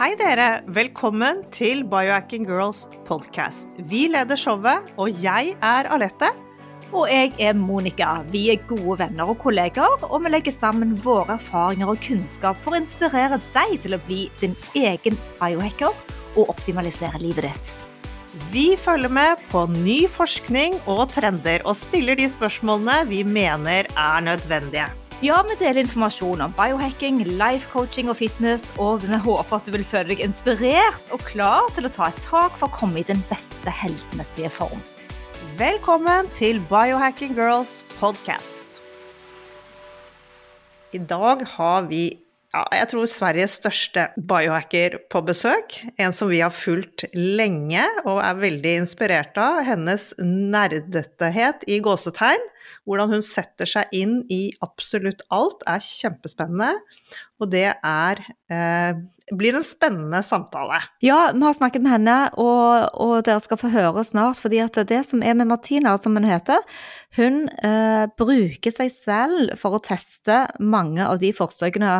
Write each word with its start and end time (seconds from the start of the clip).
Hei 0.00 0.14
dere, 0.14 0.62
velkommen 0.70 1.40
til 1.50 1.82
Biohacking 1.90 2.44
Girls 2.46 2.84
podcast. 3.04 3.66
Vi 3.90 4.04
leder 4.08 4.38
showet, 4.38 4.92
og 4.96 5.18
jeg 5.20 5.56
er 5.58 5.88
Alette. 5.90 6.28
Og 6.94 7.10
jeg 7.10 7.34
er 7.42 7.58
Monica. 7.58 8.22
Vi 8.30 8.44
er 8.52 8.62
gode 8.70 9.00
venner 9.02 9.32
og 9.32 9.40
kolleger, 9.42 10.06
og 10.06 10.22
vi 10.22 10.32
legger 10.32 10.54
sammen 10.54 10.94
våre 11.02 11.34
erfaringer 11.36 11.90
og 11.90 11.98
kunnskap 12.06 12.62
for 12.62 12.72
å 12.72 12.80
inspirere 12.80 13.40
deg 13.50 13.74
til 13.82 13.98
å 13.98 14.00
bli 14.06 14.22
din 14.40 14.54
egen 14.78 15.18
biohacker 15.40 15.92
og 16.38 16.54
optimalisere 16.54 17.20
livet 17.20 17.50
ditt. 17.50 17.74
Vi 18.54 18.78
følger 18.78 19.10
med 19.10 19.42
på 19.50 19.66
ny 19.74 20.04
forskning 20.08 20.78
og 20.86 21.08
trender, 21.12 21.66
og 21.66 21.74
stiller 21.76 22.16
de 22.16 22.30
spørsmålene 22.30 23.02
vi 23.10 23.24
mener 23.26 23.90
er 23.90 24.26
nødvendige. 24.30 24.88
Ja, 25.20 25.42
vi 25.44 25.52
deler 25.60 25.82
informasjon 25.82 26.40
om 26.40 26.52
biohacking, 26.56 27.18
life 27.36 27.68
coaching 27.68 28.08
og 28.08 28.16
fitness, 28.16 28.62
og 28.80 29.02
vi 29.02 29.18
håper 29.20 29.58
at 29.58 29.66
du 29.68 29.74
vil 29.74 29.84
føle 29.84 30.14
deg 30.14 30.22
inspirert 30.24 31.12
og 31.12 31.20
klar 31.28 31.66
til 31.76 31.84
å 31.84 31.90
ta 31.92 32.06
et 32.08 32.22
tak 32.24 32.56
for 32.56 32.70
å 32.70 32.72
komme 32.72 33.02
i 33.02 33.04
den 33.04 33.20
beste 33.28 33.68
helsemessige 33.82 34.48
form. 34.48 34.80
Velkommen 35.60 36.32
til 36.38 36.62
Biohacking 36.72 37.36
Girls 37.36 37.82
podcast. 37.98 38.80
I 40.96 41.04
dag 41.04 41.44
har 41.58 41.84
vi 41.92 42.06
ja, 42.50 42.64
jeg 42.74 42.88
tror 42.90 43.06
Sveriges 43.06 43.60
største 43.60 44.08
biohacker 44.16 44.96
på 45.12 45.20
besøk. 45.22 45.76
En 46.02 46.16
som 46.16 46.32
vi 46.32 46.40
har 46.40 46.50
fulgt 46.50 47.04
lenge 47.14 47.84
og 48.02 48.24
er 48.24 48.40
veldig 48.40 48.72
inspirert 48.80 49.36
av. 49.38 49.60
Hennes 49.68 50.08
nerdetehet 50.18 51.62
i 51.70 51.78
gåsetegn. 51.84 52.48
Hvordan 52.90 53.12
hun 53.14 53.22
setter 53.22 53.68
seg 53.70 53.92
inn 53.94 54.16
i 54.34 54.48
absolutt 54.66 55.22
alt, 55.30 55.62
er 55.70 55.78
kjempespennende. 55.84 56.72
Og 57.38 57.52
det 57.52 57.68
er 57.70 58.22
eh, 58.50 58.98
blir 59.36 59.54
en 59.54 59.64
spennende 59.64 60.20
samtale. 60.26 60.80
Ja, 61.04 61.30
vi 61.34 61.44
har 61.44 61.54
snakket 61.54 61.84
med 61.84 61.94
henne, 61.94 62.16
og, 62.40 62.90
og 63.00 63.14
dere 63.26 63.40
skal 63.44 63.60
få 63.60 63.70
høre 63.72 64.02
snart. 64.04 64.40
fordi 64.42 64.58
at 64.64 64.76
det 64.88 65.00
som 65.06 65.22
er 65.22 65.36
med 65.38 65.48
Martina, 65.50 65.96
som 65.98 66.16
hun 66.18 66.26
heter, 66.26 66.58
hun 67.16 67.46
eh, 67.62 68.06
bruker 68.18 68.74
seg 68.74 68.90
selv 68.92 69.54
for 69.60 69.76
å 69.76 69.82
teste 69.84 70.42
mange 70.58 71.06
av 71.06 71.20
de 71.22 71.32
forsøkene. 71.36 71.94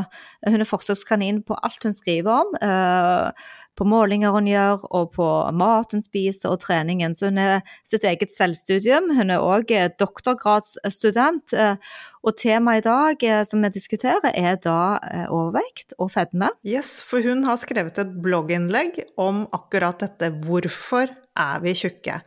Hun 0.48 0.60
er 0.60 0.68
forsøkskanin 0.68 1.42
på 1.46 1.58
alt 1.62 1.86
hun 1.86 1.96
skriver 1.96 2.42
om. 2.42 2.54
Eh, 2.58 3.48
på 3.80 3.86
målinger 3.88 4.34
hun 4.34 4.48
gjør, 4.48 4.82
og 4.92 5.14
på 5.14 5.26
mat 5.56 5.94
hun 5.94 6.02
spiser, 6.04 6.52
og 6.52 6.60
treningen. 6.60 7.14
Så 7.16 7.30
hun 7.30 7.40
er 7.40 7.62
sitt 7.88 8.04
eget 8.04 8.32
selvstudium. 8.34 9.08
Hun 9.16 9.32
er 9.32 9.40
òg 9.40 9.72
eh, 9.72 9.88
doktorgradsstudent. 10.00 11.54
Eh, 11.56 11.94
og 12.20 12.36
temaet 12.36 12.82
i 12.82 12.84
dag 12.84 13.24
eh, 13.24 13.40
som 13.48 13.64
vi 13.64 13.70
diskuterer, 13.72 14.34
er 14.36 14.58
da 14.60 14.98
overvekt 15.32 15.94
og 15.96 16.12
fedme. 16.12 16.50
Yes, 16.68 16.98
for 17.00 17.24
hun 17.24 17.46
har 17.48 17.56
skrevet 17.62 18.02
et 18.02 18.12
blogginnlegg 18.20 19.00
om 19.20 19.46
akkurat 19.56 20.04
dette. 20.04 20.28
Hvorfor 20.44 21.08
er 21.40 21.64
vi 21.64 21.72
tjukke? 21.80 22.18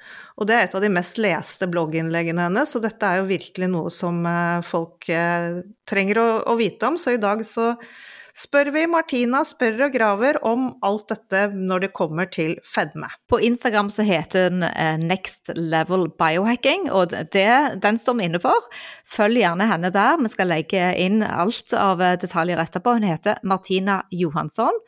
Og 0.42 0.50
det 0.50 0.58
er 0.58 0.66
et 0.66 0.74
av 0.80 0.82
de 0.82 0.90
mest 0.96 1.22
leste 1.22 1.70
blogginnleggene 1.70 2.48
hennes, 2.48 2.74
så 2.74 2.82
dette 2.82 3.06
er 3.06 3.22
jo 3.22 3.30
virkelig 3.30 3.70
noe 3.70 3.94
som 3.94 4.26
folk 4.66 5.06
trenger 5.06 6.22
å, 6.24 6.28
å 6.50 6.58
vite 6.58 6.90
om. 6.90 6.98
Så 6.98 7.14
i 7.14 7.22
dag 7.22 7.46
så 7.46 7.76
spør 8.38 8.72
vi 8.74 8.84
Martina 8.90 9.44
spør 9.46 9.86
og 9.88 9.96
graver 9.96 10.40
om 10.46 10.68
alt 10.86 11.08
dette 11.12 11.46
når 11.54 11.86
det 11.86 11.92
kommer 11.96 12.30
til 12.34 12.56
fedme. 12.66 13.10
På 13.30 13.40
Instagram 13.40 13.92
så 13.94 14.06
heter 14.08 14.50
hun 14.50 14.66
eh, 14.68 14.98
Next 15.02 15.54
Level 15.56 16.08
Biohacking, 16.20 16.90
og 16.92 17.14
det, 17.14 17.50
den 17.84 18.00
står 18.02 18.20
vi 18.20 18.30
inne 18.30 18.42
for. 18.44 18.70
Følg 19.06 19.44
gjerne 19.44 19.70
henne 19.70 19.94
der. 19.94 20.18
Vi 20.22 20.34
skal 20.34 20.50
legge 20.52 20.92
inn 21.00 21.22
alt 21.26 21.76
av 21.78 22.02
eh, 22.02 22.18
detaljer 22.22 22.62
etterpå. 22.64 22.98
Hun 22.98 23.08
heter 23.08 23.42
Martina 23.44 24.02
Johansson. 24.12 24.82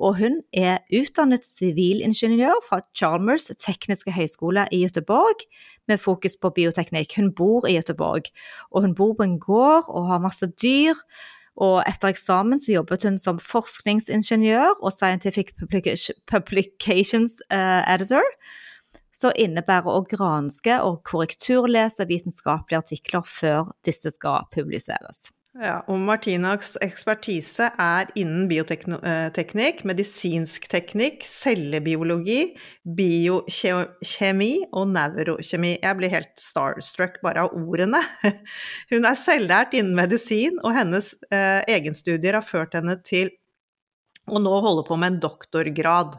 Og 0.00 0.16
hun 0.16 0.38
er 0.56 0.80
utdannet 0.96 1.44
sivilingeniør 1.44 2.62
fra 2.64 2.80
Chalmers 2.96 3.50
tekniske 3.60 4.14
høgskole 4.16 4.64
i 4.72 4.80
Göteborg, 4.86 5.44
med 5.88 6.00
fokus 6.00 6.38
på 6.40 6.52
bioteknikk. 6.56 7.18
Hun 7.18 7.34
bor 7.36 7.68
i 7.68 7.76
Göteborg, 7.76 8.30
og 8.72 8.86
hun 8.86 8.94
bor 8.96 9.12
på 9.18 9.26
en 9.26 9.36
gård 9.42 9.90
og 9.92 10.08
har 10.08 10.24
masse 10.24 10.48
dyr. 10.62 10.96
Og 11.60 11.82
etter 11.84 12.14
eksamen 12.14 12.60
så 12.62 12.72
jobbet 12.78 13.04
hun 13.04 13.18
som 13.20 13.40
forskningsingeniør 13.42 14.80
og 14.80 14.94
Scientific 14.96 15.52
Publications 15.60 17.40
eh, 17.52 17.94
Editor, 17.94 18.24
Så 19.20 19.34
innebærer 19.36 19.90
å 19.90 20.06
granske 20.08 20.78
og 20.80 21.02
korrekturlese 21.04 22.06
vitenskapelige 22.08 22.78
artikler 22.80 23.26
før 23.26 23.74
disse 23.84 24.08
skal 24.14 24.46
publiseres. 24.54 25.26
Ja, 25.58 25.80
og 25.90 25.98
Martinas 26.06 26.76
ekspertise 26.78 27.72
er 27.82 28.10
innen 28.14 28.44
bioteknikk, 28.46 29.80
eh, 29.82 29.86
medisinsk 29.88 30.68
teknikk, 30.70 31.24
cellebiologi, 31.26 32.52
biokjemi 32.86 34.52
og 34.70 34.92
nevrokjemi. 34.92 35.72
Jeg 35.82 35.98
blir 35.98 36.14
helt 36.14 36.30
starstruck 36.38 37.18
bare 37.26 37.48
av 37.48 37.58
ordene. 37.58 37.98
Hun 38.92 39.02
er 39.02 39.18
selvlært 39.18 39.74
innen 39.74 39.98
medisin, 39.98 40.62
og 40.62 40.76
hennes 40.78 41.16
eh, 41.34 41.66
egenstudier 41.66 42.38
har 42.38 42.46
ført 42.46 42.78
henne 42.78 43.00
til 43.02 43.34
å 44.30 44.38
nå 44.38 44.54
holde 44.62 44.86
på 44.86 44.94
med 45.02 45.16
en 45.16 45.22
doktorgrad. 45.26 46.14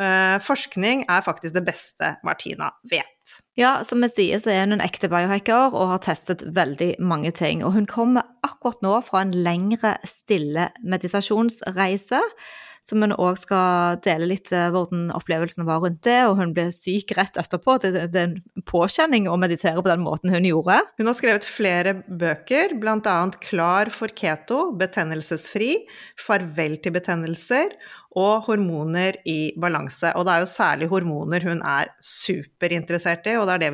Eh, 0.00 0.36
forskning 0.42 1.04
er 1.06 1.22
faktisk 1.22 1.54
det 1.54 1.64
beste 1.68 2.16
Martina 2.26 2.72
vet. 2.90 3.10
Ja, 3.56 3.78
som 3.86 4.02
vi 4.02 4.10
sier, 4.10 4.42
så 4.42 4.50
er 4.50 4.64
hun 4.64 4.76
en 4.76 4.84
ekte 4.84 5.08
biohacker 5.10 5.72
og 5.72 5.92
har 5.92 6.02
testet 6.04 6.42
veldig 6.56 6.96
mange 6.98 7.30
ting. 7.36 7.62
Og 7.64 7.76
hun 7.76 7.86
kommer 7.90 8.26
akkurat 8.46 8.82
nå 8.84 8.98
fra 9.06 9.22
en 9.24 9.34
lengre, 9.46 9.96
stille 10.08 10.68
meditasjonsreise 10.82 12.22
som 12.84 13.00
hun 13.00 13.14
òg 13.16 13.38
skal 13.40 14.00
dele 14.04 14.28
litt 14.28 14.50
eh, 14.52 14.68
hvordan 14.72 15.08
opplevelsen 15.16 15.64
var 15.64 15.80
rundt 15.84 16.02
det. 16.04 16.18
Og 16.28 16.36
hun 16.40 16.52
ble 16.56 16.66
syk 16.74 17.14
rett 17.16 17.38
etterpå. 17.40 17.78
Det, 17.80 17.94
det, 18.12 18.20
er 18.20 18.28
en 18.28 18.64
påkjenning 18.68 19.28
å 19.30 19.38
meditere 19.40 19.80
på 19.80 19.88
den 19.88 20.04
måten 20.04 20.32
hun 20.34 20.44
gjorde. 20.48 20.82
Hun 21.00 21.08
har 21.08 21.16
skrevet 21.16 21.48
flere 21.48 21.96
bøker, 22.04 22.76
bl.a. 22.80 23.16
Klar 23.44 23.92
for 23.94 24.12
keto, 24.12 24.66
betennelsesfri, 24.80 25.72
Farvel 26.20 26.76
til 26.84 26.94
betennelser 26.94 27.72
og 28.18 28.46
hormoner 28.48 29.18
i 29.28 29.54
balanse. 29.60 30.12
Og 30.14 30.26
det 30.26 30.34
er 30.34 30.44
jo 30.44 30.50
særlig 30.50 30.88
hormoner 30.90 31.44
hun 31.48 31.62
er 31.66 31.90
superinteressert 32.02 33.26
i, 33.30 33.36
og 33.40 33.48
det 33.48 33.56
er 33.56 33.64
det 33.64 33.72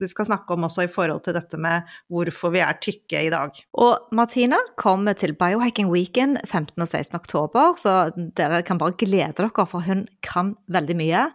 vi, 0.00 0.10
skal 0.10 0.28
snakke 0.30 0.54
om 0.54 0.66
også 0.68 0.86
i 0.86 0.90
forhold 0.90 1.22
til 1.26 1.36
dette 1.36 1.60
med 1.60 1.86
hvorfor 2.10 2.52
vi 2.54 2.62
er 2.64 2.80
tykke 2.82 3.24
i 3.26 3.32
dag. 3.32 3.62
Og 3.78 4.10
Martina 4.16 4.58
kommer 4.80 5.18
til 5.18 5.36
Biohacking 5.38 5.92
Weekend 5.92 6.40
15. 6.46 6.74
og 6.82 6.88
16. 6.88 7.14
oktober, 7.20 7.78
så 7.78 8.10
dere 8.16 8.62
kan 8.66 8.80
bare 8.80 8.96
glede 8.98 9.34
dere, 9.38 9.66
for 9.68 9.84
hun 9.86 10.06
kan 10.24 10.56
veldig 10.72 10.98
mye. 10.98 11.28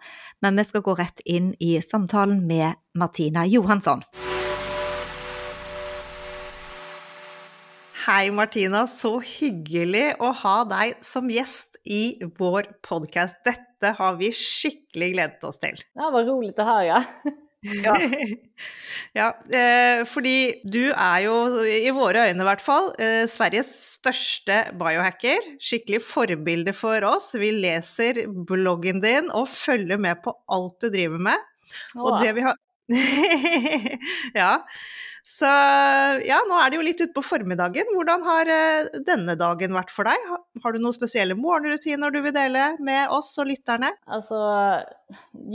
Men 0.44 0.60
vi 0.60 0.68
skal 0.68 0.86
gå 0.86 0.98
rett 1.00 1.24
inn 1.26 1.54
i 1.64 1.78
samtalen 1.82 2.44
med 2.48 2.80
Martina 2.98 3.46
Johansson. 3.48 4.04
Hei 8.04 8.34
Martina, 8.36 8.82
så 8.92 9.14
hyggelig 9.24 10.18
å 10.20 10.34
ha 10.36 10.58
deg 10.68 10.98
som 11.08 11.30
gjest 11.32 11.78
i 11.88 12.18
vår 12.36 12.66
podkast. 12.84 13.38
Dette 13.48 13.94
har 13.96 14.18
vi 14.20 14.28
skikkelig 14.36 15.08
gledet 15.14 15.46
oss 15.48 15.62
til. 15.62 15.80
Ja, 15.96 16.10
Vad 16.12 16.28
roligt 16.28 16.60
å 16.60 16.66
høre. 16.68 16.98
ja, 17.86 17.94
ja 19.16 19.30
eh, 19.48 20.04
fordi 20.10 20.36
du 20.68 20.82
er 20.92 21.22
jo, 21.30 21.38
i 21.64 21.96
våre 21.96 22.28
øyne 22.28 22.44
i 22.44 22.50
hvert 22.50 22.66
fall, 22.66 22.92
eh, 23.00 23.24
Sveriges 23.32 23.72
største 23.94 24.60
biohacker. 24.76 25.54
Skikkelig 25.64 26.04
forbilde 26.04 26.76
for 26.76 27.08
oss. 27.08 27.32
Vi 27.40 27.54
leser 27.56 28.26
bloggen 28.52 29.00
din 29.06 29.32
og 29.32 29.48
følger 29.54 30.04
med 30.10 30.20
på 30.28 30.36
alt 30.52 30.76
du 30.84 30.92
driver 30.92 31.24
med. 31.32 31.50
Åh. 31.96 32.04
Og 32.04 32.20
det 32.20 32.36
vi 32.36 32.44
har 32.50 32.60
Ja. 34.40 34.58
Så 35.24 35.48
ja, 36.28 36.42
nå 36.50 36.58
er 36.60 36.72
det 36.72 36.76
jo 36.76 36.84
litt 36.84 37.02
utpå 37.06 37.22
formiddagen. 37.24 37.88
Hvordan 37.96 38.26
har 38.28 38.50
eh, 38.52 38.90
denne 39.08 39.38
dagen 39.40 39.72
vært 39.72 39.94
for 39.96 40.04
deg? 40.04 40.26
Har 40.60 40.76
du 40.76 40.82
noen 40.84 40.96
spesielle 40.96 41.38
morgenrutiner 41.40 42.12
du 42.12 42.20
vil 42.26 42.36
dele 42.36 42.74
med 42.84 43.08
oss 43.16 43.32
og 43.40 43.48
lytterne? 43.48 43.94
Altså, 44.04 44.42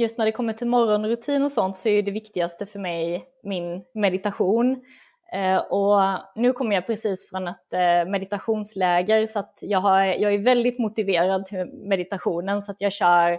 just 0.00 0.16
når 0.16 0.30
det 0.30 0.36
kommer 0.38 0.56
til 0.56 0.72
morgenrutin 0.72 1.44
og 1.44 1.52
sånt, 1.52 1.76
så 1.76 1.92
er 1.92 2.06
det 2.06 2.16
viktigste 2.16 2.64
for 2.70 2.80
meg 2.80 3.28
min 3.44 3.82
meditasjon. 3.92 4.78
Eh, 5.28 5.58
og 5.68 6.40
nå 6.40 6.54
kommer 6.56 6.78
jeg 6.78 6.86
precis 6.86 7.26
fra 7.28 7.42
et 7.50 7.76
eh, 7.76 8.08
meditationsläger 8.08 9.26
så 9.26 9.38
att 9.38 9.58
jag, 9.60 9.80
har, 9.80 10.04
jag 10.04 10.34
är 10.34 10.38
väldigt 10.38 10.78
motiverad 10.78 11.46
til 11.46 11.66
meditationen 11.74 12.62
så 12.62 12.72
att 12.72 12.80
jag 12.80 12.92
kör 12.92 13.38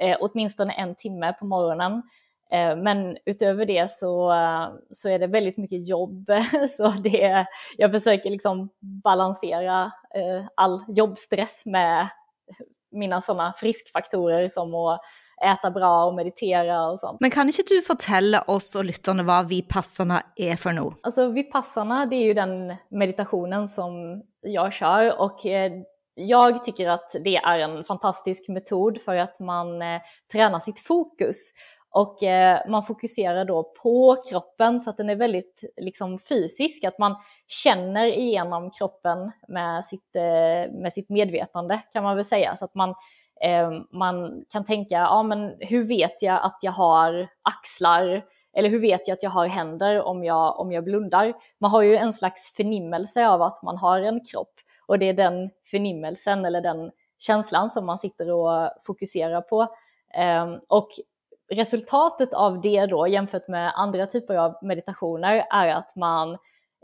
eh, 0.00 0.16
åtminstone 0.20 0.72
en 0.72 0.94
timme 0.94 1.32
på 1.32 1.46
morgenen. 1.46 2.02
Eh, 2.52 2.76
men 2.76 3.16
utöver 3.26 3.66
det 3.66 3.90
så, 3.90 4.34
så 4.90 5.08
är 5.08 5.18
det 5.18 5.26
väldigt 5.26 5.56
mycket 5.56 5.88
jobb. 5.88 6.30
Så 6.76 6.88
det, 6.88 7.46
jag 7.76 7.90
försöker 7.90 8.30
liksom 8.30 8.68
balansera 8.80 9.92
eh, 10.14 10.46
all 10.54 10.84
jobbstress 10.88 11.62
med 11.66 12.08
mina 12.92 13.20
sådana 13.20 13.52
friskfaktorer 13.56 14.48
som 14.48 14.74
att 14.74 15.00
äta 15.44 15.70
bra 15.70 16.04
och 16.04 16.14
meditera 16.14 16.88
och 16.88 17.00
sånt. 17.00 17.20
Men 17.20 17.30
kan 17.30 17.46
inte 17.46 17.62
du 17.68 17.82
fortelle 17.82 18.42
oss 18.46 18.74
och 18.74 18.84
lytterne 18.84 19.22
vad 19.22 19.48
Vipassana 19.48 20.22
är 20.36 20.56
för 20.56 20.72
något? 20.72 21.00
Alltså 21.02 21.28
Vipassana 21.28 22.06
det 22.06 22.16
är 22.16 22.24
ju 22.24 22.34
den 22.34 22.76
meditationen 22.90 23.68
som 23.68 24.22
jag 24.40 24.72
kör 24.72 25.20
och 25.20 25.46
eh, 25.46 25.72
jag 26.14 26.64
tycker 26.64 26.88
att 26.88 27.16
det 27.24 27.36
är 27.36 27.58
en 27.58 27.84
fantastisk 27.84 28.48
metod 28.48 29.00
för 29.00 29.16
att 29.16 29.40
man 29.40 29.68
tränar 30.32 30.60
sitt 30.60 30.80
fokus. 30.80 31.52
Och 31.92 32.22
eh, 32.22 32.60
man 32.68 32.82
fokuserar 32.82 33.44
då 33.44 33.62
på 33.82 34.22
kroppen 34.30 34.80
så 34.80 34.90
att 34.90 34.96
den 34.96 35.10
är 35.10 35.16
väldigt 35.16 35.64
liksom, 35.76 36.18
fysisk, 36.18 36.84
att 36.84 36.98
man 36.98 37.16
känner 37.46 38.06
igenom 38.06 38.70
kroppen 38.70 39.32
med 39.48 39.84
sitt, 39.84 40.16
eh, 40.16 40.72
med 40.72 40.92
sitt 40.92 41.08
medvetande 41.08 41.80
kan 41.92 42.02
man 42.02 42.16
väl 42.16 42.24
säga. 42.24 42.56
Så 42.56 42.64
att 42.64 42.74
man, 42.74 42.94
eh, 43.40 43.70
man 43.90 44.44
kan 44.50 44.64
tänka, 44.64 44.94
ja 44.94 45.22
men 45.22 45.54
hur 45.58 45.84
vet 45.84 46.22
jag 46.22 46.42
att 46.42 46.58
jag 46.62 46.72
har 46.72 47.28
axlar? 47.42 48.24
Eller 48.52 48.68
hur 48.68 48.80
vet 48.80 49.08
jag 49.08 49.14
att 49.14 49.22
jag 49.22 49.30
har 49.30 49.46
händer 49.46 50.02
om 50.02 50.24
jag, 50.24 50.60
om 50.60 50.72
jag 50.72 50.84
blundar? 50.84 51.32
Man 51.58 51.70
har 51.70 51.82
ju 51.82 51.96
en 51.96 52.12
slags 52.12 52.52
förnimmelse 52.56 53.28
av 53.28 53.42
att 53.42 53.62
man 53.62 53.76
har 53.76 54.00
en 54.00 54.24
kropp. 54.24 54.54
Och 54.86 54.98
det 54.98 55.08
är 55.08 55.14
den 55.14 55.50
förnimmelsen 55.70 56.44
eller 56.44 56.60
den 56.60 56.90
känslan 57.18 57.70
som 57.70 57.86
man 57.86 57.98
sitter 57.98 58.30
och 58.30 58.70
fokuserar 58.86 59.40
på. 59.40 59.66
Ehm, 60.14 60.60
och 60.68 60.88
resultatet 61.50 62.34
av 62.34 62.60
det 62.60 62.86
då 62.86 63.08
jämfört 63.08 63.48
med 63.48 63.72
andra 63.74 64.06
typer 64.06 64.34
av 64.34 64.54
meditationer 64.62 65.46
är 65.50 65.68
att 65.68 65.96
man 65.96 66.32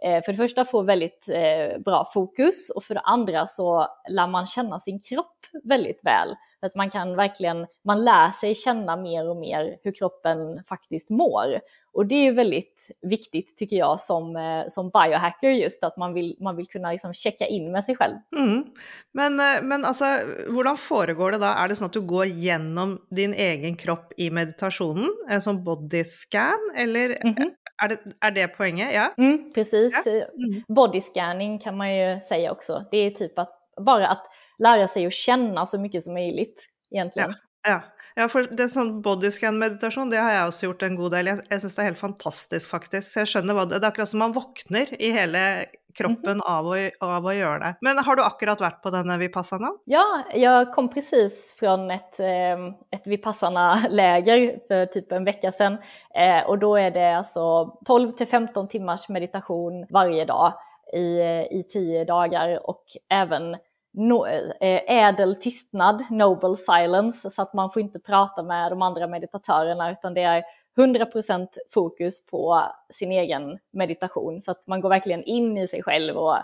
eh, 0.02 0.24
för 0.24 0.32
det 0.32 0.36
första 0.36 0.64
får 0.64 0.84
väldigt 0.84 1.28
eh, 1.28 1.78
bra 1.78 2.08
fokus 2.14 2.70
och 2.70 2.84
för 2.84 2.94
det 2.94 3.00
andra 3.00 3.46
så 3.46 3.86
lär 4.10 4.26
man 4.26 4.46
känna 4.46 4.80
sin 4.80 5.00
kropp 5.00 5.36
väldigt 5.64 6.04
väl. 6.04 6.36
Att 6.62 6.74
man 6.74 6.90
kan 6.90 7.16
verkligen, 7.16 7.66
man 7.84 8.04
lär 8.04 8.30
sig 8.30 8.54
känna 8.54 8.96
mer 8.96 9.28
och 9.28 9.36
mer 9.36 9.76
hur 9.82 9.92
kroppen 9.92 10.64
faktiskt 10.68 11.10
mår. 11.10 11.60
Och 11.92 12.06
det 12.06 12.14
är 12.14 12.32
väldigt 12.32 12.90
viktigt 13.02 13.56
tycker 13.58 13.76
jag 13.76 14.00
som, 14.00 14.36
eh, 14.36 14.68
som 14.68 14.90
biohacker 14.90 15.50
just 15.50 15.84
att 15.84 15.96
man 15.96 16.14
vill, 16.14 16.36
man 16.40 16.56
vill 16.56 16.66
kunna 16.66 16.92
liksom 16.92 17.14
checka 17.14 17.46
in 17.46 17.72
med 17.72 17.84
sig 17.84 17.96
själv. 17.96 18.14
Mm. 18.36 18.64
Men, 19.12 19.40
eh, 19.40 19.62
men 19.62 19.84
alltså, 19.84 20.04
hur 20.46 20.76
föregår 20.76 21.30
det 21.30 21.38
då? 21.38 21.44
Är 21.44 21.68
det 21.68 21.74
så 21.74 21.84
att 21.84 21.92
du 21.92 22.00
går 22.00 22.26
igenom 22.26 22.98
din 23.10 23.34
egen 23.34 23.76
kropp 23.76 24.12
i 24.16 24.30
meditationen, 24.30 25.16
en 25.30 25.42
sån 25.42 25.64
body 25.64 26.04
scan, 26.04 26.72
eller 26.76 27.06
mm 27.06 27.34
-hmm. 27.34 27.50
är, 27.82 27.88
det, 27.88 27.98
är 28.20 28.30
det 28.30 28.48
poängen? 28.48 28.88
Ja, 28.94 29.14
mm, 29.18 29.52
precis. 29.54 30.02
Ja. 30.06 30.12
Mm. 30.12 30.62
Body 30.68 31.00
scanning 31.00 31.58
kan 31.58 31.76
man 31.76 31.96
ju 31.96 32.20
säga 32.20 32.52
också. 32.52 32.84
Det 32.90 32.96
är 32.96 33.10
typ 33.10 33.38
att 33.38 33.52
bara 33.80 34.08
att 34.08 34.26
lära 34.58 34.88
sig 34.88 35.06
att 35.06 35.12
känna 35.12 35.66
så 35.66 35.78
mycket 35.78 36.04
som 36.04 36.14
möjligt 36.14 36.68
egentligen. 36.90 37.34
Ja, 37.62 37.70
ja. 37.70 37.80
ja 38.14 38.28
for 38.28 38.42
det 38.56 38.68
sånn 38.68 39.02
bodyscan-meditasjon 39.02 40.10
det 40.10 40.22
har 40.22 40.32
jag 40.32 40.48
också 40.48 40.66
gjort 40.66 40.82
en 40.82 40.96
god 40.96 41.12
del. 41.12 41.26
Jag 41.26 41.42
jeg 41.50 41.60
syns 41.60 41.74
det 41.74 41.82
är 41.82 41.90
helt 41.90 41.98
fantastiskt 41.98 42.70
faktiskt. 42.70 43.16
Jag 43.16 43.28
skjønner 43.28 43.54
hva 43.54 43.66
det, 43.66 43.80
det 43.80 43.86
er 43.86 43.92
akkurat 43.94 44.12
som 44.12 44.24
man 44.24 44.36
vaknar 44.36 44.94
i 44.98 45.10
hela 45.12 45.64
kroppen 45.96 46.40
-hmm. 46.40 46.56
av, 46.58 46.66
å, 46.66 46.76
av, 47.00 47.26
att 47.26 47.34
göra 47.34 47.58
det. 47.58 47.74
Men 47.80 47.98
har 47.98 48.16
du 48.16 48.22
akkurat 48.22 48.60
varit 48.60 48.82
på 48.82 48.90
denna 48.90 49.16
Vipassana? 49.16 49.68
Ja, 49.84 50.24
jag 50.34 50.72
kom 50.72 50.88
precis 50.88 51.56
från 51.58 51.90
ett, 51.90 52.20
ehm, 52.20 52.74
ett 52.90 53.06
Vipassana-läger 53.06 54.58
för 54.68 54.86
typ 54.86 55.12
en 55.12 55.24
vecka 55.24 55.52
sedan. 55.52 55.78
Eh, 56.14 56.46
och 56.46 56.58
då 56.58 56.76
är 56.76 56.90
det 56.90 57.16
alltså 57.16 57.66
12 57.86 58.12
till 58.12 58.26
15 58.26 58.68
timmars 58.68 59.08
meditation 59.08 59.86
varje 59.90 60.24
dag 60.24 60.52
i, 60.92 61.20
i 61.50 61.66
tio 61.72 62.04
dagar 62.04 62.70
och 62.70 62.84
även 63.10 63.56
no, 63.96 64.26
eh, 64.26 64.82
ädel 64.86 65.36
tystnad, 65.40 66.04
noble 66.10 66.56
silence, 66.56 67.30
så 67.30 67.42
att 67.42 67.52
man 67.54 67.70
får 67.70 67.82
inte 67.82 67.98
prata 67.98 68.42
med 68.42 68.72
de 68.72 68.82
andra 68.82 69.06
meditatörerna 69.06 69.92
utan 69.92 70.14
det 70.14 70.22
är 70.22 70.44
100% 70.76 71.48
fokus 71.70 72.26
på 72.26 72.62
sin 72.90 73.12
egen 73.12 73.58
meditation 73.70 74.42
så 74.42 74.50
att 74.50 74.66
man 74.66 74.80
går 74.80 74.88
verkligen 74.88 75.24
in 75.24 75.58
i 75.58 75.68
sig 75.68 75.82
själv 75.82 76.16
och 76.16 76.36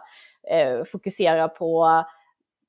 eh, 0.50 0.84
fokuserar 0.84 1.49
på 1.49 2.04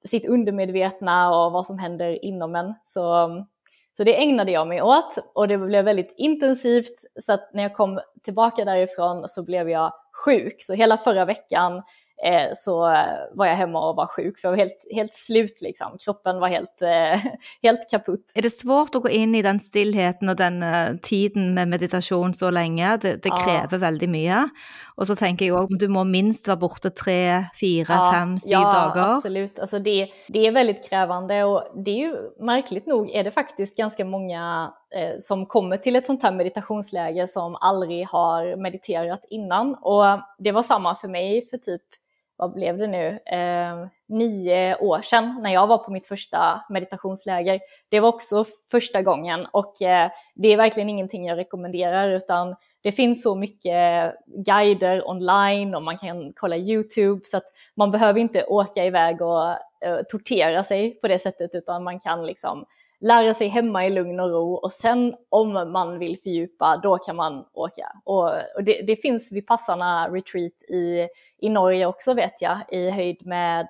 sitt 0.03 0.27
undermedvetna 0.27 1.35
och 1.35 1.51
vad 1.51 1.65
som 1.65 1.80
händer 1.80 2.25
inom 2.25 2.56
en. 2.56 2.74
Så, 2.83 3.30
så 3.97 4.03
det 4.03 4.21
ägnade 4.21 4.51
jag 4.51 4.68
mig 4.68 4.81
åt 4.81 5.18
och 5.33 5.47
det 5.47 5.57
blev 5.57 5.85
väldigt 5.85 6.13
intensivt 6.18 7.06
så 7.21 7.33
att 7.33 7.53
när 7.53 7.63
jag 7.63 7.75
kom 7.75 8.00
tillbaka 8.24 8.65
därifrån 8.65 9.30
så 9.30 9.44
blev 9.44 9.69
jag 9.69 9.94
sjuk. 10.25 10.56
Så 10.59 10.74
hela 10.74 10.97
förra 10.97 11.25
veckan 11.25 11.83
så 12.55 12.79
var 13.33 13.45
jag 13.45 13.55
hemma 13.55 13.89
och 13.89 13.95
var 13.95 14.07
sjuk 14.07 14.39
för 14.39 14.47
jag 14.47 14.51
var 14.51 14.57
helt, 14.57 14.87
helt 14.91 15.13
slut 15.13 15.61
liksom. 15.61 15.97
Kroppen 15.99 16.39
var 16.39 16.47
helt, 16.47 16.81
eh, 16.81 17.31
helt 17.61 17.89
kaputt. 17.89 18.31
Är 18.35 18.41
det 18.41 18.49
svårt 18.49 18.95
att 18.95 19.01
gå 19.01 19.09
in 19.09 19.35
i 19.35 19.41
den 19.41 19.59
stillheten 19.59 20.29
och 20.29 20.35
den 20.35 20.63
uh, 20.63 20.97
tiden 20.97 21.53
med 21.53 21.67
meditation 21.67 22.33
så 22.33 22.49
länge? 22.49 22.97
Det, 22.97 23.23
det 23.23 23.29
kräver 23.29 23.67
ja. 23.71 23.77
väldigt 23.77 24.09
mycket. 24.09 24.43
Och 24.95 25.07
så 25.07 25.15
tänker 25.15 25.45
jag 25.45 25.59
om 25.59 25.77
du 25.77 25.87
må 25.87 26.03
minst 26.03 26.47
vara 26.47 26.57
borta 26.57 26.89
tre, 26.89 27.45
fyra, 27.59 27.93
ja, 27.93 28.11
fem, 28.13 28.37
sju 28.37 28.49
ja, 28.49 28.59
dagar. 28.59 29.07
Ja, 29.07 29.11
absolut. 29.11 29.59
Alltså 29.59 29.79
det, 29.79 30.09
det 30.27 30.47
är 30.47 30.51
väldigt 30.51 30.89
krävande 30.89 31.43
och 31.43 31.83
det 31.85 31.91
är 31.91 31.97
ju 31.97 32.15
märkligt 32.39 32.85
nog 32.85 33.11
är 33.11 33.23
det 33.23 33.31
faktiskt 33.31 33.77
ganska 33.77 34.05
många 34.05 34.73
eh, 34.95 35.19
som 35.19 35.45
kommer 35.45 35.77
till 35.77 35.95
ett 35.95 36.05
sånt 36.05 36.23
här 36.23 36.31
meditationsläge 36.31 37.27
som 37.27 37.55
aldrig 37.55 38.07
har 38.07 38.55
mediterat 38.55 39.25
innan. 39.29 39.75
Och 39.75 40.03
det 40.37 40.51
var 40.51 40.61
samma 40.61 40.95
för 40.95 41.07
mig 41.07 41.47
för 41.49 41.57
typ 41.57 41.81
vad 42.44 42.54
blev 42.54 42.78
det 42.78 42.88
nu, 42.88 43.19
eh, 43.25 43.88
nio 44.07 44.75
år 44.75 45.01
sedan 45.01 45.40
när 45.42 45.54
jag 45.54 45.68
var 45.68 45.78
på 45.78 45.92
mitt 45.92 46.07
första 46.07 46.62
meditationsläger. 46.69 47.60
Det 47.90 48.00
var 48.00 48.10
också 48.10 48.45
första 48.72 49.01
gången 49.01 49.48
och 49.51 49.81
eh, 49.81 50.12
det 50.36 50.48
är 50.48 50.57
verkligen 50.57 50.90
ingenting 50.90 51.25
jag 51.25 51.38
rekommenderar 51.38 52.10
utan 52.10 52.56
det 52.81 52.92
finns 52.92 53.24
så 53.24 53.36
mycket 53.36 54.13
guider 54.25 55.10
online 55.10 55.75
och 55.75 55.84
man 55.84 55.98
kan 55.98 56.34
kolla 56.36 56.57
YouTube 56.57 57.22
så 57.25 57.38
att 57.38 57.45
man 57.75 57.92
behöver 57.92 58.19
inte 58.19 58.44
åka 58.44 58.86
iväg 58.86 59.22
och 59.22 59.50
eh, 59.86 60.01
tortera 60.10 60.63
sig 60.63 61.00
på 61.01 61.07
det 61.07 61.19
sättet 61.19 61.51
utan 61.54 61.84
man 61.84 62.00
kan 62.00 62.25
liksom 62.25 62.66
lära 63.03 63.33
sig 63.33 63.47
hemma 63.47 63.85
i 63.85 63.89
lugn 63.89 64.19
och 64.19 64.31
ro 64.31 64.53
och 64.53 64.71
sen 64.71 65.15
om 65.29 65.53
man 65.71 66.00
vill 66.00 66.19
fördjupa 66.23 66.77
då 66.77 66.97
kan 66.97 67.15
man 67.15 67.45
åka. 67.53 67.91
Och, 68.03 68.29
och 68.55 68.63
det, 68.63 68.81
det, 68.88 68.95
finns 68.95 69.31
vid 69.31 69.47
passarna 69.47 70.09
retreat 70.09 70.63
i, 70.69 71.07
i 71.38 71.50
Norge 71.50 71.85
också 71.85 72.13
vet 72.13 72.41
jag 72.41 72.59
i 72.69 72.89
höjd 72.89 73.25
med 73.25 73.67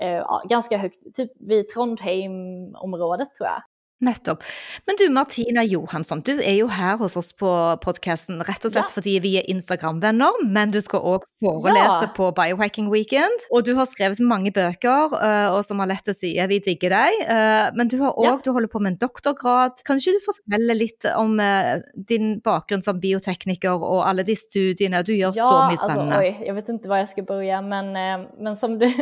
eh, 0.00 0.42
ganska 0.48 0.78
högt, 0.78 1.16
typ 1.16 1.30
vid 1.40 1.68
Trondheim-området 1.68 3.34
tror 3.34 3.48
jag. 3.48 3.62
Nettopp. 4.04 4.42
Men 4.84 4.96
du 5.00 5.06
Martina 5.08 5.62
Johansson, 5.64 6.20
du 6.20 6.34
er 6.36 6.58
jo 6.58 6.66
her 6.68 6.98
hos 7.00 7.14
oss 7.16 7.30
på 7.32 7.48
podkasten 7.80 8.42
rett 8.44 8.66
og 8.68 8.74
slett 8.74 8.90
ja. 8.90 8.92
fordi 8.92 9.14
vi 9.24 9.30
er 9.40 9.46
Instagram-venner, 9.48 10.36
men 10.52 10.74
du 10.74 10.82
skal 10.84 11.00
òg 11.00 11.24
forelese 11.40 12.02
ja. 12.04 12.10
på 12.18 12.28
Biohacking 12.36 12.90
Weekend. 12.92 13.46
Og 13.48 13.64
du 13.64 13.72
har 13.78 13.88
skrevet 13.88 14.20
mange 14.20 14.52
bøker, 14.52 15.16
uh, 15.16 15.48
og 15.54 15.62
som 15.64 15.80
har 15.80 15.88
lett 15.94 16.12
å 16.12 16.16
si 16.16 16.34
vi 16.36 16.58
digger 16.66 16.92
deg. 16.92 17.22
Uh, 17.24 17.70
men 17.78 17.88
du 17.88 17.96
har 18.02 18.12
òg, 18.12 18.28
ja. 18.28 18.34
du 18.44 18.52
holder 18.52 18.72
på 18.74 18.82
med 18.84 18.94
en 18.94 19.00
doktorgrad. 19.06 19.80
Kan 19.88 20.02
ikke 20.02 20.18
du 20.18 20.26
fortelle 20.26 20.76
litt 20.76 21.08
om 21.14 21.40
uh, 21.40 21.80
din 21.96 22.36
bakgrunn 22.44 22.84
som 22.84 23.00
biotekniker 23.00 23.80
och 23.80 24.04
alla 24.08 24.22
de 24.22 24.36
studierna? 24.36 25.02
Du 25.02 25.16
gör 25.16 25.32
så 25.32 25.64
mycket 25.64 25.80
spännande. 25.80 26.16
Alltså, 26.16 26.40
oj, 26.40 26.46
jag 26.46 26.54
vet 26.54 26.68
inte 26.68 26.88
var 26.88 26.98
jag 26.98 27.08
ska 27.08 27.22
börja, 27.22 27.62
men, 27.62 27.92
men 28.38 28.56
som 28.56 28.78
du 28.78 28.92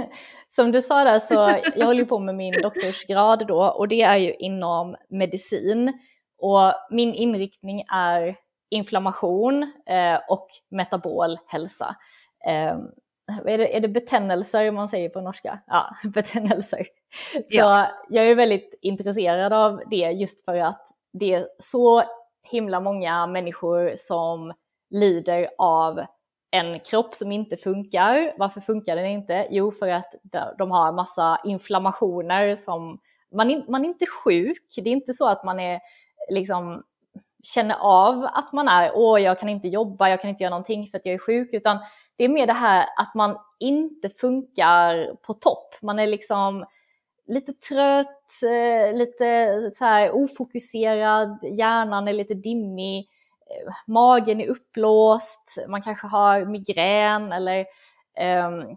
som 0.57 0.73
du 0.73 0.83
sa 0.83 1.05
där 1.05 1.19
så 1.19 1.35
jag 1.77 1.87
håller 1.87 2.05
på 2.05 2.19
med 2.19 2.35
min 2.35 2.55
doktorsgrad 2.63 3.47
då 3.47 3.65
och 3.65 3.89
det 3.89 4.03
är 4.03 4.17
ju 4.17 4.35
inom 4.35 4.97
medicin 5.09 5.99
och 6.39 6.73
min 6.91 7.15
inriktning 7.15 7.85
är 7.93 8.37
inflammation 8.71 9.63
eh, 9.87 10.21
och 10.29 10.49
metabol 10.71 11.39
hälsa. 11.47 11.97
Eh, 12.47 12.77
är, 13.47 13.59
det, 13.59 13.77
är 13.77 13.81
det 13.81 13.89
betännelser 13.89 14.71
man 14.71 14.89
säger 14.89 15.09
på 15.09 15.21
norska? 15.21 15.59
Ja, 15.67 15.97
betännelser. 16.05 16.87
Så 17.33 17.41
ja. 17.49 17.89
jag 18.09 18.27
är 18.27 18.35
väldigt 18.35 18.79
intresserad 18.83 19.53
av 19.53 19.83
det 19.91 20.11
just 20.11 20.45
för 20.45 20.57
att 20.57 20.87
det 21.13 21.35
är 21.35 21.49
så 21.59 22.03
himla 22.51 22.81
många 22.81 23.27
människor 23.27 23.93
som 23.97 24.53
lider 24.91 25.49
av 25.59 26.05
en 26.55 26.81
kropp 26.81 27.15
som 27.15 27.33
inte 27.33 27.57
funkar. 27.57 28.33
Varför 28.39 28.61
funkar 28.61 28.97
den 28.97 29.07
inte? 29.07 29.47
Jo, 29.51 29.73
för 29.73 29.89
att 29.89 30.15
de 30.59 30.71
har 30.71 30.93
massa 30.93 31.41
inflammationer 31.45 32.57
som 32.57 32.99
man, 33.33 33.51
in, 33.51 33.65
man 33.69 33.85
är 33.85 33.89
inte 33.89 34.07
sjuk. 34.07 34.75
Det 34.77 34.91
är 34.91 34.93
inte 34.93 35.15
så 35.15 35.29
att 35.29 35.45
man 35.45 35.61
är 35.61 35.81
liksom 36.31 36.83
känner 37.43 37.75
av 37.75 38.25
att 38.25 38.53
man 38.53 38.69
är, 38.69 38.93
åh, 38.95 39.23
jag 39.23 39.39
kan 39.39 39.49
inte 39.49 39.69
jobba, 39.69 40.09
jag 40.09 40.21
kan 40.21 40.31
inte 40.31 40.43
göra 40.43 40.51
någonting 40.51 40.89
för 40.91 40.99
att 40.99 41.07
jag 41.07 41.15
är 41.15 41.19
sjuk, 41.19 41.49
utan 41.53 41.79
det 42.17 42.25
är 42.25 42.29
mer 42.29 42.47
det 42.47 42.53
här 42.53 42.87
att 42.97 43.15
man 43.15 43.39
inte 43.59 44.09
funkar 44.09 45.17
på 45.23 45.35
topp. 45.35 45.75
Man 45.83 45.99
är 45.99 46.07
liksom 46.07 46.65
lite 47.27 47.53
trött, 47.53 48.43
eh, 48.43 48.97
lite 48.97 49.71
så 49.75 49.85
här 49.85 50.15
ofokuserad, 50.15 51.39
hjärnan 51.43 52.09
är 52.09 52.13
lite 52.13 52.35
dimmig 52.35 53.09
Eh, 53.51 53.73
magen 53.87 54.41
är 54.41 54.49
uppblåst, 54.49 55.59
man 55.69 55.83
kanske 55.83 56.07
har 56.07 56.45
migrän 56.45 57.33
eller 57.33 57.67
um, 58.47 58.77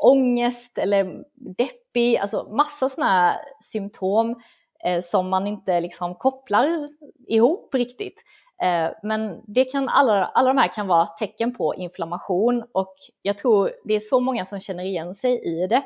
ångest 0.00 0.78
eller 0.78 1.24
deppig, 1.34 2.16
alltså 2.16 2.48
massa 2.50 2.88
sådana 2.88 3.12
här 3.12 3.36
symptom 3.60 4.40
eh, 4.84 5.00
som 5.00 5.28
man 5.28 5.46
inte 5.46 5.80
liksom 5.80 6.14
kopplar 6.14 6.88
ihop 7.26 7.74
riktigt. 7.74 8.22
Eh, 8.62 8.90
men 9.02 9.42
det 9.46 9.64
kan, 9.64 9.88
alla, 9.88 10.24
alla 10.24 10.48
de 10.48 10.58
här 10.58 10.68
kan 10.68 10.86
vara 10.86 11.06
tecken 11.06 11.54
på 11.54 11.74
inflammation 11.74 12.64
och 12.72 12.94
jag 13.22 13.38
tror 13.38 13.72
det 13.84 13.94
är 13.94 14.00
så 14.00 14.20
många 14.20 14.44
som 14.44 14.60
känner 14.60 14.84
igen 14.84 15.14
sig 15.14 15.40
i 15.44 15.66
det. 15.66 15.82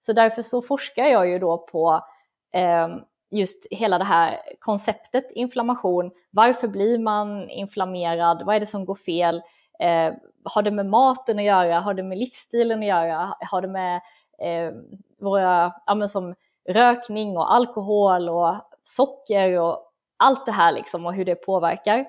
Så 0.00 0.12
därför 0.12 0.42
så 0.42 0.62
forskar 0.62 1.06
jag 1.06 1.28
ju 1.28 1.38
då 1.38 1.58
på 1.58 2.04
eh, 2.52 2.88
just 3.32 3.66
hela 3.70 3.98
det 3.98 4.04
här 4.04 4.40
konceptet 4.58 5.30
inflammation. 5.30 6.10
Varför 6.30 6.68
blir 6.68 6.98
man 6.98 7.50
inflammerad? 7.50 8.42
Vad 8.46 8.56
är 8.56 8.60
det 8.60 8.66
som 8.66 8.84
går 8.84 8.94
fel? 8.94 9.42
Eh, 9.78 10.14
har 10.44 10.62
det 10.62 10.70
med 10.70 10.86
maten 10.86 11.38
att 11.38 11.44
göra? 11.44 11.80
Har 11.80 11.94
det 11.94 12.02
med 12.02 12.18
livsstilen 12.18 12.78
att 12.78 12.86
göra? 12.86 13.34
Har 13.40 13.62
det 13.62 13.68
med 13.68 14.00
eh, 14.38 14.72
våra, 15.20 15.72
ja, 15.86 16.08
som 16.08 16.34
rökning 16.68 17.36
och 17.36 17.54
alkohol 17.54 18.28
och 18.28 18.54
socker 18.82 19.60
och 19.60 19.92
allt 20.16 20.46
det 20.46 20.52
här 20.52 20.72
liksom 20.72 21.06
och 21.06 21.14
hur 21.14 21.24
det 21.24 21.34
påverkar. 21.34 22.06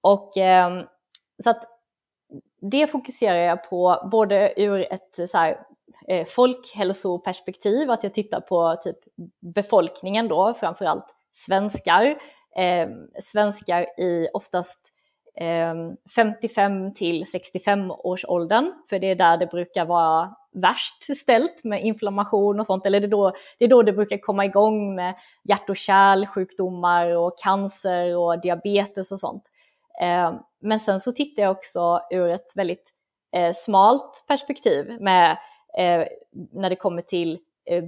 Och 0.00 0.36
eh, 0.36 0.84
så 1.42 1.50
att 1.50 1.64
det 2.60 2.86
fokuserar 2.86 3.38
jag 3.38 3.70
på 3.70 4.08
både 4.10 4.60
ur 4.62 4.92
ett 4.92 5.30
så 5.30 5.38
här, 5.38 5.66
eh, 6.08 6.26
folkhälsoperspektiv, 6.26 7.90
att 7.90 8.02
jag 8.02 8.14
tittar 8.14 8.40
på 8.40 8.76
typ 8.82 8.96
befolkningen 9.54 10.28
då, 10.28 10.54
framförallt 10.54 11.14
svenskar. 11.32 12.04
Eh, 12.56 12.88
svenskar 13.20 14.00
i 14.00 14.28
oftast 14.32 14.80
ehm, 15.36 15.96
55 16.16 16.94
till 16.94 17.26
65 17.26 17.90
års 17.90 18.24
åldern, 18.24 18.72
för 18.90 18.98
det 18.98 19.10
är 19.10 19.14
där 19.14 19.36
det 19.36 19.46
brukar 19.46 19.84
vara 19.84 20.34
värst 20.52 21.16
ställt 21.16 21.64
med 21.64 21.84
inflammation 21.84 22.60
och 22.60 22.66
sånt, 22.66 22.86
eller 22.86 23.00
det 23.00 23.06
är 23.06 23.10
då 23.10 23.32
det, 23.58 23.64
är 23.64 23.68
då 23.68 23.82
det 23.82 23.92
brukar 23.92 24.18
komma 24.18 24.44
igång 24.44 24.94
med 24.94 25.14
hjärt 25.44 25.70
och 25.70 25.76
kärlsjukdomar 25.76 27.16
och 27.16 27.38
cancer 27.38 28.16
och 28.16 28.40
diabetes 28.40 29.12
och 29.12 29.20
sånt. 29.20 29.42
Eh, 30.00 30.32
men 30.60 30.80
sen 30.80 31.00
så 31.00 31.12
tittar 31.12 31.42
jag 31.42 31.52
också 31.52 32.00
ur 32.10 32.28
ett 32.28 32.52
väldigt 32.56 32.90
eh, 33.36 33.52
smalt 33.54 34.24
perspektiv 34.28 34.96
med 35.00 35.38
när 36.52 36.70
det 36.70 36.76
kommer 36.76 37.02
till 37.02 37.38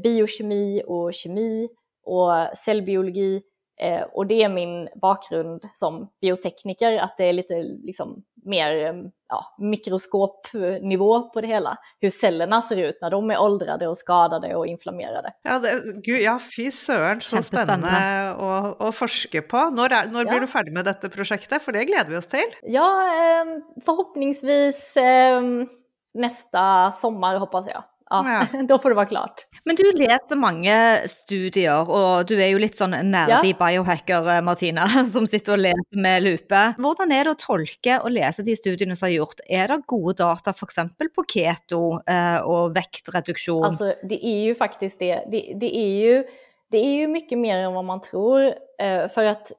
biokemi 0.03 0.83
och 0.87 1.15
kemi 1.15 1.69
och 2.05 2.33
cellbiologi 2.57 3.43
Eh, 3.81 4.03
och 4.03 4.27
det 4.27 4.43
är 4.43 4.49
min 4.49 4.89
bakgrund 4.95 5.63
som 5.75 6.09
biotekniker, 6.21 6.99
att 6.99 7.15
det 7.17 7.25
är 7.25 7.33
lite 7.33 7.55
liksom, 7.63 8.23
mer 8.45 8.87
eh, 8.87 8.95
ja, 9.29 9.55
mikroskopnivå 9.59 11.31
på 11.31 11.41
det 11.41 11.47
hela. 11.47 11.79
Hur 12.01 12.11
cellerna 12.11 12.63
ser 12.63 12.77
ut 12.77 12.99
när 13.01 13.11
de 13.11 13.31
är 13.31 13.39
åldrade 13.41 13.89
och 13.89 13.99
skadade 13.99 14.55
och 14.55 14.67
inflammerade. 14.67 15.33
Ja, 15.43 15.59
det, 15.59 16.01
gud, 16.03 16.21
ja 16.21 16.41
fy 16.57 16.71
søren, 16.71 17.21
så 17.21 17.43
spännande 17.43 17.89
att, 18.31 18.81
att 18.81 18.95
forska 18.95 19.43
på. 19.43 19.71
När, 19.71 19.93
är, 19.93 20.11
när 20.11 20.25
ja. 20.25 20.31
blir 20.31 20.41
du 20.41 20.47
färdig 20.47 20.73
med 20.73 20.85
detta 20.85 21.09
projektet? 21.09 21.63
För 21.63 21.73
det 21.73 21.85
gläder 21.85 22.11
vi 22.11 22.17
oss 22.17 22.27
till. 22.27 22.51
Ja, 22.63 23.03
eh, 23.03 23.45
förhoppningsvis 23.85 24.97
nästa 26.15 26.91
sommar 26.91 27.39
hoppas 27.39 27.67
jag. 27.67 27.85
Ja, 28.11 28.47
ja. 28.53 28.63
då 28.69 28.79
får 28.79 28.89
det 28.89 28.95
vara 28.95 29.07
klart. 29.07 29.47
Men 29.65 29.77
du 29.77 29.93
läser 29.93 30.37
många 30.37 30.99
studier, 31.07 31.91
och 31.91 32.27
du 32.27 32.43
är 32.43 32.47
ju 32.47 32.59
lite 32.59 32.77
sån 32.77 32.91
nerdig 32.91 33.57
ja. 33.59 33.67
biohacker, 33.67 34.37
eh, 34.37 34.43
Martina, 34.43 34.87
som 35.13 35.27
sitter 35.27 35.53
och 35.53 35.59
läser 35.59 36.01
med 36.01 36.23
lupe. 36.23 36.75
Hur 36.77 37.13
är 37.13 37.25
det 37.25 37.31
att 37.31 37.39
tolka 37.39 38.03
och 38.03 38.11
läsa 38.11 38.43
de 38.43 38.57
studierna 38.57 38.97
som 38.97 39.07
har 39.07 39.11
gjort? 39.11 39.35
Är 39.49 39.69
det 39.69 39.83
goda 39.87 40.25
data 40.25 40.53
för 40.53 40.67
exempel 40.67 41.09
på 41.09 41.25
keto 41.29 42.01
eh, 42.07 42.41
och 42.41 42.77
viktreduktion? 42.77 43.65
Alltså 43.65 43.95
det 44.03 44.27
är 44.27 44.41
ju 44.41 44.55
faktiskt 44.55 44.99
det. 44.99 45.15
Det, 45.31 45.55
det, 45.61 45.77
är, 45.77 46.01
ju, 46.01 46.25
det 46.71 46.79
är 46.79 46.95
ju 46.95 47.09
mycket 47.09 47.39
mer 47.39 47.57
än 47.57 47.75
vad 47.75 47.85
man 47.85 48.01
tror. 48.01 48.55
Eh, 48.79 49.09
för 49.09 49.25
att 49.25 49.53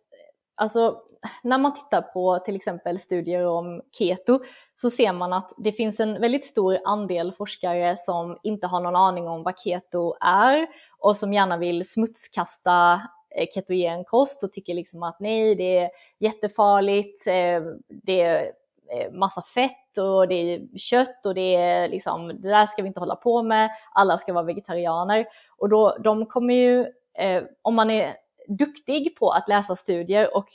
alltså 0.55 0.97
när 1.43 1.57
man 1.57 1.73
tittar 1.73 2.01
på 2.01 2.39
till 2.39 2.55
exempel 2.55 2.99
studier 2.99 3.45
om 3.45 3.81
keto 3.91 4.39
så 4.75 4.89
ser 4.89 5.13
man 5.13 5.33
att 5.33 5.51
det 5.57 5.71
finns 5.71 5.99
en 5.99 6.21
väldigt 6.21 6.45
stor 6.45 6.77
andel 6.85 7.31
forskare 7.31 7.97
som 7.97 8.37
inte 8.43 8.67
har 8.67 8.81
någon 8.81 8.95
aning 8.95 9.27
om 9.27 9.43
vad 9.43 9.59
keto 9.59 10.15
är 10.21 10.67
och 10.97 11.17
som 11.17 11.33
gärna 11.33 11.57
vill 11.57 11.89
smutskasta 11.89 13.01
eh, 13.35 13.47
ketogen 13.53 14.03
kost 14.03 14.43
och 14.43 14.53
tycker 14.53 14.73
liksom 14.73 15.03
att 15.03 15.19
nej, 15.19 15.55
det 15.55 15.77
är 15.77 15.89
jättefarligt, 16.19 17.27
eh, 17.27 17.61
det 17.87 18.21
är 18.21 18.51
eh, 18.91 19.11
massa 19.11 19.41
fett 19.41 19.97
och 19.97 20.27
det 20.27 20.35
är 20.35 20.77
kött 20.77 21.25
och 21.25 21.35
det 21.35 21.55
är 21.55 21.87
liksom, 21.87 22.27
det 22.27 22.49
där 22.49 22.65
ska 22.65 22.81
vi 22.81 22.87
inte 22.87 22.99
hålla 22.99 23.15
på 23.15 23.43
med, 23.43 23.69
alla 23.93 24.17
ska 24.17 24.33
vara 24.33 24.43
vegetarianer. 24.43 25.25
Och 25.57 25.69
då, 25.69 25.97
de 26.03 26.25
kommer 26.25 26.53
ju, 26.53 26.85
om 27.61 27.75
man 27.75 27.89
är 27.89 28.15
duktig 28.47 29.15
på 29.15 29.31
att 29.31 29.47
läsa 29.47 29.75
studier 29.75 30.37
och 30.37 30.47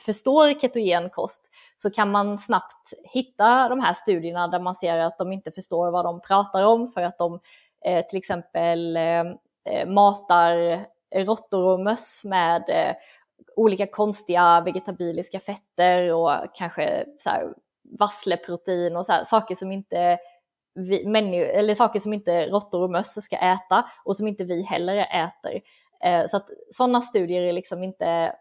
förstår 0.00 0.60
ketogen 0.60 1.10
kost 1.10 1.50
så 1.76 1.90
kan 1.90 2.10
man 2.10 2.38
snabbt 2.38 2.92
hitta 3.02 3.68
de 3.68 3.80
här 3.80 3.94
studierna 3.94 4.48
där 4.48 4.58
man 4.58 4.74
ser 4.74 4.98
att 4.98 5.18
de 5.18 5.32
inte 5.32 5.50
förstår 5.50 5.90
vad 5.90 6.04
de 6.04 6.20
pratar 6.20 6.62
om 6.62 6.88
för 6.88 7.02
att 7.02 7.18
de 7.18 7.40
eh, 7.84 8.06
till 8.06 8.18
exempel 8.18 8.96
eh, 8.96 9.24
eh 9.64 9.86
matar 9.86 10.84
råttor 11.14 11.64
och 11.64 11.80
möss 11.80 12.24
med 12.24 12.64
eh, 12.68 12.94
olika 13.56 13.86
konstiga 13.86 14.60
vegetabiliska 14.60 15.40
fetter 15.40 16.12
och 16.12 16.32
kanske 16.54 17.04
så 17.18 17.30
här, 17.30 17.54
vassleprotein 17.98 18.96
och 18.96 19.06
så 19.06 19.12
här, 19.12 19.24
saker 19.24 19.54
som 19.54 19.72
inte 19.72 20.18
vi, 20.74 21.06
menu, 21.06 21.44
eller 21.44 21.74
saker 21.74 22.00
som 22.00 22.12
inte 22.12 22.46
råttor 22.46 22.82
och 22.82 22.90
möss 22.90 23.24
ska 23.24 23.36
äta 23.36 23.84
och 24.04 24.16
som 24.16 24.28
inte 24.28 24.44
vi 24.44 24.62
heller 24.62 24.96
äter. 24.96 25.60
Eh, 26.04 26.26
så 26.26 26.36
att 26.36 26.48
sådana 26.70 27.00
studier 27.00 27.42
är 27.42 27.52
liksom 27.52 27.84
inte 27.84 28.36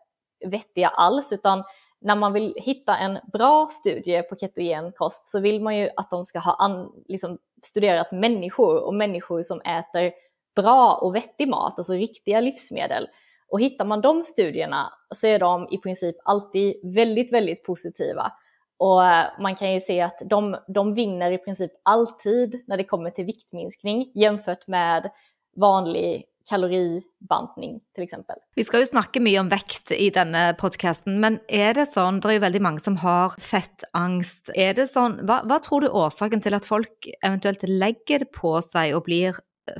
vettiga 0.45 0.87
alls, 0.87 1.33
utan 1.33 1.63
när 2.01 2.15
man 2.15 2.33
vill 2.33 2.53
hitta 2.57 2.97
en 2.97 3.19
bra 3.33 3.67
studie 3.71 4.21
på 4.21 4.35
ketogen 4.35 4.91
kost 4.91 5.27
så 5.27 5.39
vill 5.39 5.61
man 5.61 5.77
ju 5.77 5.89
att 5.95 6.09
de 6.09 6.25
ska 6.25 6.39
ha 6.39 6.53
an, 6.53 6.91
liksom, 7.07 7.37
studerat 7.63 8.11
människor 8.11 8.83
och 8.83 8.93
människor 8.93 9.43
som 9.43 9.61
äter 9.61 10.11
bra 10.55 10.93
och 10.93 11.15
vettig 11.15 11.47
mat, 11.47 11.73
alltså 11.77 11.93
riktiga 11.93 12.39
livsmedel. 12.39 13.07
Och 13.47 13.61
hittar 13.61 13.85
man 13.85 14.01
de 14.01 14.23
studierna 14.23 14.93
så 15.15 15.27
är 15.27 15.39
de 15.39 15.67
i 15.71 15.77
princip 15.77 16.15
alltid 16.23 16.75
väldigt, 16.83 17.33
väldigt 17.33 17.63
positiva. 17.63 18.31
Och 18.77 19.05
eh, 19.05 19.25
man 19.39 19.55
kan 19.55 19.73
ju 19.73 19.79
se 19.79 20.01
att 20.01 20.21
de, 20.25 20.57
de 20.67 20.93
vinner 20.93 21.31
i 21.31 21.37
princip 21.37 21.71
alltid 21.83 22.63
när 22.67 22.77
det 22.77 22.83
kommer 22.83 23.09
till 23.09 23.25
viktminskning 23.25 24.11
jämfört 24.15 24.67
med 24.67 25.09
vanlig 25.55 26.25
kaloribantning 26.49 27.79
till 27.95 28.03
exempel. 28.03 28.35
Vi 28.55 28.63
ska 28.63 28.79
ju 28.79 28.85
snacka 28.85 29.19
mycket 29.19 29.41
om 29.41 29.49
vikt 29.49 29.91
i 29.91 30.09
denna 30.09 30.53
podcasten, 30.53 31.19
men 31.19 31.39
är 31.47 31.73
det 31.73 31.85
så, 31.85 32.11
det 32.11 32.27
är 32.27 32.31
ju 32.31 32.39
väldigt 32.39 32.61
många 32.61 32.79
som 32.79 32.97
har 32.97 33.29
fettangst, 33.29 34.49
är 34.55 34.73
det 34.73 34.87
så, 34.87 35.13
vad, 35.21 35.49
vad 35.49 35.63
tror 35.63 35.81
du 35.81 35.89
orsaken 35.89 36.41
till 36.41 36.53
att 36.53 36.65
folk 36.65 37.09
eventuellt 37.25 37.63
lägger 37.63 38.25
på 38.25 38.61
sig 38.61 38.95
och 38.95 39.03
blir 39.03 39.35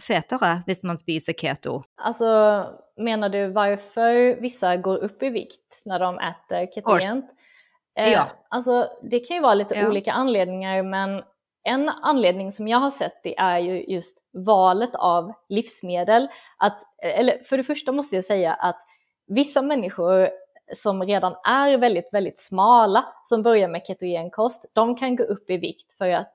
fetare 0.08 0.62
om 0.65 0.88
man 0.88 0.98
spiser 0.98 1.34
keto? 1.34 1.84
Alltså, 2.01 2.65
menar 2.98 3.29
du 3.29 3.48
varför 3.48 4.41
vissa 4.41 4.77
går 4.77 5.03
upp 5.03 5.24
i 5.24 5.29
vikt 5.29 5.82
när 5.86 6.00
de 6.00 6.20
äter 6.20 6.74
ketogent? 6.75 7.25
Eh, 8.00 8.12
ja. 8.12 8.27
Alltså, 8.50 8.89
det 9.12 9.20
kan 9.20 9.38
ju 9.38 9.41
vara 9.43 9.53
lite 9.53 9.75
ja. 9.75 9.88
olika 9.88 10.12
anledningar, 10.12 10.84
men 10.84 11.24
en 11.63 11.89
anledning 11.89 12.51
som 12.51 12.67
jag 12.67 12.77
har 12.77 12.91
sett 12.91 13.24
det 13.24 13.38
är 13.38 13.60
ju 13.60 13.84
just 13.84 14.17
valet 14.34 14.96
av 14.96 15.34
livsmedel. 15.50 16.27
Att, 16.58 16.82
eller 16.98 17.43
för 17.43 17.58
det 17.58 17.63
första 17.63 17.91
måste 17.91 18.15
jag 18.15 18.25
säga 18.25 18.53
att 18.53 18.79
vissa 19.27 19.62
människor 19.62 20.29
som 20.75 21.03
redan 21.03 21.36
är 21.43 21.77
väldigt, 21.77 22.10
väldigt 22.12 22.39
smala, 22.39 23.05
som 23.24 23.43
börjar 23.43 23.67
med 23.67 23.86
ketogenkost, 23.88 24.65
de 24.74 24.96
kan 24.96 25.15
gå 25.15 25.24
upp 25.24 25.50
i 25.50 25.58
vikt 25.58 25.98
för 25.98 26.10
att 26.10 26.34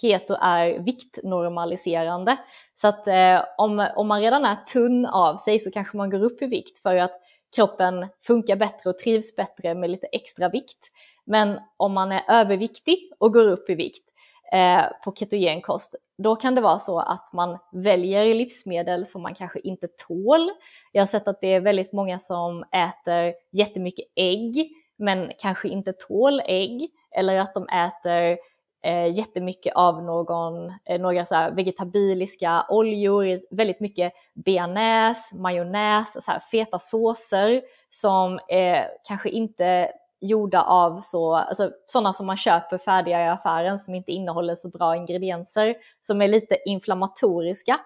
keto 0.00 0.34
är 0.40 0.78
viktnormaliserande. 0.78 2.36
Så 2.74 2.88
att 2.88 3.06
eh, 3.06 3.44
om, 3.58 3.88
om 3.96 4.08
man 4.08 4.20
redan 4.20 4.44
är 4.44 4.56
tunn 4.56 5.06
av 5.06 5.36
sig 5.36 5.58
så 5.58 5.70
kanske 5.70 5.96
man 5.96 6.10
går 6.10 6.22
upp 6.24 6.42
i 6.42 6.46
vikt 6.46 6.78
för 6.78 6.96
att 6.96 7.20
kroppen 7.56 8.06
funkar 8.20 8.56
bättre 8.56 8.90
och 8.90 8.98
trivs 8.98 9.36
bättre 9.36 9.74
med 9.74 9.90
lite 9.90 10.06
extra 10.06 10.48
vikt. 10.48 10.90
Men 11.24 11.60
om 11.76 11.92
man 11.92 12.12
är 12.12 12.22
överviktig 12.28 13.12
och 13.18 13.32
går 13.32 13.48
upp 13.48 13.70
i 13.70 13.74
vikt, 13.74 14.09
eh, 14.52 14.82
på 15.04 15.14
ketogenkost, 15.14 15.94
då 16.18 16.36
kan 16.36 16.54
det 16.54 16.60
vara 16.60 16.78
så 16.78 17.00
att 17.00 17.32
man 17.32 17.58
väljer 17.72 18.34
livsmedel 18.34 19.06
som 19.06 19.22
man 19.22 19.34
kanske 19.34 19.60
inte 19.60 19.88
tål. 19.88 20.50
Jag 20.92 21.02
har 21.02 21.06
sett 21.06 21.28
att 21.28 21.40
det 21.40 21.54
är 21.54 21.60
väldigt 21.60 21.92
många 21.92 22.18
som 22.18 22.62
äter 22.62 23.34
jättemycket 23.52 24.04
ägg 24.16 24.72
men 24.96 25.30
kanske 25.38 25.68
inte 25.68 25.92
tål 25.92 26.42
ägg 26.46 26.88
eller 27.16 27.38
att 27.38 27.54
de 27.54 27.68
äter 27.68 28.38
eh, 28.84 29.16
jättemycket 29.18 29.74
av 29.74 30.02
någon, 30.02 30.72
eh, 30.84 31.00
några 31.00 31.26
så 31.26 31.50
vegetabiliska 31.52 32.66
oljor, 32.68 33.40
väldigt 33.50 33.80
mycket 33.80 34.12
bearnaise, 34.34 35.36
majonnäs, 35.36 36.24
så 36.24 36.32
här 36.32 36.40
feta 36.40 36.78
såser 36.78 37.62
som 37.90 38.38
eh, 38.48 38.84
kanske 39.08 39.28
inte 39.28 39.90
gjorda 40.20 40.62
av 40.62 41.00
så, 41.00 41.34
alltså, 41.34 41.70
sådana 41.86 42.12
som 42.12 42.26
man 42.26 42.36
köper 42.36 42.78
färdiga 42.78 43.24
i 43.24 43.28
affären 43.28 43.78
som 43.78 43.94
inte 43.94 44.12
innehåller 44.12 44.54
så 44.54 44.68
bra 44.68 44.96
ingredienser, 44.96 45.74
som 46.00 46.22
är 46.22 46.28
lite 46.28 46.58
inflammatoriska 46.66 47.80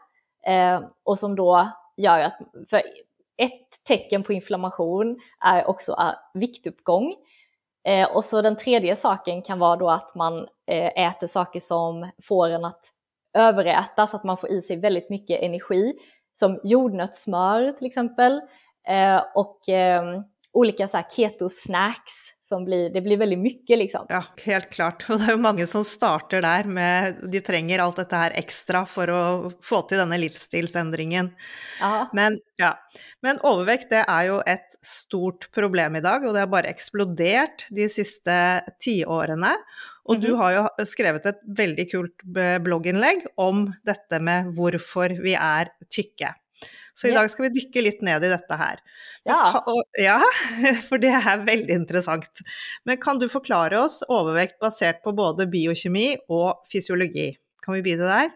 eh, 0.47 0.81
och 1.03 1.19
som 1.19 1.37
då 1.37 1.71
gör 1.97 2.21
att, 2.21 2.39
för 2.71 2.83
ett 3.37 3.85
tecken 3.89 4.23
på 4.23 4.33
inflammation 4.33 5.21
är 5.41 5.67
också 5.67 5.93
eh, 5.93 6.41
viktuppgång. 6.41 7.15
Eh, 7.85 8.17
och 8.17 8.25
så 8.25 8.43
den 8.43 8.57
tredje 8.57 8.97
saken 8.97 9.43
kan 9.43 9.59
vara 9.59 9.77
då 9.77 9.91
att 9.91 10.15
man 10.15 10.49
eh, 10.67 11.07
äter 11.07 11.27
saker 11.27 11.61
som 11.61 12.11
får 12.23 12.49
en 12.49 12.65
att 12.65 12.91
överäta 13.35 14.07
så 14.07 14.17
att 14.17 14.25
man 14.25 14.37
får 14.37 14.51
i 14.51 14.63
sig 14.63 14.77
väldigt 14.77 15.11
mycket 15.11 15.43
energi, 15.43 15.95
som 16.35 16.61
jordnötssmör 16.65 17.73
till 17.73 17.87
exempel. 17.87 18.41
Eh, 18.89 19.23
och 19.35 19.69
eh, 19.69 20.21
olika 20.55 20.89
så 20.89 20.97
här 20.97 21.07
keto-snacks 21.17 22.31
som 22.43 22.65
blir, 22.65 22.91
det 22.91 23.01
blir 23.01 23.17
väldigt 23.17 23.39
mycket 23.39 23.79
liksom. 23.79 24.07
Ja, 24.09 24.25
helt 24.45 24.71
klart. 24.71 25.07
Och 25.11 25.19
det 25.19 25.25
är 25.25 25.31
ju 25.31 25.37
många 25.37 25.67
som 25.67 25.85
startar 25.85 26.43
där 26.43 26.65
med, 26.65 27.15
de 27.33 27.41
tränger 27.41 27.79
allt 27.79 27.97
detta 27.97 28.17
här 28.17 28.31
extra 28.31 28.87
för 28.87 29.09
att 29.09 29.65
få 29.65 29.83
till 29.83 29.99
denna 29.99 30.17
livsstilsändringen. 30.17 31.31
Ja. 31.81 32.11
Men, 32.13 32.39
ja. 32.57 32.79
Men 33.21 33.39
övervikt 33.45 33.91
det 33.91 34.05
är 34.09 34.25
ju 34.25 34.41
ett 34.41 34.69
stort 34.87 35.51
problem 35.55 35.97
idag 35.97 36.25
och 36.27 36.33
det 36.35 36.41
har 36.41 36.47
bara 36.47 36.63
exploderat 36.67 37.67
de 37.71 37.89
sista 37.89 38.61
tio 38.79 39.07
åren. 39.07 39.45
Och 40.05 40.21
du 40.21 40.29
Mhm. 40.29 40.39
har 40.39 40.71
ju 40.79 40.87
skrivit 40.87 41.27
ett 41.27 41.41
väldigt 41.57 41.91
kul 41.91 42.09
blogginlägg 42.61 43.27
om 43.37 43.73
detta 43.85 44.21
med 44.21 44.47
varför 44.47 45.23
vi 45.23 45.35
är 45.35 45.69
tycka. 45.91 46.35
Så 46.95 47.07
Ja. 47.09 47.13
idag 47.13 47.31
ska 47.31 47.43
vi 47.43 47.49
dyka 47.49 47.81
lite 47.81 48.05
ned 48.05 48.25
i 48.25 48.29
detta 48.29 48.55
här. 48.55 48.79
Ja. 49.23 49.63
og- 49.67 49.85
ja, 49.99 50.21
for 50.89 50.99
det 50.99 51.09
er 51.09 51.45
veldig 51.45 51.75
interessant. 51.75 52.31
Men 52.85 52.97
kan 52.97 53.19
du 53.19 53.29
forklare 53.29 53.81
oss 53.81 54.03
overvekt 54.09 54.59
basert 54.61 55.03
på 55.03 55.13
både 55.13 55.47
biokjemi 55.47 56.17
og 56.29 56.63
fysiologi? 56.73 57.37
Kan 57.65 57.75
vi 57.75 57.83
begynne 57.83 58.05
der? 58.07 58.31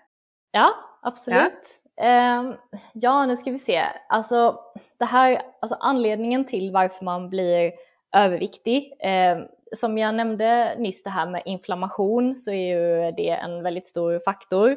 Ja, 0.53 0.71
absolut. 1.03 1.75
Ehm, 2.01 2.55
ja, 2.95 3.27
nu 3.27 3.37
ska 3.37 3.51
vi 3.51 3.59
se. 3.59 3.83
Alltså, 4.09 4.57
det 4.99 5.05
här, 5.05 5.43
alltså 5.63 5.77
anledningen 5.81 6.45
till 6.45 6.71
varför 6.73 7.05
man 7.05 7.29
blir 7.31 7.73
överviktig, 8.17 8.93
ehm, 9.01 9.39
som 9.77 9.99
jag 9.99 10.15
nämnde 10.15 10.75
nyss 10.79 11.03
det 11.03 11.11
här 11.11 11.27
med 11.31 11.43
inflammation, 11.45 12.39
så 12.39 12.51
är 12.51 12.75
ju 12.77 13.13
det 13.13 13.31
en 13.31 13.63
väldigt 13.63 13.87
stor 13.87 14.21
faktor. 14.25 14.77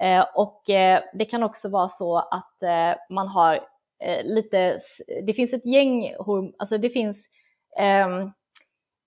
Eh, 0.00 0.24
och 0.34 0.70
eh, 0.70 1.02
det 1.12 1.24
kan 1.24 1.42
också 1.42 1.68
vara 1.68 1.88
så 1.88 2.18
att 2.18 2.62
eh, 2.62 2.94
man 3.10 3.28
har 3.28 3.60
lite, 4.24 4.78
det 5.22 5.32
finns 5.32 5.52
ett 5.52 5.66
gäng, 5.66 6.14
alltså 6.58 6.78
det 6.78 6.90
finns, 6.90 7.26
ehm, 7.78 8.30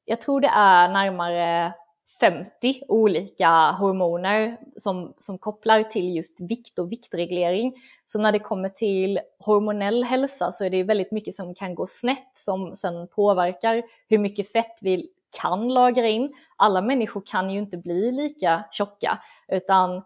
jag 0.06 0.22
tror 0.22 0.42
det 0.42 0.52
är 0.54 0.90
närmare 0.90 1.74
50 2.20 2.82
olika 2.88 3.50
hormoner 3.72 4.58
som, 4.78 5.14
som 5.18 5.38
kopplar 5.38 5.84
till 5.84 6.16
just 6.16 6.42
vikt 6.42 6.80
och 6.80 6.92
viktreglering. 6.92 7.74
Så 8.06 8.20
när 8.20 8.32
det 8.32 8.40
kommer 8.40 8.70
till 8.70 9.20
hormonell 9.40 10.04
hälsa 10.04 10.52
så 10.52 10.66
är 10.66 10.70
det 10.70 10.84
väldigt 10.84 11.12
mycket 11.12 11.36
som 11.36 11.56
kan 11.56 11.76
gå 11.76 11.88
snett 11.88 12.32
som 12.36 12.76
sen 12.76 13.08
påverkar 13.08 13.84
hur 14.08 14.18
mycket 14.18 14.52
fett 14.52 14.78
vi 14.82 15.10
kan 15.42 15.68
lagra 15.68 16.08
in. 16.08 16.34
Alla 16.56 16.82
människor 16.82 17.24
kan 17.26 17.50
ju 17.50 17.60
inte 17.60 17.78
bli 17.78 18.12
lika 18.12 18.64
tjocka 18.72 19.20
utan 19.48 20.02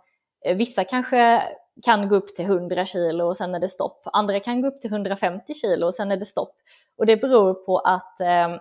Eh, 0.46 0.56
vissa 0.56 0.84
kanske 0.84 1.44
kan 1.84 2.10
gå 2.10 2.16
upp 2.16 2.36
till 2.36 2.46
100 2.46 2.86
kilo 2.86 3.26
och 3.26 3.38
sen 3.38 3.56
är 3.56 3.60
det 3.60 3.70
stopp. 3.70 4.02
Andra 4.06 4.40
kan 4.40 4.62
gå 4.62 4.68
upp 4.68 4.82
till 4.82 4.92
150 4.92 5.54
kilo 5.54 5.86
och 5.86 5.94
sen 5.94 6.12
är 6.12 6.18
det 6.18 6.26
stopp. 6.26 6.56
Och 6.98 7.06
det 7.06 7.18
beror 7.18 7.54
på 7.54 7.78
att 7.78 8.20
ehm, 8.20 8.52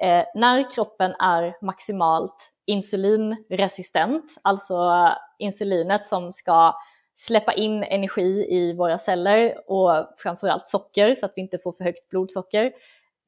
eh, 0.00 0.24
när 0.34 0.70
kroppen 0.70 1.14
är 1.18 1.56
maximalt 1.62 2.52
insulinresistent, 2.66 4.24
alltså 4.42 5.08
insulinet 5.38 6.06
som 6.06 6.32
ska 6.32 6.74
släppa 7.14 7.52
in 7.52 7.84
energi 7.84 8.46
i 8.50 8.72
våra 8.72 8.98
celler 8.98 9.70
och 9.70 10.06
framförallt 10.18 10.68
socker 10.68 11.14
så 11.14 11.26
att 11.26 11.32
vi 11.36 11.42
inte 11.42 11.58
får 11.58 11.72
för 11.72 11.84
högt 11.84 12.08
blodsocker. 12.08 12.72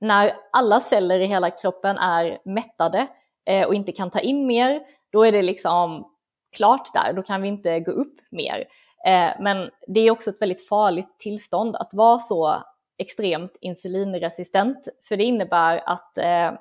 När 0.00 0.32
alla 0.52 0.80
celler 0.80 1.20
i 1.20 1.26
hela 1.26 1.50
kroppen 1.50 1.98
är 1.98 2.38
mättade 2.44 3.06
eh, 3.44 3.66
och 3.66 3.74
inte 3.74 3.92
kan 3.92 4.10
ta 4.10 4.20
in 4.20 4.46
mer, 4.46 4.80
då 5.12 5.26
är 5.26 5.32
det 5.32 5.42
liksom 5.42 6.12
klart 6.56 6.92
där, 6.94 7.12
då 7.12 7.22
kan 7.22 7.42
vi 7.42 7.48
inte 7.48 7.80
gå 7.80 7.90
upp 7.90 8.14
mer. 8.30 8.64
Eh, 9.06 9.30
men 9.40 9.70
det 9.86 10.00
är 10.00 10.10
också 10.10 10.30
ett 10.30 10.42
väldigt 10.42 10.68
farligt 10.68 11.18
tillstånd 11.18 11.76
att 11.76 11.94
vara 11.94 12.18
så 12.18 12.62
extremt 12.98 13.56
insulinresistent, 13.60 14.88
för 15.08 15.16
det 15.16 15.24
innebär 15.24 15.82
att 15.86 16.18
eh, 16.18 16.52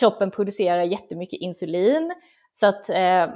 kroppen 0.00 0.30
producerar 0.30 0.82
jättemycket 0.82 1.40
insulin, 1.40 2.14
så 2.52 2.66
att 2.66 2.90
eh, 2.90 3.26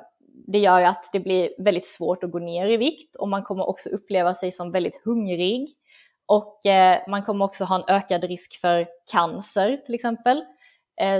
det 0.46 0.58
gör 0.58 0.82
att 0.82 1.04
det 1.12 1.20
blir 1.20 1.54
väldigt 1.58 1.86
svårt 1.86 2.24
att 2.24 2.30
gå 2.30 2.38
ner 2.38 2.66
i 2.66 2.76
vikt 2.76 3.16
och 3.16 3.28
man 3.28 3.42
kommer 3.42 3.68
också 3.68 3.88
uppleva 3.88 4.34
sig 4.34 4.52
som 4.52 4.72
väldigt 4.72 5.00
hungrig. 5.04 5.76
Och 6.26 6.60
man 7.08 7.24
kommer 7.24 7.44
också 7.44 7.64
ha 7.64 7.76
en 7.76 7.94
ökad 7.96 8.24
risk 8.24 8.60
för 8.60 8.86
cancer 9.12 9.76
till 9.76 9.94
exempel. 9.94 10.44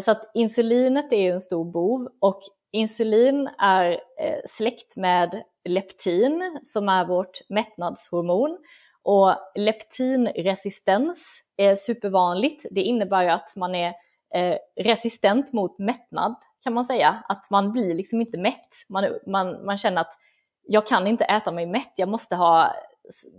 Så 0.02 0.10
att 0.10 0.30
insulinet 0.34 1.12
är 1.12 1.22
ju 1.22 1.30
en 1.30 1.40
stor 1.40 1.64
bov 1.64 2.08
och 2.20 2.40
insulin 2.72 3.50
är 3.58 3.90
eh, 4.20 4.38
släkt 4.46 4.96
med 4.96 5.42
leptin 5.64 6.60
som 6.64 6.88
är 6.88 7.04
vårt 7.04 7.40
mättnadshormon. 7.48 8.58
Och 9.02 9.34
leptinresistens 9.54 11.42
är 11.56 11.76
supervanligt. 11.76 12.66
Det 12.70 12.82
innebär 12.82 13.26
att 13.26 13.56
man 13.56 13.74
är 13.74 13.94
eh, 14.34 14.56
resistent 14.76 15.52
mot 15.52 15.78
mättnad 15.78 16.34
kan 16.62 16.74
man 16.74 16.84
säga. 16.84 17.24
Att 17.28 17.50
man 17.50 17.72
blir 17.72 17.94
liksom 17.94 18.20
inte 18.20 18.38
mätt. 18.38 18.68
Man, 18.88 19.04
man, 19.26 19.64
man 19.64 19.78
känner 19.78 20.00
att 20.00 20.18
jag 20.62 20.86
kan 20.86 21.06
inte 21.06 21.24
äta 21.24 21.52
mig 21.52 21.66
mätt, 21.66 21.92
jag 21.96 22.08
måste 22.08 22.36
ha 22.36 22.72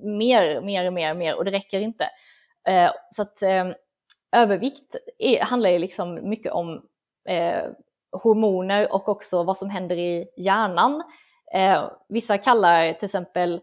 mer, 0.04 0.62
mer, 0.62 0.92
mer, 0.92 1.14
mer 1.14 1.36
och 1.36 1.46
det 1.46 1.52
räcker 1.52 1.80
inte. 1.80 2.10
Eh, 2.68 2.92
så 3.10 3.22
att 3.22 3.44
övervikt 4.36 4.96
är, 5.18 5.42
handlar 5.42 5.70
ju 5.70 5.80
liksom 5.80 6.30
mycket 6.30 6.52
om 6.52 6.82
hormoner 8.14 8.94
och 8.94 9.10
också 9.10 9.44
vad 9.44 9.58
som 9.58 9.70
händer 9.70 10.00
i 10.00 10.28
hjärnan. 10.38 11.04
Eh, 11.54 11.90
vissa 12.10 12.38
kallar 12.38 12.94
till 12.94 13.06
exempel 13.06 13.62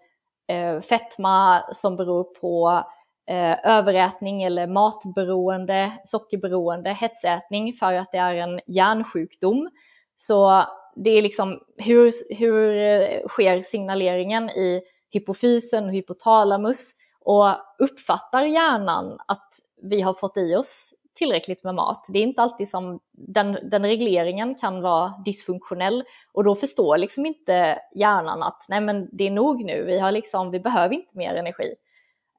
eh, 0.48 0.80
fetma 0.80 1.62
som 1.72 1.96
beror 1.96 2.24
på 2.24 2.84
eh, 3.30 3.76
överätning 3.76 4.42
eller 4.42 4.66
matberoende, 4.66 5.92
sockerberoende, 6.04 6.92
hetsätning 6.92 7.72
för 7.72 7.92
att 7.92 8.12
det 8.12 8.18
är 8.18 8.34
en 8.34 8.60
hjärnsjukdom. 8.66 9.70
Så 10.16 10.64
det 10.96 11.10
är 11.10 11.22
liksom 11.22 11.60
hur, 11.76 12.12
hur 12.34 12.76
eh, 12.76 13.28
sker 13.28 13.62
signaleringen 13.62 14.50
i 14.50 14.82
hypofysen 15.10 15.84
och 15.84 15.92
hypotalamus 15.92 16.92
och 17.20 17.56
uppfattar 17.78 18.42
hjärnan 18.42 19.18
att 19.28 19.48
vi 19.82 20.00
har 20.00 20.14
fått 20.14 20.36
i 20.36 20.56
oss 20.56 20.94
tillräckligt 21.20 21.64
med 21.64 21.74
mat. 21.74 22.04
Det 22.08 22.18
är 22.18 22.22
inte 22.22 22.42
alltid 22.42 22.68
som 22.68 23.00
den, 23.12 23.58
den 23.62 23.82
regleringen 23.82 24.54
kan 24.54 24.82
vara 24.82 25.14
dysfunktionell 25.24 26.04
och 26.32 26.44
då 26.44 26.54
förstår 26.54 26.98
liksom 26.98 27.26
inte 27.26 27.78
hjärnan 27.94 28.42
att 28.42 28.66
nej 28.68 28.80
men 28.80 29.08
det 29.12 29.26
är 29.26 29.30
nog 29.30 29.64
nu, 29.64 29.84
vi, 29.84 29.98
har 29.98 30.12
liksom, 30.12 30.50
vi 30.50 30.60
behöver 30.60 30.94
inte 30.94 31.18
mer 31.18 31.34
energi. 31.34 31.74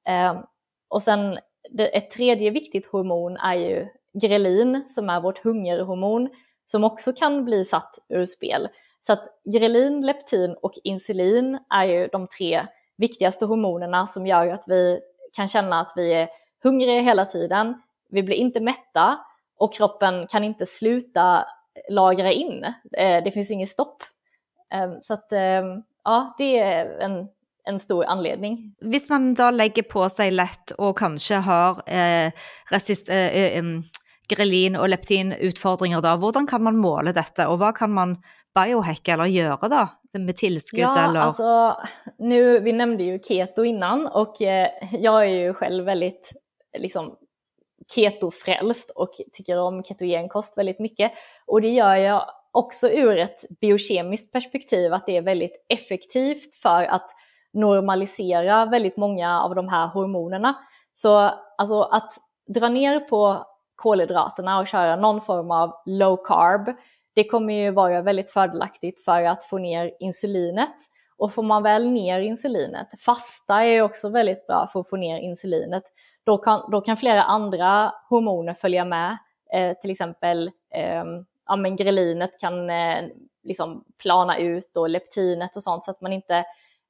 Eh, 0.08 0.40
och 0.88 1.04
sen 1.04 1.38
det, 1.70 1.98
ett 1.98 2.12
tredje 2.12 2.52
viktigt 2.52 2.86
hormon 2.86 3.38
är 3.38 3.56
ju 3.56 3.88
grelin 4.22 4.84
som 4.88 5.10
är 5.10 5.22
vårt 5.22 5.44
hungerhormon 5.44 6.30
som 6.66 6.84
också 6.84 7.14
kan 7.14 7.46
bli 7.46 7.66
satt 7.66 8.00
ur 8.10 8.26
spel. 8.26 8.68
Så 9.02 9.14
att 9.14 9.24
grelin, 9.54 10.06
leptin 10.06 10.56
och 10.62 10.74
insulin 10.84 11.60
är 11.70 11.84
ju 11.84 12.08
de 12.08 12.28
tre 12.28 12.68
viktigaste 12.98 13.46
hormonerna 13.46 14.08
som 14.08 14.28
gör 14.28 14.48
att 14.48 14.64
vi 14.68 15.00
kan 15.34 15.48
känna 15.48 15.80
att 15.80 15.94
vi 15.96 16.14
är 16.14 16.30
hungriga 16.64 17.02
hela 17.02 17.26
tiden, 17.26 17.82
vi 18.12 18.24
blir 18.24 18.36
inte 18.36 18.60
mätta 18.60 19.20
och 19.58 19.74
kroppen 19.74 20.28
kan 20.28 20.44
inte 20.44 20.66
sluta 20.66 21.46
lagra 21.90 22.32
in. 22.32 22.64
Eh, 22.98 23.24
Det 23.24 23.32
finns 23.32 23.52
inget 23.52 23.70
stopp. 23.70 24.04
Eh, 24.74 24.92
Så 25.02 25.14
att 25.14 25.32
eh, 25.32 25.64
ja, 26.04 26.36
det 26.38 26.60
är 26.60 27.00
en, 27.00 27.28
en 27.64 27.80
stor 27.80 28.06
anledning. 28.06 28.76
Hvis 28.82 29.10
man 29.10 29.34
da 29.34 29.52
legger 29.52 29.84
på 29.84 30.10
seg 30.10 30.34
lett 30.34 30.72
og 30.78 30.98
kanskje 31.00 31.40
har 31.46 31.82
eh, 31.88 32.32
resist, 32.72 33.10
eh, 33.10 33.58
em, 33.58 33.82
grelin- 34.30 34.76
og 34.80 34.90
leptinutfordringer, 34.90 36.02
da, 36.02 36.16
hvordan 36.18 36.48
kan 36.48 36.64
man 36.64 36.78
måle 36.78 37.14
dette, 37.14 37.48
og 37.48 37.58
hva 37.60 37.72
kan 37.76 37.90
man 37.92 38.18
biohacke 38.56 39.14
eller 39.14 39.30
gjøre 39.32 39.70
da, 39.70 39.86
med 40.14 40.36
tilskudd 40.36 40.80
Ja, 40.80 40.92
eller 41.10 41.20
alltså 41.20 41.76
nu, 42.20 42.60
vi 42.60 42.72
nämnde 42.74 43.04
ju 43.04 43.20
keto 43.20 43.64
innan 43.64 44.08
och 44.08 44.42
eh, 44.42 44.68
jag 44.92 45.22
är 45.24 45.30
ju 45.30 45.54
själv 45.54 45.86
väldigt 45.86 46.32
liksom 46.78 47.16
ketofrälst 47.96 48.90
och 48.90 49.12
tycker 49.34 49.60
om 49.60 49.84
ketogenkost 49.84 50.58
väldigt 50.58 50.80
mycket. 50.80 51.12
Och 51.46 51.62
det 51.62 51.70
gör 51.70 51.96
jag 51.96 52.26
också 52.52 52.90
ur 52.90 53.18
ett 53.18 53.46
biokemiskt 53.62 54.32
perspektiv, 54.32 54.94
att 54.94 55.06
det 55.06 55.18
är 55.18 55.22
väldigt 55.22 55.66
effektivt 55.70 56.56
för 56.56 56.84
att 56.84 57.10
normalisera 57.54 58.66
väldigt 58.66 58.98
många 58.98 59.42
av 59.42 59.56
de 59.56 59.70
här 59.70 59.88
hormonerna. 59.88 60.56
Så 60.94 61.32
alltså 61.58 61.82
att 61.82 62.14
dra 62.48 62.70
ner 62.70 63.00
på 63.00 63.46
kolhydraterna 63.76 64.60
och 64.60 64.68
köra 64.68 64.96
någon 64.96 65.22
form 65.22 65.52
av 65.52 65.74
low 65.86 66.18
carb, 66.26 66.76
det 67.16 67.24
kommer 67.24 67.54
ju 67.54 67.72
vara 67.72 68.02
väldigt 68.02 68.30
fördelaktigt 68.30 69.06
för 69.06 69.24
att 69.24 69.44
få 69.44 69.58
ner 69.58 69.92
insulinet. 70.00 70.76
Och 71.18 71.34
får 71.34 71.44
man 71.44 71.64
väl 71.64 71.90
ner 71.90 72.20
insulinet, 72.20 72.88
fasta 73.06 73.62
är 73.64 73.72
ju 73.72 73.82
också 73.82 74.10
väldigt 74.10 74.48
bra 74.48 74.68
för 74.74 74.80
att 74.80 74.90
få 74.90 74.98
ner 74.98 75.20
insulinet, 75.20 75.84
då 76.24 76.38
kan, 76.38 76.72
då 76.72 76.82
kan 76.82 76.98
flera 76.98 77.24
andra 77.24 77.94
hormoner 78.10 78.54
följa 78.54 78.86
med. 78.86 79.18
Eh, 79.54 79.78
till 79.78 79.92
exempel 79.92 80.52
eh, 80.74 81.04
ja, 81.46 81.56
men 81.56 81.76
grelinet 81.76 82.40
kan 82.40 82.70
eh, 82.70 83.04
liksom 83.44 83.84
plana 83.98 84.38
ut 84.38 84.78
och 84.78 84.90
leptinet 84.90 85.56
och 85.56 85.64
sånt 85.64 85.84
så 85.84 85.92
att 85.92 86.02
man 86.02 86.14
inte 86.14 86.46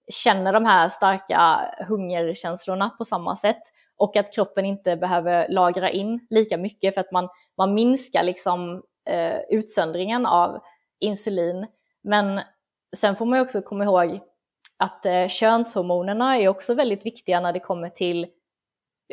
känner 0.10 0.54
de 0.54 0.66
här 0.66 0.90
starka 0.90 1.60
hungerkänslorna 1.88 2.90
på 2.90 3.06
samma 3.06 3.36
sätt 3.36 3.62
och 3.98 4.18
att 4.18 4.34
kroppen 4.34 4.66
inte 4.66 4.96
behöver 4.96 5.50
lagra 5.50 5.90
in 5.90 6.28
lika 6.30 6.58
mycket 6.58 6.94
för 6.94 7.02
att 7.02 7.12
man, 7.12 7.30
man 7.58 7.74
minskar 7.74 8.24
liksom 8.24 8.84
eh, 9.06 9.40
utsöndringen 9.50 10.26
av 10.26 10.60
insulin. 11.00 11.68
Men 12.02 12.42
sen 12.96 13.16
får 13.16 13.26
man 13.26 13.40
ju 13.40 13.44
också 13.44 13.62
komma 13.62 13.84
ihåg 13.84 14.20
att 14.78 15.06
eh, 15.06 15.28
könshormonerna 15.28 16.38
är 16.38 16.48
också 16.48 16.74
väldigt 16.74 17.06
viktiga 17.06 17.40
när 17.40 17.54
det 17.54 17.60
kommer 17.60 17.90
till 17.90 18.28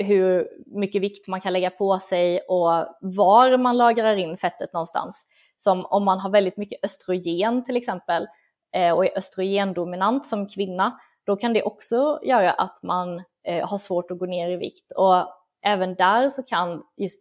hur 0.05 0.49
mycket 0.67 1.03
vikt 1.03 1.29
man 1.29 1.41
kan 1.41 1.53
lägga 1.53 1.71
på 1.71 1.99
sig 1.99 2.41
och 2.41 2.71
var 3.01 3.57
man 3.57 3.77
lagrar 3.77 4.17
in 4.17 4.37
fettet 4.37 4.73
någonstans. 4.73 5.27
Som 5.57 5.87
om 5.87 6.05
man 6.05 6.21
har 6.21 6.31
väldigt 6.31 6.57
mycket 6.57 6.85
östrogen 6.85 7.65
till 7.65 7.77
exempel 7.77 8.27
eh, 8.75 8.93
och 8.93 9.07
är 9.07 9.19
östrogendominant 9.19 10.27
som 10.27 10.49
kvinna, 10.49 10.99
då 11.27 11.37
kan 11.37 11.53
det 11.53 11.63
också 11.63 12.21
göra 12.23 12.53
att 12.53 12.83
man 12.83 13.23
eh, 13.45 13.69
har 13.69 13.79
svårt 13.79 14.11
att 14.11 14.19
gå 14.19 14.27
ner 14.27 14.51
i 14.51 14.57
vikt. 14.57 14.93
Och 14.93 15.27
även 15.63 15.95
där 15.95 16.31
så 16.31 16.43
kan 16.43 16.83
just 16.97 17.21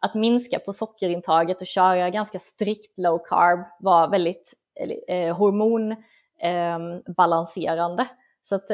att 0.00 0.14
minska 0.14 0.58
på 0.58 0.72
sockerintaget 0.72 1.60
och 1.60 1.66
köra 1.66 2.10
ganska 2.10 2.38
strikt 2.38 2.98
low 2.98 3.18
carb 3.28 3.60
vara 3.80 4.06
väldigt 4.06 4.54
eh, 5.08 5.36
hormonbalanserande. 5.36 8.02
Ehm, 8.02 8.08
så 8.42 8.54
att 8.54 8.70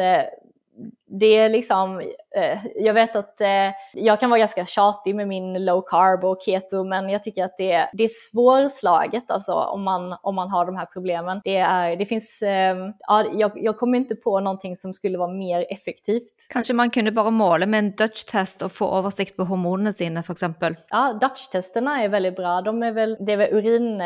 det 1.06 1.36
är 1.36 1.48
liksom, 1.48 2.00
eh, 2.36 2.58
jag 2.76 2.94
vet 2.94 3.16
att 3.16 3.40
eh, 3.40 3.72
jag 3.92 4.20
kan 4.20 4.30
vara 4.30 4.38
ganska 4.38 4.66
tjatig 4.66 5.14
med 5.14 5.28
min 5.28 5.64
low 5.64 5.82
carb 5.86 6.24
och 6.24 6.42
keto, 6.42 6.84
men 6.84 7.08
jag 7.08 7.24
tycker 7.24 7.44
att 7.44 7.56
det, 7.58 7.90
det 7.92 8.04
är 8.04 8.30
svårslaget 8.30 9.30
alltså 9.30 9.52
om 9.52 9.82
man, 9.82 10.16
om 10.22 10.34
man 10.34 10.50
har 10.50 10.66
de 10.66 10.76
här 10.76 10.86
problemen. 10.86 11.40
Det, 11.44 11.56
är, 11.56 11.96
det 11.96 12.06
finns, 12.06 12.42
eh, 12.42 12.76
ja, 12.98 13.24
jag, 13.34 13.52
jag 13.54 13.78
kommer 13.78 13.98
inte 13.98 14.14
på 14.14 14.40
någonting 14.40 14.76
som 14.76 14.94
skulle 14.94 15.18
vara 15.18 15.32
mer 15.32 15.66
effektivt. 15.68 16.46
Kanske 16.48 16.74
man 16.74 16.90
kunde 16.90 17.12
bara 17.12 17.30
måla 17.30 17.66
med 17.66 17.78
en 17.78 17.92
Dutch-test 17.92 18.62
och 18.62 18.72
få 18.72 18.98
översikt 18.98 19.36
på 19.36 19.44
hormonerna 19.44 19.92
sina 19.92 20.22
för 20.22 20.32
exempel? 20.32 20.74
Ja, 20.88 21.18
Dutch-testerna 21.20 22.02
är 22.02 22.08
väldigt 22.08 22.36
bra. 22.36 22.60
De 22.60 22.82
är 22.82 22.92
väl, 22.92 23.16
det 23.20 23.32
är 23.32 23.36
väl 23.36 23.54
urin 23.54 24.02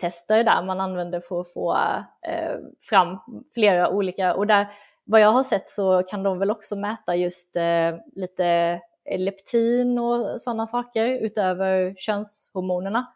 tester 0.00 0.44
där 0.44 0.62
man 0.62 0.80
använder 0.80 1.20
för 1.20 1.40
att 1.40 1.52
få 1.52 1.76
eh, 2.22 2.56
fram 2.82 3.18
flera 3.54 3.90
olika, 3.90 4.34
och 4.34 4.46
där 4.46 4.68
vad 5.06 5.20
jag 5.20 5.32
har 5.32 5.42
sett 5.42 5.68
så 5.68 6.02
kan 6.02 6.22
de 6.22 6.38
väl 6.38 6.50
också 6.50 6.76
mäta 6.76 7.16
just 7.16 7.56
eh, 7.56 7.94
lite 8.14 8.80
leptin 9.18 9.98
och 9.98 10.40
sådana 10.40 10.66
saker 10.66 11.06
utöver 11.06 11.94
könshormonerna. 11.98 13.06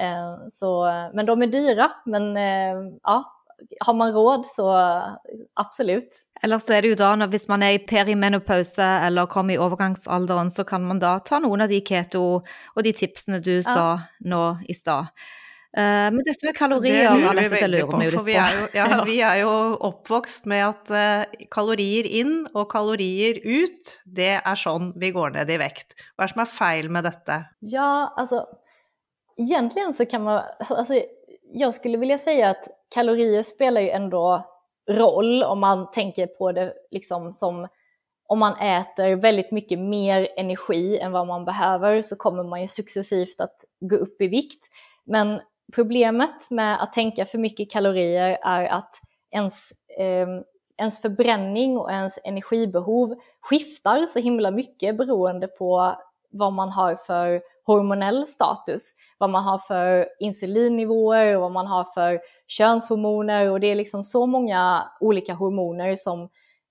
Eh, 0.00 0.48
så, 0.50 0.84
men 1.14 1.26
de 1.26 1.42
är 1.42 1.46
dyra, 1.46 1.92
men 2.04 2.36
eh, 2.36 2.98
ja, 3.02 3.24
har 3.80 3.94
man 3.94 4.12
råd 4.12 4.46
så 4.46 5.00
absolut. 5.54 6.10
Eller 6.42 6.58
så 6.58 6.72
är 6.72 6.82
det 6.82 6.88
ju 6.88 6.94
då, 6.94 7.26
hvis 7.26 7.48
man 7.48 7.62
är 7.62 7.72
i 7.72 7.78
perimenopause 7.78 8.82
eller 8.82 9.26
kommer 9.26 9.54
i 9.54 9.56
övergångsåldern 9.56 10.50
så 10.50 10.64
kan 10.64 10.86
man 10.86 10.98
då 10.98 11.18
ta 11.24 11.38
någon 11.38 11.60
av 11.60 11.68
de 11.68 11.80
keto 11.80 12.42
och 12.74 12.82
de 12.82 12.92
tipsen 12.92 13.42
du 13.42 13.56
ja. 13.56 13.62
sa 13.62 14.00
nu 14.18 14.56
i 14.68 14.74
stad. 14.74 15.06
Uh, 15.74 16.10
men 16.14 16.20
dette 16.22 16.46
med 16.46 16.54
kalorier, 16.54 17.08
det 17.18 17.28
Anette, 17.28 17.56
det 17.58 17.68
lurer 17.72 17.98
vi 17.98 18.06
jo 18.06 18.10
litt 18.12 18.18
på. 18.20 18.24
Vi 18.28 18.34
er 18.38 18.58
jo, 18.58 18.66
ja, 18.78 18.88
vi 19.08 19.16
er 19.26 19.40
jo 19.42 19.54
oppvokst 19.88 20.46
med 20.50 20.62
at 20.68 20.92
uh, 20.94 21.46
kalorier 21.50 22.06
inn 22.06 22.44
og 22.52 22.68
kalorier 22.70 23.40
ut, 23.42 23.96
det 24.06 24.36
er 24.36 24.60
sånn 24.60 24.92
vi 25.02 25.10
går 25.16 25.34
ned 25.34 25.50
i 25.50 25.58
vekt. 25.58 25.96
Vad 26.14 26.24
är 26.24 26.28
det 26.28 26.34
som 26.36 26.44
är 26.44 26.52
fel 26.52 26.90
med 26.94 27.04
detta? 27.04 27.40
Ja, 27.58 28.14
alltså 28.16 28.46
egentligen 29.36 29.94
så 29.94 30.06
kan 30.06 30.22
man, 30.22 30.42
alltså, 30.58 31.02
jag 31.52 31.74
skulle 31.74 31.98
vilja 31.98 32.18
säga 32.18 32.50
att 32.50 32.68
kalorier 32.94 33.42
spelar 33.42 33.80
ju 33.80 33.90
ändå 33.90 34.46
roll 34.90 35.42
om 35.42 35.60
man 35.60 35.90
tänker 35.90 36.26
på 36.26 36.52
det 36.52 36.72
liksom 36.90 37.32
som 37.32 37.68
om 38.26 38.38
man 38.38 38.56
äter 38.56 39.16
väldigt 39.16 39.50
mycket 39.50 39.78
mer 39.78 40.28
energi 40.36 40.98
än 40.98 41.12
vad 41.12 41.26
man 41.26 41.44
behöver 41.44 42.02
så 42.02 42.16
kommer 42.16 42.44
man 42.44 42.60
ju 42.60 42.68
successivt 42.68 43.40
att 43.40 43.64
gå 43.80 43.96
upp 43.96 44.20
i 44.20 44.28
vikt. 44.28 44.64
Men 45.04 45.40
Problemet 45.72 46.50
med 46.50 46.82
att 46.82 46.92
tänka 46.92 47.26
för 47.26 47.38
mycket 47.38 47.70
kalorier 47.70 48.38
är 48.42 48.64
att 48.64 49.00
ens, 49.30 49.72
eh, 49.98 50.28
ens 50.78 51.02
förbränning 51.02 51.78
och 51.78 51.90
ens 51.90 52.18
energibehov 52.24 53.14
skiftar 53.40 54.06
så 54.06 54.18
himla 54.18 54.50
mycket 54.50 54.96
beroende 54.96 55.46
på 55.46 55.96
vad 56.30 56.52
man 56.52 56.68
har 56.68 56.96
för 56.96 57.42
hormonell 57.66 58.28
status, 58.28 58.94
vad 59.18 59.30
man 59.30 59.44
har 59.44 59.58
för 59.58 60.08
insulinnivåer 60.18 61.36
och 61.36 61.42
vad 61.42 61.52
man 61.52 61.66
har 61.66 61.84
för 61.84 62.20
könshormoner. 62.46 63.50
Och 63.50 63.60
det 63.60 63.66
är 63.66 63.74
liksom 63.74 64.04
så 64.04 64.26
många 64.26 64.90
olika 65.00 65.34
hormoner 65.34 65.96
som 65.96 66.28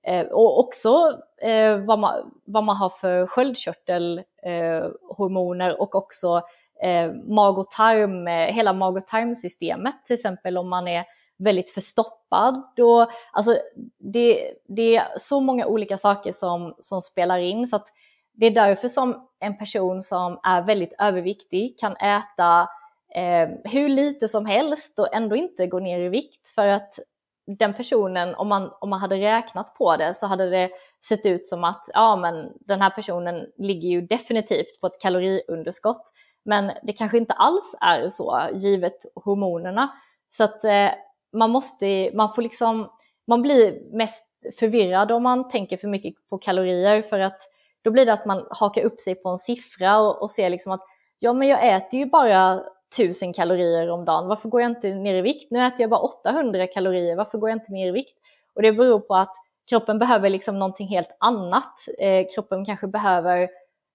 eh, 0.07 0.25
och 0.25 0.59
också 0.59 1.19
eh, 1.41 1.77
vad, 1.77 1.99
man, 1.99 2.31
vad 2.45 2.63
man 2.63 2.77
har 2.77 2.89
för 2.89 3.27
sköldkörtelhormoner 3.27 5.69
eh, 5.69 5.75
och 5.75 5.95
också 5.95 6.41
Eh, 6.81 7.11
mag 7.13 7.57
och 7.57 7.71
tarm, 7.71 8.27
eh, 8.27 8.53
hela 8.55 8.73
mag 8.73 8.97
och 8.97 9.07
tarmsystemet, 9.07 9.95
till 10.05 10.13
exempel 10.13 10.57
om 10.57 10.69
man 10.69 10.87
är 10.87 11.05
väldigt 11.37 11.69
förstoppad. 11.69 12.63
Då, 12.75 13.11
alltså 13.31 13.57
det, 13.99 14.53
det 14.67 14.95
är 14.95 15.07
så 15.17 15.39
många 15.39 15.65
olika 15.65 15.97
saker 15.97 16.31
som, 16.31 16.75
som 16.79 17.01
spelar 17.01 17.39
in 17.39 17.67
så 17.67 17.75
att 17.75 17.87
det 18.33 18.45
är 18.45 18.51
därför 18.51 18.87
som 18.87 19.27
en 19.39 19.57
person 19.57 20.03
som 20.03 20.39
är 20.43 20.61
väldigt 20.61 20.93
överviktig 20.99 21.79
kan 21.79 21.95
äta 21.95 22.69
eh, 23.15 23.49
hur 23.63 23.89
lite 23.89 24.27
som 24.27 24.45
helst 24.45 24.99
och 24.99 25.15
ändå 25.15 25.35
inte 25.35 25.67
gå 25.67 25.79
ner 25.79 25.99
i 25.99 26.09
vikt 26.09 26.49
för 26.49 26.67
att 26.67 26.99
den 27.47 27.73
personen, 27.73 28.35
om 28.35 28.47
man, 28.47 28.71
om 28.81 28.89
man 28.89 28.99
hade 28.99 29.15
räknat 29.15 29.75
på 29.75 29.97
det 29.97 30.13
så 30.13 30.27
hade 30.27 30.49
det 30.49 30.69
sett 31.05 31.25
ut 31.25 31.47
som 31.47 31.63
att 31.63 31.85
ja, 31.93 32.15
men 32.15 32.51
den 32.59 32.81
här 32.81 32.89
personen 32.89 33.45
ligger 33.57 33.89
ju 33.89 34.01
definitivt 34.01 34.81
på 34.81 34.87
ett 34.87 35.01
kaloriunderskott. 35.01 36.11
Men 36.45 36.71
det 36.83 36.93
kanske 36.93 37.17
inte 37.17 37.33
alls 37.33 37.75
är 37.81 38.09
så 38.09 38.39
givet 38.53 39.05
hormonerna. 39.15 39.89
Så 40.31 40.43
att 40.43 40.63
eh, 40.63 40.89
man 41.33 41.49
måste, 41.49 42.11
man 42.13 42.33
får 42.33 42.41
liksom, 42.41 42.89
man 43.27 43.41
blir 43.41 43.95
mest 43.97 44.25
förvirrad 44.59 45.11
om 45.11 45.23
man 45.23 45.49
tänker 45.49 45.77
för 45.77 45.87
mycket 45.87 46.13
på 46.29 46.37
kalorier 46.37 47.01
för 47.01 47.19
att 47.19 47.41
då 47.81 47.91
blir 47.91 48.05
det 48.05 48.13
att 48.13 48.25
man 48.25 48.47
hakar 48.49 48.83
upp 48.83 49.01
sig 49.01 49.15
på 49.15 49.29
en 49.29 49.37
siffra 49.37 49.99
och, 49.99 50.21
och 50.21 50.31
ser 50.31 50.49
liksom 50.49 50.71
att 50.71 50.83
ja 51.19 51.33
men 51.33 51.47
jag 51.47 51.75
äter 51.75 51.99
ju 51.99 52.05
bara 52.05 52.63
1000 52.95 53.33
kalorier 53.33 53.89
om 53.89 54.05
dagen, 54.05 54.27
varför 54.27 54.49
går 54.49 54.61
jag 54.61 54.71
inte 54.71 54.87
ner 54.87 55.15
i 55.15 55.21
vikt? 55.21 55.51
Nu 55.51 55.65
äter 55.65 55.81
jag 55.81 55.89
bara 55.89 55.99
800 55.99 56.67
kalorier, 56.67 57.15
varför 57.15 57.37
går 57.37 57.49
jag 57.49 57.55
inte 57.55 57.71
ner 57.71 57.87
i 57.87 57.91
vikt? 57.91 58.17
Och 58.55 58.61
det 58.61 58.71
beror 58.71 58.99
på 58.99 59.15
att 59.15 59.35
kroppen 59.69 59.99
behöver 59.99 60.29
liksom 60.29 60.59
någonting 60.59 60.87
helt 60.87 61.17
annat. 61.19 61.73
Eh, 61.99 62.25
kroppen 62.35 62.65
kanske 62.65 62.87
behöver 62.87 63.49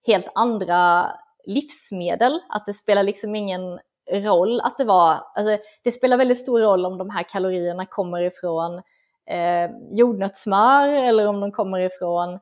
helt 0.07 0.27
andra 0.35 1.07
livsmedel, 1.49 2.41
att 2.49 2.67
det 2.67 2.75
spelar 2.75 3.03
liksom 3.03 3.35
ingen 3.35 3.79
roll 4.13 4.61
att 4.61 4.79
det 4.79 4.85
var, 4.85 5.21
alltså 5.35 5.59
det 5.85 5.91
spelar 5.91 6.17
väldigt 6.17 6.39
stor 6.39 6.61
roll 6.61 6.87
om 6.87 6.99
de 6.99 7.11
här 7.11 7.23
kalorierna 7.23 7.87
kommer 7.87 8.23
ifrån 8.23 8.83
eh, 9.31 9.71
jordnötssmör 9.91 10.89
eller 10.89 11.27
om 11.27 11.41
de 11.41 11.53
kommer 11.53 11.81
ifrån 11.81 12.33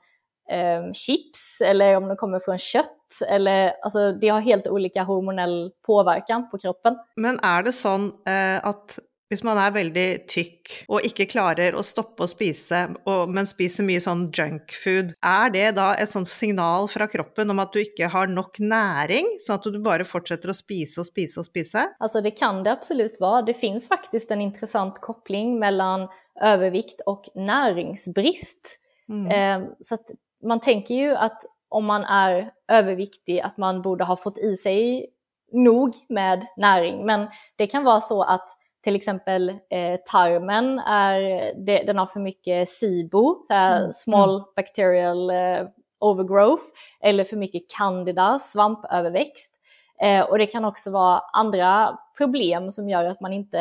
eh, 0.50 0.92
chips 0.92 1.60
eller 1.60 1.96
om 1.96 2.08
de 2.08 2.16
kommer 2.16 2.40
från 2.40 2.58
kött. 2.58 2.92
Eller, 3.28 3.74
alltså, 3.82 4.12
det 4.12 4.28
har 4.28 4.40
helt 4.40 4.66
olika 4.66 5.02
hormonell 5.02 5.72
påverkan 5.86 6.50
på 6.50 6.58
kroppen. 6.58 6.96
Men 7.16 7.38
är 7.42 7.62
det 7.62 7.72
så 7.72 7.88
eh, 7.88 8.66
att 8.66 8.98
Hvis 9.26 9.42
man 9.42 9.58
er 9.58 9.72
veldig 9.74 10.06
tykk 10.30 10.72
og 10.86 11.06
ikke 11.08 11.26
klarer 11.32 11.74
å 11.74 11.82
stoppe 11.82 12.22
å 12.22 12.30
spise, 12.30 12.84
og, 13.10 13.32
men 13.34 13.48
spiser 13.48 13.86
mye 13.86 13.98
sånn 14.02 14.28
junkfood, 14.30 15.16
er 15.18 15.50
det 15.54 15.64
da 15.80 15.88
et 15.98 16.12
sånt 16.12 16.30
signal 16.30 16.86
fra 16.92 17.08
kroppen 17.10 17.50
om 17.50 17.58
at 17.62 17.74
du 17.74 17.80
ikke 17.82 18.06
har 18.12 18.30
nok 18.30 18.60
näring, 18.62 19.26
sånn 19.42 19.58
at 19.58 19.66
du 19.66 19.80
bare 19.82 20.06
fortsätter 20.06 20.52
å 20.52 20.54
spise 20.54 21.00
och 21.00 21.10
spise 21.10 21.40
och 21.40 21.46
spise? 21.46 21.88
Alltså 21.98 22.20
det 22.20 22.30
kan 22.30 22.62
det 22.62 22.72
absolut 22.72 23.20
vara. 23.20 23.42
Det 23.42 23.54
finns 23.54 23.88
faktiskt 23.88 24.30
en 24.30 24.40
intressant 24.40 25.00
koppling 25.00 25.58
mellan 25.58 26.08
övervikt 26.40 27.00
och 27.06 27.24
näringsbrist. 27.34 28.78
Mm. 29.08 29.26
Eh, 29.30 29.68
så 29.80 29.94
att 29.94 30.10
man 30.42 30.60
tänker 30.60 30.94
ju 30.94 31.16
att 31.16 31.42
om 31.68 31.84
man 31.84 32.04
är 32.04 32.50
överviktig 32.68 33.40
att 33.40 33.56
man 33.56 33.82
borde 33.82 34.04
ha 34.04 34.16
fått 34.16 34.38
i 34.38 34.56
sig 34.56 35.06
nog 35.52 35.94
med 36.08 36.46
näring, 36.56 37.06
men 37.06 37.26
det 37.56 37.66
kan 37.66 37.84
vara 37.84 38.00
så 38.00 38.22
att 38.22 38.55
till 38.86 38.96
exempel 38.96 39.48
eh, 39.50 40.00
tarmen, 40.06 40.78
är, 40.78 41.20
det, 41.56 41.82
den 41.82 41.98
har 41.98 42.06
för 42.06 42.20
mycket 42.20 42.68
SIBO, 42.68 43.42
så 43.44 43.54
mm. 43.54 43.92
small 43.92 44.34
mm. 44.34 44.46
bacterial 44.56 45.30
eh, 45.30 45.68
overgrowth, 45.98 46.64
eller 47.00 47.24
för 47.24 47.36
mycket 47.36 47.70
candida, 47.70 48.38
svampöverväxt. 48.38 49.52
Eh, 50.02 50.20
och 50.20 50.38
det 50.38 50.46
kan 50.46 50.64
också 50.64 50.90
vara 50.90 51.22
andra 51.32 51.98
problem 52.16 52.70
som 52.70 52.88
gör 52.88 53.04
att 53.04 53.20
man 53.20 53.32
inte 53.32 53.60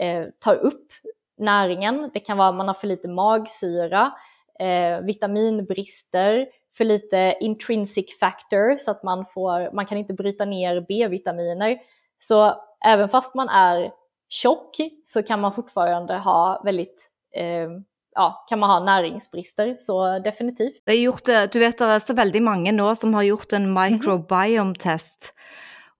eh, 0.00 0.24
tar 0.38 0.54
upp 0.54 0.92
näringen. 1.38 2.10
Det 2.14 2.20
kan 2.20 2.38
vara 2.38 2.48
att 2.48 2.54
man 2.54 2.68
har 2.68 2.74
för 2.74 2.86
lite 2.86 3.08
magsyra, 3.08 4.12
eh, 4.58 5.00
vitaminbrister, 5.00 6.46
för 6.76 6.84
lite 6.84 7.36
intrinsic 7.40 8.18
factor 8.18 8.78
så 8.78 8.90
att 8.90 9.02
man, 9.02 9.26
får, 9.26 9.74
man 9.74 9.86
kan 9.86 9.98
inte 9.98 10.14
bryta 10.14 10.44
ner 10.44 10.80
B-vitaminer. 10.88 11.78
Så 12.18 12.54
även 12.84 13.08
fast 13.08 13.34
man 13.34 13.48
är 13.48 13.92
tjock 14.28 14.76
så 15.04 15.22
kan 15.22 15.40
man 15.40 15.54
fortfarande 15.54 16.18
ha 16.18 16.62
väldigt, 16.64 17.10
eh, 17.36 17.68
ja, 18.14 18.44
kan 18.48 18.58
man 18.58 18.70
ha 18.70 18.80
näringsbrister, 18.80 19.76
så 19.80 20.18
definitivt. 20.18 20.82
Det 20.84 20.94
gjort, 20.94 21.24
du 21.52 21.58
vet 21.58 21.78
det 21.78 21.84
är 21.84 21.98
så 21.98 22.14
väldigt 22.14 22.42
många 22.42 22.72
nu 22.72 22.96
som 22.96 23.14
har 23.14 23.22
gjort 23.22 23.52
en 23.52 23.78
microbiome-test. 23.78 25.34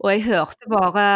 Og 0.05 0.11
jeg 0.13 0.27
hørte 0.27 0.69
bare 0.69 1.07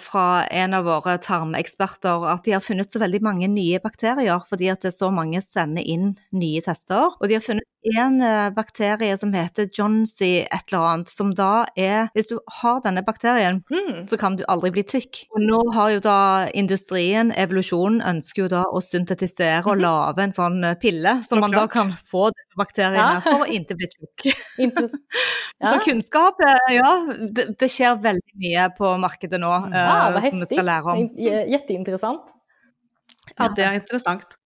fra 0.00 0.44
en 0.52 0.76
av 0.76 0.84
våre 0.84 1.16
tarmeksperter 1.24 2.26
at 2.28 2.44
de 2.44 2.52
har 2.52 2.64
funnet 2.64 2.92
så 2.92 3.00
veldig 3.00 3.22
mange 3.24 3.48
nye 3.48 3.80
bakterier, 3.80 4.42
fordi 4.48 4.68
at 4.72 4.84
det 4.84 4.92
er 4.92 4.98
så 4.98 5.08
mange 5.14 5.40
sender 5.44 5.86
inn 5.86 6.12
nye 6.36 6.60
tester. 6.64 7.16
Og 7.16 7.30
de 7.30 7.38
har 7.38 7.44
funnet 7.44 7.64
en 7.94 8.20
eh, 8.20 8.50
bakterie 8.50 9.16
som 9.16 9.32
heter 9.34 9.68
Johnsey 9.72 10.42
et 10.42 10.72
eller 10.72 10.86
annet, 10.90 11.12
som 11.12 11.32
da 11.36 11.66
er 11.76 12.08
Hvis 12.14 12.28
du 12.30 12.38
har 12.60 12.80
denne 12.84 13.02
bakterien, 13.06 13.62
mm. 13.70 14.04
så 14.08 14.18
kan 14.20 14.36
du 14.36 14.44
aldri 14.48 14.72
bli 14.74 14.84
tykk. 14.86 15.22
Og 15.36 15.44
nå 15.44 15.60
har 15.76 15.94
jo 15.94 16.02
da 16.04 16.18
industrien, 16.54 17.32
evolusjonen, 17.32 18.02
ønsker 18.02 18.44
jo 18.44 18.50
da 18.52 18.64
å 18.66 18.82
syntetisere 18.82 19.64
og 19.66 19.76
mhm. 19.76 19.84
lage 19.84 20.26
en 20.26 20.36
sånn 20.36 20.70
pille, 20.82 21.18
så 21.22 21.38
man 21.40 21.54
da 21.54 21.66
kan 21.70 21.92
få 21.94 22.28
disse 22.34 22.45
bakteriene 22.58 23.18
ja. 23.18 23.20
for 23.24 23.44
å 23.44 23.50
ikke 23.58 23.76
bli 23.78 23.90
tjukk. 23.92 24.24
ja. 25.60 25.68
Så 25.68 25.76
kunnskap, 25.84 26.40
eh, 26.46 26.72
ja, 26.78 26.94
det, 27.36 27.50
det, 27.60 27.68
skjer 27.72 28.00
veldig 28.02 28.40
mye 28.42 28.70
på 28.78 28.96
markedet 29.02 29.40
nå 29.42 29.52
ja, 29.74 30.08
uh, 30.16 30.18
som 30.22 30.42
vi 30.42 30.50
skal 30.50 30.66
lære 30.70 30.96
om. 30.96 31.06
Jätteintressant. 31.56 32.34
Ja, 33.36 33.48
det 33.52 33.64
er 33.66 33.78
interessant. 33.78 34.38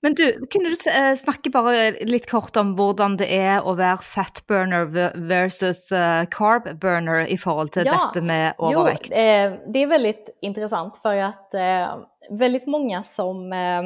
Men 0.00 0.14
du, 0.16 0.24
kunne 0.48 0.70
du 0.72 0.86
eh, 0.88 1.12
snakke 1.20 1.50
bare 1.52 1.90
litt 2.08 2.24
kort 2.30 2.56
om 2.56 2.70
hvordan 2.78 3.18
det 3.20 3.26
er 3.36 3.66
å 3.68 3.74
være 3.76 4.00
fat 4.00 4.40
burner 4.48 4.86
versus 5.28 5.90
carb 6.32 6.70
burner 6.80 7.28
i 7.28 7.36
forhold 7.36 7.74
till 7.74 7.84
ja, 7.84 7.98
detta 7.98 8.24
med 8.24 8.54
övervikt? 8.56 9.12
Jo, 9.12 9.20
eh, 9.20 9.58
det 9.68 9.82
är 9.82 9.90
väldigt 9.92 10.32
intressant 10.40 10.96
för 11.02 11.16
att 11.16 11.54
eh, 11.54 11.98
väldigt 12.30 12.66
många 12.66 13.02
som, 13.02 13.52
eh, 13.52 13.82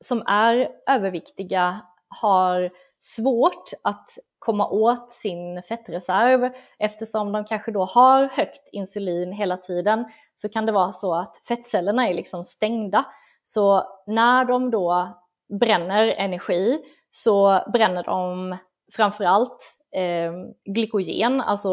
som 0.00 0.22
är 0.26 0.68
överviktiga 0.86 1.80
har 2.08 2.70
svårt 3.00 3.70
att 3.84 4.10
komma 4.38 4.68
åt 4.68 5.12
sin 5.12 5.62
fettreserv 5.62 6.50
eftersom 6.78 7.32
de 7.32 7.44
kanske 7.44 7.72
då 7.72 7.84
har 7.84 8.24
högt 8.24 8.68
insulin 8.72 9.32
hela 9.32 9.56
tiden 9.56 10.04
så 10.34 10.48
kan 10.48 10.66
det 10.66 10.72
vara 10.72 10.92
så 10.92 11.14
att 11.14 11.36
fettcellerna 11.48 12.08
är 12.08 12.14
liksom 12.14 12.44
stängda 12.44 13.04
så 13.44 13.82
när 14.06 14.44
de 14.44 14.70
då 14.70 15.18
bränner 15.60 16.06
energi 16.06 16.78
så 17.10 17.60
bränner 17.72 18.02
de 18.02 18.56
framförallt 18.92 19.74
eh, 19.96 20.32
glykogen, 20.74 21.40
alltså 21.40 21.68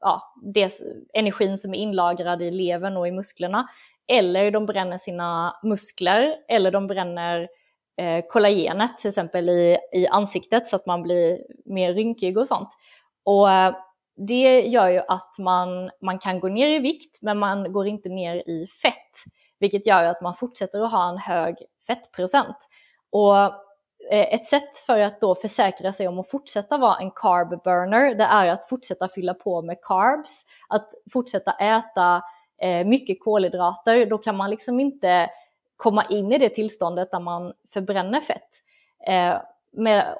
ja, 0.00 0.34
det, 0.54 0.72
energin 1.14 1.58
som 1.58 1.74
är 1.74 1.78
inlagrad 1.78 2.42
i 2.42 2.50
levern 2.50 2.96
och 2.96 3.08
i 3.08 3.10
musklerna. 3.10 3.68
Eller 4.08 4.50
de 4.50 4.66
bränner 4.66 4.98
sina 4.98 5.56
muskler, 5.62 6.36
eller 6.48 6.70
de 6.70 6.86
bränner 6.86 7.48
eh, 7.96 8.24
kollagenet 8.28 8.98
till 8.98 9.08
exempel 9.08 9.48
i, 9.48 9.78
i 9.92 10.06
ansiktet 10.06 10.68
så 10.68 10.76
att 10.76 10.86
man 10.86 11.02
blir 11.02 11.38
mer 11.64 11.94
rynkig 11.94 12.38
och 12.38 12.48
sånt. 12.48 12.68
Och 13.24 13.50
eh, 13.50 13.74
det 14.16 14.60
gör 14.60 14.88
ju 14.88 15.02
att 15.08 15.34
man, 15.38 15.90
man 16.00 16.18
kan 16.18 16.40
gå 16.40 16.48
ner 16.48 16.68
i 16.68 16.78
vikt 16.78 17.18
men 17.20 17.38
man 17.38 17.72
går 17.72 17.86
inte 17.86 18.08
ner 18.08 18.48
i 18.48 18.66
fett 18.82 19.24
vilket 19.62 19.86
gör 19.86 20.04
att 20.04 20.20
man 20.20 20.34
fortsätter 20.34 20.80
att 20.80 20.92
ha 20.92 21.08
en 21.08 21.18
hög 21.18 21.56
fettprocent. 21.86 22.56
Och 23.10 23.36
eh, 24.10 24.34
ett 24.34 24.46
sätt 24.46 24.78
för 24.86 25.00
att 25.00 25.20
då 25.20 25.34
försäkra 25.34 25.92
sig 25.92 26.08
om 26.08 26.18
att 26.18 26.30
fortsätta 26.30 26.78
vara 26.78 26.98
en 26.98 27.10
carb 27.10 27.62
burner, 27.64 28.14
det 28.14 28.24
är 28.24 28.46
att 28.46 28.68
fortsätta 28.68 29.08
fylla 29.08 29.34
på 29.34 29.62
med 29.62 29.78
carbs, 29.82 30.44
att 30.68 30.90
fortsätta 31.12 31.52
äta 31.52 32.22
eh, 32.62 32.86
mycket 32.86 33.20
kolhydrater. 33.20 34.06
Då 34.06 34.18
kan 34.18 34.36
man 34.36 34.50
liksom 34.50 34.80
inte 34.80 35.30
komma 35.82 36.04
in 36.04 36.32
i 36.32 36.38
det 36.38 36.48
tillståndet 36.48 37.10
där 37.10 37.20
man 37.20 37.52
förbränner 37.72 38.20
fett. 38.20 38.50
Eh, 39.06 39.36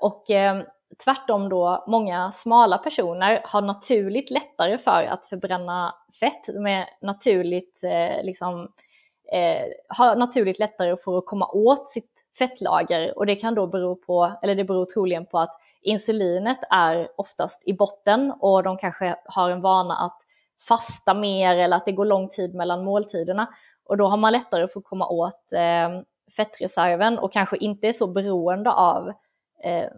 och 0.00 0.30
eh, 0.30 0.62
tvärtom 1.04 1.48
då, 1.48 1.84
många 1.86 2.32
smala 2.32 2.78
personer 2.78 3.40
har 3.44 3.62
naturligt 3.62 4.30
lättare 4.30 4.78
för 4.78 5.04
att 5.04 5.26
förbränna 5.26 5.94
fett 6.20 6.54
med 6.54 6.86
naturligt 7.00 7.84
eh, 7.84 8.24
liksom, 8.24 8.72
eh, 9.32 9.64
har 9.88 10.16
naturligt 10.16 10.58
lättare 10.58 10.96
för 10.96 11.18
att 11.18 11.26
komma 11.26 11.48
åt 11.52 11.88
sitt 11.88 12.10
fettlager 12.38 13.18
och 13.18 13.26
det 13.26 13.36
kan 13.36 13.54
då 13.54 13.66
bero 13.66 13.96
på, 13.96 14.32
eller 14.42 14.54
det 14.54 14.64
beror 14.64 14.86
troligen 14.86 15.26
på 15.26 15.38
att 15.38 15.60
insulinet 15.82 16.58
är 16.70 17.08
oftast 17.16 17.62
i 17.66 17.72
botten 17.72 18.32
och 18.40 18.62
de 18.62 18.78
kanske 18.78 19.16
har 19.24 19.50
en 19.50 19.60
vana 19.60 19.94
att 19.94 20.18
fasta 20.68 21.14
mer 21.14 21.56
eller 21.56 21.76
att 21.76 21.86
det 21.86 21.92
går 21.92 22.04
lång 22.04 22.28
tid 22.28 22.54
mellan 22.54 22.84
måltiderna 22.84 23.48
och 23.92 23.98
då 23.98 24.06
har 24.06 24.16
man 24.16 24.32
lättare 24.32 24.68
för 24.68 24.80
att 24.80 24.84
komma 24.84 25.08
åt 25.08 25.52
eh, 25.52 26.02
fettreserven 26.36 27.18
och 27.18 27.32
kanske 27.32 27.56
inte 27.56 27.88
är 27.88 27.92
så 27.92 28.06
beroende 28.06 28.72
av, 28.72 29.08
eh, 29.64 29.88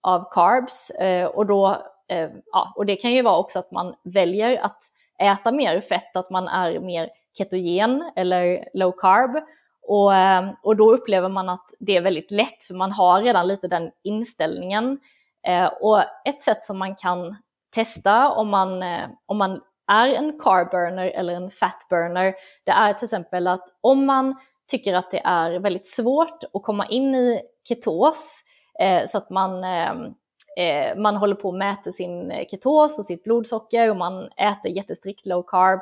av 0.00 0.28
carbs 0.30 0.90
eh, 0.90 1.26
och 1.26 1.46
då 1.46 1.82
eh, 2.08 2.30
ja, 2.52 2.72
och 2.76 2.86
det 2.86 2.96
kan 2.96 3.12
ju 3.12 3.22
vara 3.22 3.38
också 3.38 3.58
att 3.58 3.70
man 3.70 3.94
väljer 4.04 4.64
att 4.64 4.78
äta 5.18 5.52
mer 5.52 5.80
fett, 5.80 6.16
att 6.16 6.30
man 6.30 6.48
är 6.48 6.80
mer 6.80 7.10
ketogen 7.38 8.12
eller 8.16 8.68
low 8.74 8.92
carb. 8.92 9.44
Och, 9.82 10.14
eh, 10.14 10.50
och 10.62 10.76
då 10.76 10.92
upplever 10.92 11.28
man 11.28 11.48
att 11.48 11.66
det 11.78 11.96
är 11.96 12.00
väldigt 12.00 12.30
lätt 12.30 12.64
för 12.64 12.74
man 12.74 12.92
har 12.92 13.22
redan 13.22 13.48
lite 13.48 13.68
den 13.68 13.90
inställningen. 14.02 15.00
Eh, 15.46 15.66
och 15.66 16.02
ett 16.24 16.42
sätt 16.42 16.64
som 16.64 16.78
man 16.78 16.96
kan 16.96 17.36
testa 17.74 18.30
om 18.30 18.48
man, 18.48 18.82
eh, 18.82 19.08
om 19.26 19.36
man 19.36 19.60
är 19.86 20.08
en 20.08 20.38
carburner 20.38 21.06
eller 21.06 21.34
en 21.34 21.50
fat 21.50 21.86
burner, 21.90 22.34
det 22.64 22.70
är 22.70 22.92
till 22.92 23.04
exempel 23.04 23.46
att 23.46 23.68
om 23.80 24.06
man 24.06 24.34
tycker 24.70 24.94
att 24.94 25.10
det 25.10 25.22
är 25.24 25.58
väldigt 25.58 25.88
svårt 25.88 26.44
att 26.52 26.62
komma 26.62 26.86
in 26.86 27.14
i 27.14 27.40
ketos, 27.68 28.40
eh, 28.80 29.06
så 29.06 29.18
att 29.18 29.30
man, 29.30 29.64
ehm, 29.64 30.14
eh, 30.56 30.96
man 30.96 31.16
håller 31.16 31.34
på 31.34 31.48
att 31.48 31.54
mäta 31.54 31.92
sin 31.92 32.32
ketos 32.50 32.98
och 32.98 33.04
sitt 33.04 33.24
blodsocker 33.24 33.90
och 33.90 33.96
man 33.96 34.28
äter 34.36 34.70
jättestrikt 34.70 35.26
low 35.26 35.42
carb, 35.42 35.80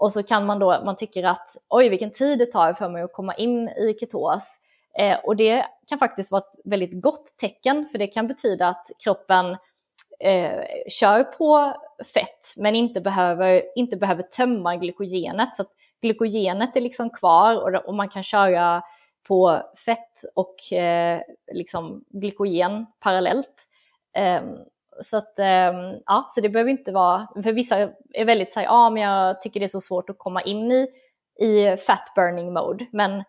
och 0.00 0.12
så 0.12 0.22
kan 0.22 0.46
man 0.46 0.58
då, 0.58 0.82
man 0.84 0.96
tycker 0.96 1.24
att 1.24 1.56
oj 1.68 1.88
vilken 1.88 2.10
tid 2.10 2.38
det 2.38 2.46
tar 2.46 2.72
för 2.72 2.88
mig 2.88 3.02
att 3.02 3.12
komma 3.12 3.34
in 3.34 3.68
i 3.68 3.96
ketos. 4.00 4.60
Eh, 4.98 5.18
och 5.18 5.36
det 5.36 5.66
kan 5.88 5.98
faktiskt 5.98 6.30
vara 6.30 6.42
ett 6.42 6.60
väldigt 6.64 7.02
gott 7.02 7.36
tecken 7.36 7.88
för 7.92 7.98
det 7.98 8.06
kan 8.06 8.26
betyda 8.26 8.68
att 8.68 8.90
kroppen 9.04 9.56
eh, 10.20 10.64
kör 10.88 11.24
på 11.24 11.74
fett 12.14 12.52
men 12.56 12.76
inte 12.76 13.00
behöver, 13.00 13.62
inte 13.78 13.96
behöver 13.96 14.22
tömma 14.22 14.76
glykogenet. 14.76 15.56
Så 15.56 15.62
att 15.62 15.70
glykogenet 16.02 16.76
är 16.76 16.80
liksom 16.80 17.10
kvar 17.10 17.54
och, 17.54 17.88
och 17.88 17.94
man 17.94 18.08
kan 18.08 18.22
köra 18.22 18.82
på 19.28 19.62
fett 19.84 20.24
och 20.34 20.72
eh, 20.72 21.20
liksom 21.52 22.04
glykogen 22.08 22.86
parallellt. 23.00 23.66
Eh, 24.16 24.42
så 25.00 25.16
att, 25.16 25.38
ehm, 25.38 26.00
ja, 26.06 26.26
så 26.30 26.40
det 26.40 26.48
behöver 26.48 26.70
inte 26.70 26.92
vara, 26.92 27.28
för 27.42 27.52
vissa 27.52 27.90
är 28.12 28.24
väldigt 28.24 28.52
så 28.52 28.60
här, 28.60 28.66
ja 28.66 28.90
men 28.90 29.02
jag 29.02 29.42
tycker 29.42 29.60
det 29.60 29.66
är 29.66 29.68
så 29.68 29.80
svårt 29.80 30.10
att 30.10 30.18
komma 30.18 30.42
in 30.42 30.72
i, 30.72 30.88
i 31.40 31.76
fat 31.76 32.12
burning 32.14 32.52
mode. 32.52 32.86
Men 32.92 33.24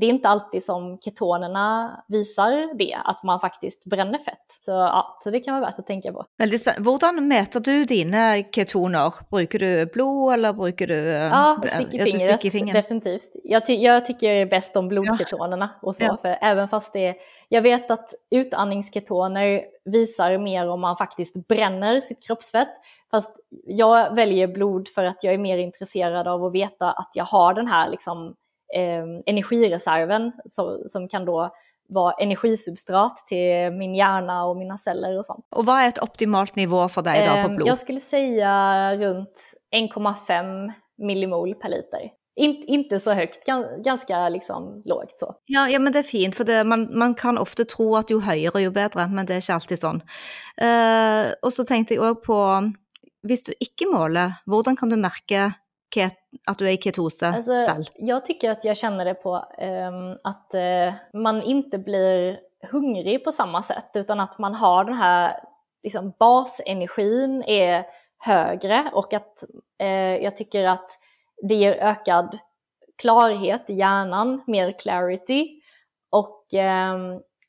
det 0.00 0.06
är 0.06 0.10
inte 0.10 0.28
alltid 0.28 0.64
som 0.64 0.98
ketonerna 0.98 1.96
visar 2.08 2.76
det, 2.78 2.96
att 3.04 3.22
man 3.22 3.40
faktiskt 3.40 3.84
bränner 3.84 4.18
fett. 4.18 4.58
Så, 4.60 4.70
ja, 4.70 5.18
så 5.24 5.30
det 5.30 5.40
kan 5.40 5.54
vara 5.54 5.70
värt 5.70 5.78
att 5.78 5.86
tänka 5.86 6.12
på. 6.12 6.24
Väldigt 6.38 6.60
spännande. 6.60 7.20
Hur 7.20 7.20
mäter 7.20 7.60
du 7.60 7.84
dina 7.84 8.42
ketoner? 8.42 9.12
Brukar 9.30 9.58
du 9.58 9.86
blod 9.86 10.32
eller 10.32 10.52
brukar 10.52 10.86
du... 10.86 10.94
Ja, 11.04 11.62
stick 11.66 11.94
i 11.94 11.98
fingret, 11.98 12.44
ja, 12.44 12.50
fingret. 12.50 12.74
definitivt. 12.74 13.30
Jag, 13.44 13.66
ty 13.66 13.74
jag 13.74 14.06
tycker 14.06 14.46
bäst 14.46 14.76
om 14.76 14.88
blodketonerna 14.88 15.70
ja. 15.82 15.88
och 15.88 15.96
så, 15.96 16.04
ja. 16.04 16.18
för 16.22 16.38
även 16.40 16.68
fast 16.68 16.92
det 16.92 17.06
är, 17.06 17.14
jag 17.48 17.62
vet 17.62 17.90
att 17.90 18.14
utandningsketoner 18.30 19.62
visar 19.84 20.38
mer 20.38 20.68
om 20.68 20.80
man 20.80 20.96
faktiskt 20.96 21.48
bränner 21.48 22.00
sitt 22.00 22.26
kroppsfett. 22.26 22.68
Fast 23.10 23.36
jag 23.66 24.14
väljer 24.14 24.46
blod 24.46 24.88
för 24.88 25.04
att 25.04 25.24
jag 25.24 25.34
är 25.34 25.38
mer 25.38 25.58
intresserad 25.58 26.28
av 26.28 26.44
att 26.44 26.52
veta 26.52 26.90
att 26.90 27.10
jag 27.14 27.24
har 27.24 27.54
den 27.54 27.68
här 27.68 27.88
liksom, 27.88 28.26
eh, 28.26 28.32
energireserven 29.26 30.32
som, 30.44 30.82
som 30.86 31.08
kan 31.08 31.24
då 31.24 31.50
vara 31.88 32.12
energisubstrat 32.12 33.24
till 33.28 33.70
min 33.72 33.94
hjärna 33.94 34.44
och 34.44 34.56
mina 34.56 34.78
celler 34.78 35.18
och 35.18 35.26
sånt. 35.26 35.46
Och 35.50 35.66
vad 35.66 35.80
är 35.80 35.88
ett 35.88 36.02
optimalt 36.02 36.56
nivå 36.56 36.88
för 36.88 37.02
dig 37.02 37.20
då 37.20 37.32
på 37.32 37.38
ehm, 37.38 37.56
blod? 37.56 37.68
Jag 37.68 37.78
skulle 37.78 38.00
säga 38.00 38.96
runt 38.96 39.54
1,5 39.76 40.72
millimol 40.98 41.54
per 41.54 41.68
liter. 41.68 42.00
In, 42.36 42.64
inte 42.66 43.00
så 43.00 43.12
högt, 43.12 43.46
ganska 43.84 44.28
liksom 44.28 44.82
lågt 44.84 45.14
så. 45.20 45.34
Ja, 45.46 45.68
ja 45.68 45.78
men 45.78 45.92
det 45.92 45.98
är 45.98 46.02
fint, 46.02 46.34
för 46.34 46.44
det, 46.44 46.64
man, 46.64 46.98
man 46.98 47.14
kan 47.14 47.38
ofta 47.38 47.64
tro 47.64 47.96
att 47.96 48.10
ju 48.10 48.20
högre 48.20 48.62
ju 48.62 48.70
bättre, 48.70 49.08
men 49.08 49.26
det 49.26 49.34
är 49.34 49.36
inte 49.36 49.54
alltid 49.54 49.78
så. 49.78 49.88
Uh, 49.88 51.32
och 51.42 51.52
så 51.52 51.64
tänkte 51.64 51.94
jag 51.94 52.10
också 52.10 52.24
på, 52.26 52.34
om 52.34 52.74
du 53.22 53.32
inte 53.32 53.86
måler, 53.86 54.32
hur 54.46 54.76
kan 54.76 54.88
du 54.88 54.96
märka 54.96 55.52
att 56.44 56.58
du 56.58 56.68
är 56.68 56.72
i 56.72 56.76
ketose 56.76 57.26
alltså, 57.26 57.84
Jag 57.94 58.24
tycker 58.24 58.50
att 58.50 58.64
jag 58.64 58.76
känner 58.76 59.04
det 59.04 59.14
på 59.14 59.34
um, 59.36 60.18
att 60.24 60.50
uh, 60.54 61.20
man 61.20 61.42
inte 61.42 61.78
blir 61.78 62.40
hungrig 62.70 63.24
på 63.24 63.32
samma 63.32 63.62
sätt 63.62 63.90
utan 63.94 64.20
att 64.20 64.38
man 64.38 64.54
har 64.54 64.84
den 64.84 64.94
här 64.94 65.40
liksom, 65.82 66.12
basenergin 66.18 67.42
är 67.42 67.84
högre 68.18 68.90
och 68.94 69.12
att 69.12 69.44
uh, 69.82 69.88
jag 70.16 70.36
tycker 70.36 70.64
att 70.64 70.90
det 71.42 71.54
ger 71.54 71.72
ökad 71.72 72.38
klarhet 73.02 73.70
i 73.70 73.74
hjärnan, 73.74 74.42
mer 74.46 74.78
clarity 74.78 75.60
och 76.10 76.54
eh, 76.54 76.94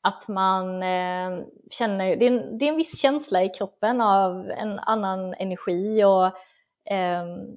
att 0.02 0.28
man 0.28 0.84
eh, 0.84 1.45
känner, 1.71 2.15
det 2.15 2.26
är, 2.26 2.32
en, 2.32 2.58
det 2.58 2.65
är 2.65 2.69
en 2.69 2.78
viss 2.78 3.00
känsla 3.00 3.43
i 3.43 3.50
kroppen 3.50 4.02
av 4.02 4.52
en 4.52 4.80
annan 4.80 5.34
energi 5.34 6.04
och 6.04 6.32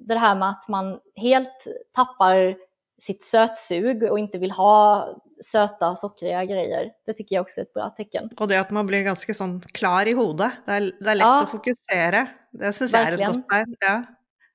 det 0.07 0.17
här 0.17 0.35
med 0.35 0.49
att 0.49 0.67
man 0.67 0.99
helt 1.15 1.67
tappar 1.95 2.55
sitt 3.01 3.23
sötsug 3.23 4.03
och 4.03 4.19
inte 4.19 4.37
vill 4.37 4.51
ha 4.51 5.07
söta, 5.45 5.95
sockriga 5.95 6.45
grejer. 6.45 6.91
Det 7.05 7.13
tycker 7.13 7.35
jag 7.35 7.41
också 7.41 7.59
är 7.59 7.63
ett 7.63 7.73
bra 7.73 7.89
tecken. 7.89 8.29
Och 8.37 8.47
det 8.47 8.57
att 8.57 8.71
man 8.71 8.87
blir 8.87 9.03
ganska 9.03 9.33
sån 9.33 9.61
klar 9.61 10.07
i 10.07 10.15
huvudet. 10.15 10.51
Det 10.65 10.71
är, 10.71 10.91
det 10.99 11.11
är 11.11 11.15
lätt 11.15 11.25
ja. 11.25 11.41
att 11.41 11.49
fokusera. 11.49 12.27
Det 12.51 12.73
syns 12.73 12.93
jag 12.93 13.01
är 13.01 13.11
ett 13.11 13.27
gott 13.27 13.49
tecken. 13.49 13.75
Ja, 13.79 14.03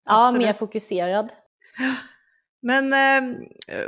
ja 0.05 0.39
mer 0.39 0.53
fokuserad. 0.53 1.33
Men 2.63 2.93
eh, 2.93 3.37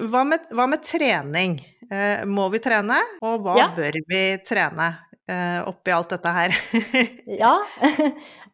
vad, 0.01 0.27
med, 0.27 0.41
vad 0.51 0.69
med 0.69 0.83
träning? 0.83 1.67
Eh, 1.91 2.25
må 2.25 2.49
vi 2.49 2.59
träna? 2.59 2.95
Och 3.21 3.43
vad 3.43 3.59
ja. 3.59 3.73
bör 3.77 3.93
vi 4.07 4.39
träna 4.39 4.95
eh, 5.29 5.69
upp 5.69 5.89
i 5.89 5.91
allt 5.91 6.09
detta 6.09 6.29
här? 6.29 6.55
ja, 7.39 7.67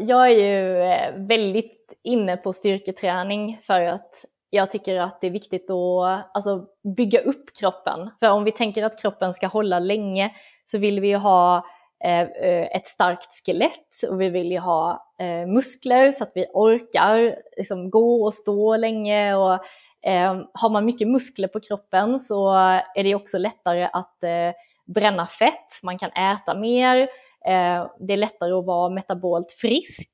jag 0.00 0.30
är 0.30 0.34
ju 0.34 0.82
eh, 0.82 1.26
väldigt 1.28 2.00
inne 2.02 2.36
på 2.36 2.52
styrketräning 2.52 3.58
för 3.62 3.80
att 3.80 4.24
jag 4.50 4.70
tycker 4.70 5.00
att 5.00 5.20
det 5.20 5.26
är 5.26 5.30
viktigt 5.30 5.70
att 5.70 6.30
alltså, 6.34 6.66
bygga 6.96 7.20
upp 7.20 7.56
kroppen. 7.56 8.10
För 8.20 8.30
om 8.30 8.44
vi 8.44 8.52
tänker 8.52 8.84
att 8.84 9.02
kroppen 9.02 9.34
ska 9.34 9.46
hålla 9.46 9.78
länge 9.78 10.34
så 10.64 10.78
vill 10.78 11.00
vi 11.00 11.08
ju 11.08 11.16
ha 11.16 11.66
eh, 12.04 12.20
eh 12.20 12.76
ett 12.76 12.86
starkt 12.86 13.46
skelett 13.46 14.02
och 14.08 14.20
vi 14.20 14.28
vill 14.28 14.52
ju 14.52 14.58
ha 14.58 15.06
eh, 15.18 15.46
muskler 15.46 16.12
så 16.12 16.24
att 16.24 16.32
vi 16.34 16.46
orkar 16.52 17.36
liksom, 17.56 17.90
gå 17.90 18.24
och 18.24 18.34
stå 18.34 18.76
länge. 18.76 19.34
Och, 19.34 19.54
eh, 20.02 20.42
har 20.52 20.70
man 20.70 20.84
mycket 20.84 21.08
muskler 21.08 21.48
på 21.48 21.60
kroppen 21.60 22.18
så 22.18 22.50
är 22.94 23.04
det 23.04 23.14
också 23.14 23.38
lättare 23.38 23.88
att 23.92 24.24
eh, 24.24 24.52
bränna 24.94 25.26
fett, 25.26 25.80
man 25.82 25.98
kan 25.98 26.10
äta 26.10 26.54
mer, 26.54 27.08
Eh, 27.46 27.90
det 27.98 28.12
är 28.12 28.16
lättare 28.16 28.52
att 28.52 28.64
vara 28.64 28.90
metabolt 28.90 29.52
frisk 29.52 30.10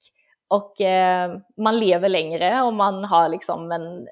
och 0.49 0.81
eh, 0.81 1.39
man 1.57 1.79
lever 1.79 2.09
längre 2.09 2.63
om 2.63 2.77
man 2.77 3.05
har 3.05 3.29
liksom 3.29 3.73
en 3.73 4.09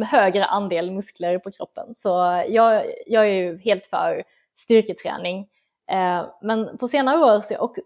eh, 0.00 0.08
högre 0.08 0.44
andel 0.44 0.90
muskler 0.90 1.38
på 1.38 1.50
kroppen. 1.50 1.94
Så 1.96 2.08
jag, 2.48 2.86
jag 3.06 3.28
är 3.28 3.32
ju 3.32 3.58
helt 3.58 3.86
för 3.86 4.22
styrketräning. 4.56 5.48
Eh, 5.90 6.26
men 6.42 6.78
på 6.78 6.88
senare, 6.88 7.18
år 7.18 7.40
så 7.40 7.54
jag, 7.54 7.76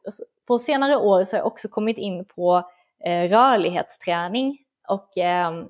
på 0.47 0.59
senare 0.59 0.97
år 0.97 1.25
så 1.25 1.37
har 1.37 1.39
jag 1.39 1.47
också 1.47 1.69
kommit 1.69 1.99
in 1.99 2.25
på 2.25 2.71
eh, 3.05 3.29
rörlighetsträning 3.29 4.59
och 4.89 5.19
eh, 5.19 5.65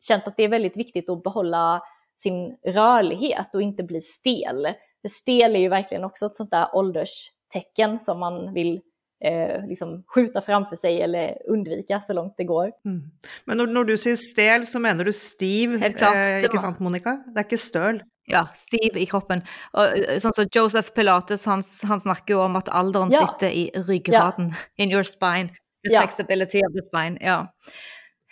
känt 0.00 0.26
att 0.26 0.36
det 0.36 0.42
är 0.42 0.48
väldigt 0.48 0.76
viktigt 0.76 1.10
att 1.10 1.22
behålla 1.22 1.82
sin 2.16 2.56
rörlighet 2.66 3.54
och 3.54 3.62
inte 3.62 3.82
bli 3.82 4.00
stel. 4.00 4.68
För 5.02 5.08
stel 5.08 5.56
är 5.56 5.60
ju 5.60 5.68
verkligen 5.68 6.04
också 6.04 6.26
ett 6.26 6.36
sånt 6.36 6.50
där 6.50 6.76
ålders 6.76 7.30
ålderstecken 7.50 8.00
som 8.00 8.18
man 8.18 8.54
vill 8.54 8.80
eh, 9.24 9.66
liksom 9.66 10.04
skjuta 10.06 10.40
framför 10.40 10.76
sig 10.76 11.02
eller 11.02 11.38
undvika 11.48 12.00
så 12.00 12.12
långt 12.12 12.34
det 12.36 12.44
går. 12.44 12.72
Mm. 12.84 13.02
Men 13.44 13.56
när, 13.56 13.66
när, 13.66 13.84
du 13.84 13.98
säger 13.98 14.16
stel 14.16 14.66
så 14.66 14.78
menar 14.78 15.04
du 15.04 15.12
stiv, 15.12 15.78
Helt 15.78 15.98
klart, 15.98 16.16
eh, 16.16 16.44
inte 16.44 16.58
sant 16.58 16.78
Monica? 16.78 17.24
Det 17.34 17.40
är 17.40 17.44
inte 17.44 17.58
stöl? 17.58 18.02
Ja, 18.26 18.48
stiv 18.54 18.96
i 18.96 19.06
kroppen. 19.06 19.42
Och, 19.72 19.86
eh, 19.86 20.18
sånn 20.18 20.32
som 20.32 20.46
Joseph 20.52 20.92
Pilates, 20.94 21.44
han, 21.44 21.62
han 21.82 22.00
snakker 22.00 22.34
jo 22.34 22.40
om 22.40 22.56
at 22.56 22.68
alderen 22.68 23.10
ja. 23.10 23.26
sitter 23.26 23.50
i 23.50 23.70
ryggraden, 23.74 24.48
ja. 24.48 24.84
in 24.84 24.90
your 24.90 25.02
spine. 25.02 25.48
The 25.86 25.94
ja. 25.94 26.00
flexibility 26.00 26.60
of 26.66 26.72
the 26.72 26.82
spine. 26.82 27.18
Ja, 27.20 27.46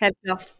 helt 0.01 0.17
klart. 0.27 0.55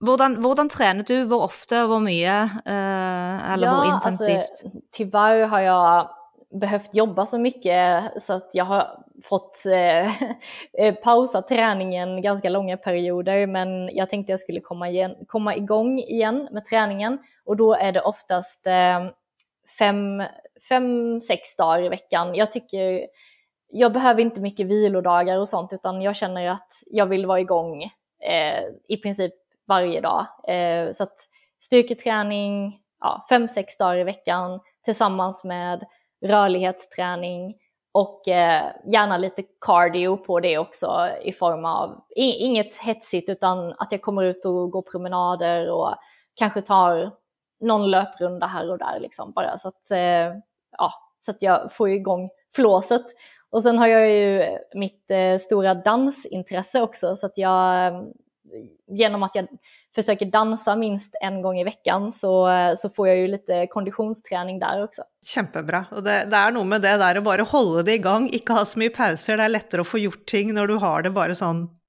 Hvordan, 0.00 0.36
hvordan 0.36 0.68
trener 0.68 1.04
du? 1.04 1.24
Hvor 1.24 1.42
ofte, 1.42 1.84
hvor 1.88 2.00
mye? 2.04 2.42
Eh, 2.66 3.52
eller 3.52 3.66
ja, 3.66 3.74
hvor 3.74 3.94
intensivt? 3.94 4.36
Alltså, 4.36 4.70
tyvärr 4.92 5.46
har 5.46 5.60
jag 5.60 6.10
behövt 6.50 6.96
jobba 6.96 7.26
så 7.26 7.38
mycket 7.38 8.04
så 8.22 8.32
att 8.32 8.50
jag 8.52 8.64
har 8.64 9.04
fått 9.24 9.66
eh, 9.66 10.06
eh, 10.72 10.94
pausa 10.94 11.42
träningen 11.42 12.22
ganska 12.22 12.48
långa 12.48 12.76
perioder 12.76 13.46
men 13.46 13.88
jag 13.92 14.10
tänkte 14.10 14.32
jag 14.32 14.40
skulle 14.40 14.60
komma, 14.60 14.88
igen, 14.88 15.14
komma 15.26 15.56
igång 15.56 15.98
igen 15.98 16.48
med 16.50 16.64
träningen 16.64 17.18
och 17.44 17.56
då 17.56 17.74
är 17.74 17.92
det 17.92 18.00
oftast 18.00 18.66
eh, 18.66 19.06
fem, 19.78 20.22
fem, 20.68 21.20
sex 21.20 21.56
dagar 21.56 21.82
i 21.82 21.88
veckan. 21.88 22.34
Jag 22.34 22.52
tycker 22.52 23.06
jag 23.72 23.92
behöver 23.92 24.20
inte 24.20 24.40
mycket 24.40 24.66
vilodagar 24.66 25.38
och 25.38 25.48
sånt 25.48 25.72
utan 25.72 26.02
jag 26.02 26.16
känner 26.16 26.48
att 26.48 26.72
jag 26.86 27.06
vill 27.06 27.26
vara 27.26 27.40
igång 27.40 27.82
eh, 28.20 28.62
i 28.88 28.96
princip 28.96 29.34
varje 29.66 30.00
dag. 30.00 30.26
Eh, 30.48 30.92
så 30.92 31.02
att 31.02 31.16
styrketräning, 31.60 32.80
ja, 33.00 33.26
fem, 33.28 33.48
sex 33.48 33.76
dagar 33.76 33.96
i 33.96 34.04
veckan 34.04 34.60
tillsammans 34.84 35.44
med 35.44 35.84
rörlighetsträning 36.20 37.54
och 37.92 38.28
eh, 38.28 38.72
gärna 38.92 39.18
lite 39.18 39.42
cardio 39.60 40.16
på 40.16 40.40
det 40.40 40.58
också 40.58 41.08
i 41.22 41.32
form 41.32 41.64
av 41.64 42.04
inget 42.16 42.78
hetsigt 42.78 43.28
utan 43.28 43.72
att 43.78 43.92
jag 43.92 44.02
kommer 44.02 44.24
ut 44.24 44.44
och 44.44 44.70
går 44.70 44.82
promenader 44.82 45.70
och 45.70 45.94
kanske 46.34 46.62
tar 46.62 47.10
någon 47.60 47.90
löprunda 47.90 48.46
här 48.46 48.70
och 48.70 48.78
där 48.78 49.00
liksom 49.00 49.32
bara 49.32 49.58
så 49.58 49.68
att, 49.68 49.90
eh, 49.90 50.34
ja, 50.78 50.92
så 51.18 51.30
att 51.30 51.42
jag 51.42 51.72
får 51.72 51.90
igång 51.90 52.30
flåset. 52.54 53.04
Och 53.50 53.62
sen 53.62 53.78
har 53.78 53.86
jag 53.86 54.10
ju 54.10 54.58
mitt 54.74 55.10
eh, 55.10 55.38
stora 55.38 55.74
dansintresse 55.74 56.80
också 56.82 57.16
så 57.16 57.26
att 57.26 57.38
jag 57.38 57.92
genom 58.86 59.22
att 59.22 59.34
jag 59.34 59.46
försöker 59.94 60.26
dansa 60.26 60.76
minst 60.76 61.14
en 61.20 61.42
gång 61.42 61.58
i 61.58 61.64
veckan 61.64 62.12
så, 62.12 62.48
så 62.78 62.90
får 62.90 63.08
jag 63.08 63.16
ju 63.16 63.28
lite 63.28 63.66
konditionsträning 63.70 64.58
där 64.58 64.84
också. 64.84 65.02
Jättebra. 65.36 65.84
Och 65.90 66.02
det, 66.02 66.26
det 66.30 66.36
är 66.36 66.50
nog 66.50 66.66
med 66.66 66.82
det 66.82 66.96
där 66.96 67.16
att 67.16 67.24
bara 67.24 67.42
hålla 67.42 67.82
det 67.82 67.94
igång, 67.94 68.28
inte 68.28 68.52
ha 68.52 68.64
så 68.64 68.78
mycket 68.78 68.98
pauser. 68.98 69.36
Det 69.36 69.42
är 69.42 69.48
lättare 69.48 69.80
att 69.80 69.88
få 69.88 69.98
gjort 69.98 70.26
ting 70.26 70.54
när 70.54 70.66
du 70.66 70.74
har 70.74 71.02
det 71.02 71.10
bara 71.10 71.34
sån 71.34 71.80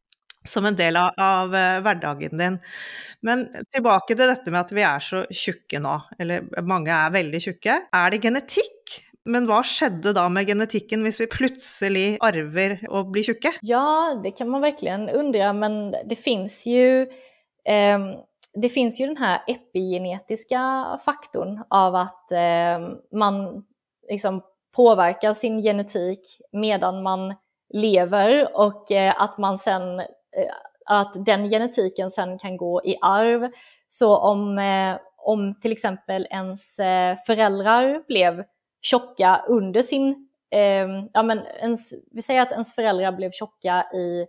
som 0.44 0.66
en 0.66 0.76
del 0.76 0.98
av, 0.98 1.12
av 1.18 1.56
eh, 1.56 1.82
vardagen 1.82 2.38
din. 2.38 2.60
Men 3.22 3.48
tillbaka 3.72 4.16
till 4.16 4.28
detta 4.28 4.52
med 4.52 4.62
att 4.62 4.72
vi 4.72 4.82
är 4.82 5.00
så 5.00 5.26
tjocka 5.30 5.80
nu, 5.80 6.02
eller 6.20 6.62
många 6.62 6.96
är 6.96 7.12
väldigt 7.12 7.44
tjocka. 7.44 7.82
Är 7.92 8.12
det 8.12 8.22
genetik? 8.22 9.06
Men 9.26 9.48
vad 9.48 9.66
skedde 9.66 10.14
då 10.14 10.30
med 10.30 10.48
genetiken 10.48 11.00
om 11.00 11.12
vi 11.20 11.28
plötsligt 11.28 12.24
arver 12.24 12.88
och 12.90 13.06
blir 13.06 13.24
tjocka? 13.24 13.50
Ja, 13.62 14.20
det 14.24 14.32
kan 14.32 14.50
man 14.50 14.62
verkligen 14.62 15.10
undra, 15.10 15.54
men 15.54 15.96
det 16.06 16.16
finns 16.16 16.66
ju 16.66 17.02
eh, 17.66 18.00
det 18.54 18.70
finns 18.70 19.00
ju 19.00 19.08
den 19.08 19.18
här 19.18 19.42
epigenetiska 19.48 20.86
faktorn 21.06 21.64
av 21.70 21.96
att 21.96 22.32
eh, 22.32 22.90
man 23.12 23.66
liksom 24.10 24.42
påverkar 24.76 25.34
sin 25.34 25.62
genetik 25.62 26.42
medan 26.52 27.04
man 27.04 27.36
lever 27.74 28.58
och 28.58 28.92
eh, 28.92 29.22
att 29.22 29.38
man 29.38 29.58
sen 29.58 30.00
eh, 30.00 30.06
att 30.86 31.26
den 31.26 31.50
genetiken 31.50 32.12
sen 32.12 32.38
kan 32.38 32.58
gå 32.58 32.82
i 32.86 32.98
arv. 33.02 33.52
Så 33.90 34.18
om, 34.18 34.60
eh, 34.60 34.98
om 35.18 35.56
till 35.62 35.72
exempel 35.72 36.28
ens 36.30 36.80
eh, 36.80 37.16
föräldrar 37.28 38.04
blev 38.08 38.44
tjocka 38.82 39.44
under 39.48 39.82
sin, 39.82 40.30
eh, 40.52 40.88
ja 41.14 41.24
men 41.24 41.40
ens, 41.62 41.94
vi 42.12 42.22
säger 42.22 42.42
att 42.42 42.52
ens 42.52 42.76
föräldrar 42.76 43.12
blev 43.12 43.32
tjocka 43.32 43.86
i 43.94 44.28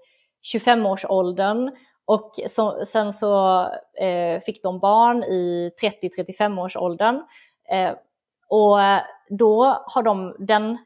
25-årsåldern 0.55 1.71
och 2.05 2.33
så, 2.49 2.85
sen 2.85 3.13
så 3.13 3.63
eh, 4.01 4.41
fick 4.41 4.63
de 4.63 4.79
barn 4.81 5.23
i 5.23 5.71
30-35 5.83 6.61
årsåldern 6.61 7.23
eh, 7.69 7.93
och 8.49 8.79
då 9.29 9.83
har 9.87 10.03
de 10.03 10.37
den 10.39 10.79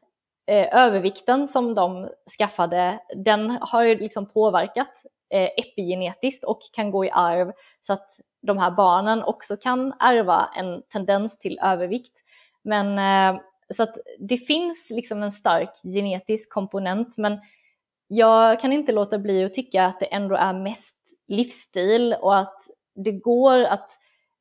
eh, 0.47 0.83
övervikten 0.85 1.47
som 1.47 1.75
de 1.75 2.09
skaffade, 2.37 2.99
den 3.15 3.57
har 3.61 3.83
ju 3.83 3.97
liksom 3.97 4.25
påverkat 4.25 5.03
eh, 5.29 5.49
epigenetiskt 5.57 6.43
och 6.43 6.59
kan 6.73 6.91
gå 6.91 7.05
i 7.05 7.11
arv 7.11 7.51
så 7.81 7.93
att 7.93 8.09
de 8.41 8.57
här 8.57 8.71
barnen 8.71 9.23
också 9.23 9.57
kan 9.57 9.93
ärva 9.99 10.49
en 10.55 10.81
tendens 10.93 11.39
till 11.39 11.59
övervikt. 11.63 12.23
Men 12.61 12.99
eh, 12.99 13.41
så 13.73 13.83
att 13.83 13.97
det 14.19 14.37
finns 14.37 14.89
liksom 14.89 15.23
en 15.23 15.31
stark 15.31 15.71
genetisk 15.83 16.49
komponent 16.49 17.17
men 17.17 17.39
jag 18.07 18.59
kan 18.59 18.73
inte 18.73 18.91
låta 18.91 19.19
bli 19.19 19.43
att 19.43 19.53
tycka 19.53 19.85
att 19.85 19.99
det 19.99 20.05
ändå 20.05 20.35
är 20.35 20.53
mest 20.53 20.97
livsstil 21.27 22.15
och 22.21 22.37
att 22.37 22.63
det 22.95 23.11
går 23.11 23.63
att 23.63 23.91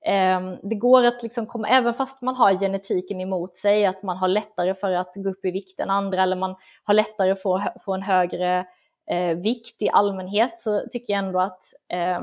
eh, 0.07 0.41
det 0.63 0.75
går 0.75 1.05
att 1.05 1.23
liksom 1.23 1.47
komma, 1.47 1.69
även 1.69 1.95
fast 1.95 2.23
man 2.23 2.35
har 2.35 2.53
genetiken 2.53 3.21
emot 3.21 3.57
sig, 3.57 3.87
att 3.87 4.03
man 4.03 4.17
har 4.17 4.29
lättare 4.29 4.75
för 4.75 4.93
att 4.93 5.13
gå 5.15 5.31
upp 5.31 5.45
i 5.45 5.51
vikt 5.51 5.81
än 5.81 5.91
andra 5.91 6.23
eller 6.23 6.37
man 6.37 6.57
har 6.85 6.95
lättare 6.95 7.31
att 7.31 7.43
få, 7.43 7.63
få 7.85 7.95
en 7.95 8.03
högre 8.03 8.67
eh, 9.11 9.37
vikt 9.37 9.83
i 9.83 9.89
allmänhet 9.89 10.61
så 10.61 10.85
tycker 10.91 11.13
jag 11.13 11.25
ändå 11.25 11.41
att 11.41 11.63
eh, 11.89 12.21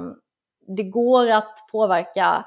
det 0.68 0.84
går 0.84 1.28
att 1.28 1.58
påverka 1.72 2.46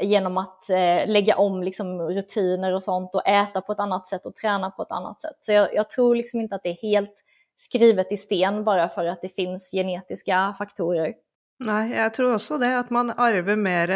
genom 0.00 0.38
att 0.38 0.70
eh, 0.70 1.06
lägga 1.06 1.36
om 1.36 1.62
liksom, 1.62 2.02
rutiner 2.02 2.72
och 2.72 2.82
sånt 2.82 3.14
och 3.14 3.28
äta 3.28 3.60
på 3.60 3.72
ett 3.72 3.78
annat 3.78 4.08
sätt 4.08 4.26
och 4.26 4.34
träna 4.34 4.70
på 4.70 4.82
ett 4.82 4.90
annat 4.90 5.20
sätt. 5.20 5.36
Så 5.40 5.52
jag, 5.52 5.74
jag, 5.74 5.90
tror 5.90 6.14
liksom 6.14 6.40
inte 6.40 6.54
att 6.54 6.62
det 6.62 6.68
är 6.68 6.82
helt 6.82 7.24
skrivet 7.56 8.12
i 8.12 8.16
sten 8.16 8.64
bara 8.64 8.88
för 8.88 9.04
att 9.04 9.22
det 9.22 9.28
finns 9.28 9.70
genetiska 9.70 10.54
faktorer. 10.58 11.14
Nei, 11.62 11.92
jeg 11.94 12.10
tror 12.16 12.32
også 12.34 12.56
det. 12.58 12.72
At 12.74 12.88
man 12.90 13.12
arver 13.14 13.54
mer 13.54 13.90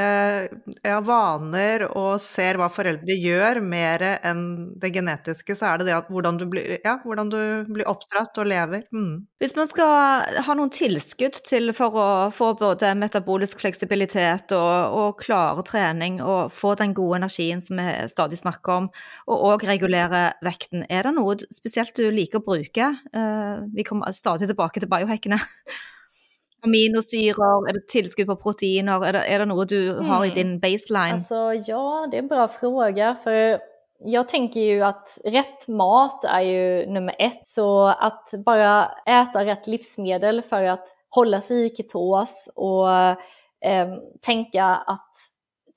ja, 0.87 0.99
vaner 1.03 1.89
og 1.89 2.21
ser 2.23 2.55
hva 2.61 2.69
foreldre 2.71 3.17
gjør, 3.19 3.59
mer 3.67 4.05
enn 4.23 4.45
det 4.79 4.93
genetiske. 4.95 5.57
Så 5.59 5.67
er 5.67 5.81
det 5.81 5.89
det 5.89 5.97
at 5.97 6.13
hvordan 6.13 6.39
du 6.39 6.47
blir, 6.51 6.77
ja, 6.85 6.95
hvordan 7.03 7.33
du 7.33 7.41
blir 7.67 7.91
oppdratt 7.91 8.39
og 8.39 8.49
lever. 8.53 8.87
Mm. 8.95 9.27
Hvis 9.43 9.57
man 9.59 9.67
skal 9.71 10.39
ha 10.47 10.57
noen 10.59 10.71
tilskudd 10.75 11.43
til 11.49 11.75
for 11.75 11.99
å 11.99 12.09
få 12.35 12.53
både 12.61 12.95
metabolisk 12.99 13.59
fleksibilitet 13.65 14.55
og, 14.55 14.95
og 15.03 15.21
klare 15.27 15.67
trening 15.67 16.23
og 16.23 16.55
få 16.55 16.77
den 16.79 16.95
gode 16.95 17.25
energien 17.25 17.63
som 17.65 17.83
vi 17.83 17.91
stadig 18.15 18.39
snakker 18.39 18.85
om, 18.85 18.91
og 19.27 19.47
òg 19.51 19.67
regulere 19.67 20.29
vekten, 20.47 20.87
er 20.87 21.11
det 21.11 21.17
noe 21.19 21.35
spesielt 21.51 21.97
du 21.99 22.07
liker 22.15 22.39
å 22.39 22.49
bruke? 22.53 22.95
Uh, 23.11 23.67
vi 23.75 23.83
kommer 23.87 24.15
stadig 24.15 24.47
tilbake 24.47 24.79
til 24.79 24.95
biohackene. 24.95 25.43
Aminosyrer, 26.63 27.69
är 27.69 27.73
det 27.73 27.89
tillskott 27.89 28.27
på 28.27 28.37
proteiner? 28.37 29.05
Är 29.05 29.13
det, 29.13 29.19
är 29.19 29.39
det 29.39 29.45
något 29.45 29.69
du 29.69 29.93
har 29.93 30.25
i 30.25 30.29
mm. 30.29 30.35
din 30.35 30.61
baseline? 30.61 31.15
Alltså, 31.15 31.55
ja, 31.67 32.09
det 32.11 32.17
är 32.17 32.23
en 32.23 32.29
bra 32.29 32.49
fråga. 32.49 33.17
För 33.25 33.61
jag 33.99 34.29
tänker 34.29 34.61
ju 34.61 34.83
att 34.83 35.19
rätt 35.25 35.69
mat 35.69 36.25
är 36.25 36.41
ju 36.41 36.87
nummer 36.87 37.17
ett. 37.19 37.49
Så 37.49 37.87
att 37.87 38.31
bara 38.45 38.91
äta 39.07 39.45
rätt 39.45 39.67
livsmedel 39.67 40.43
för 40.43 40.63
att 40.63 40.95
hålla 41.11 41.41
sig 41.41 41.67
i 41.67 41.77
ketos 41.77 42.49
och 42.55 42.91
eh, 42.91 43.89
tänka, 44.21 44.65
att, 44.65 45.13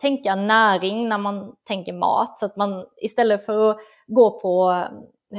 tänka 0.01 0.35
näring 0.35 1.09
när 1.09 1.17
man 1.17 1.55
tänker 1.67 1.93
mat. 1.93 2.39
Så 2.39 2.45
att 2.45 2.55
man 2.55 2.85
istället 3.01 3.45
för 3.45 3.71
att 3.71 3.77
gå 4.07 4.39
på 4.39 4.85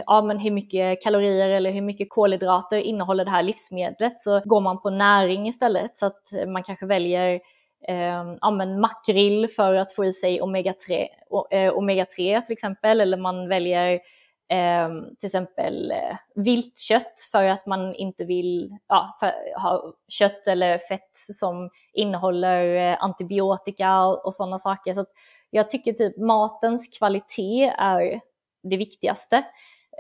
ja, 0.07 0.22
men 0.22 0.38
hur 0.38 0.51
mycket 0.51 1.03
kalorier 1.03 1.49
eller 1.49 1.70
hur 1.70 1.80
mycket 1.80 2.11
kolhydrater 2.11 2.78
innehåller 2.78 3.24
det 3.24 3.30
här 3.30 3.43
livsmedlet 3.43 4.20
så 4.20 4.40
går 4.45 4.61
man 4.61 4.82
på 4.82 4.90
näring 4.90 5.49
istället 5.49 5.99
så 5.99 6.07
att 6.07 6.32
eh, 6.32 6.47
man 6.47 6.62
kanske 6.62 6.86
väljer 6.86 7.40
eh, 7.88 8.34
ja, 8.40 8.51
men 8.51 8.80
makrill 8.80 9.49
för 9.49 9.74
att 9.74 9.93
få 9.93 10.05
i 10.05 10.12
sig 10.12 10.40
omega-3 10.40 11.07
eh, 11.51 11.72
omega 11.72 12.05
till 12.07 12.43
exempel 12.49 13.01
eller 13.01 13.16
man 13.16 13.49
väljer 13.49 13.93
eh, 14.49 14.88
till 15.20 15.26
exempel 15.26 15.90
eh, 15.90 16.16
viltkött 16.34 17.20
för 17.32 17.45
att 17.45 17.66
man 17.66 17.95
inte 17.95 18.24
vill 18.24 18.76
ja, 18.88 19.18
ha 19.57 19.95
kött 20.09 20.47
eller 20.47 20.78
fett 20.78 21.16
som 21.32 21.70
innehåller 21.93 22.74
eh, 22.76 22.97
antibiotika 23.01 24.05
och, 24.05 24.26
och 24.26 24.34
sådana 24.34 24.59
saker. 24.59 24.95
Så 24.95 25.05
jag 25.51 25.70
tycker 25.70 25.93
typ 25.93 26.16
matens 26.16 26.99
kvalitet 26.99 27.74
är 27.78 28.20
det 28.62 28.76
viktigaste. 28.76 29.45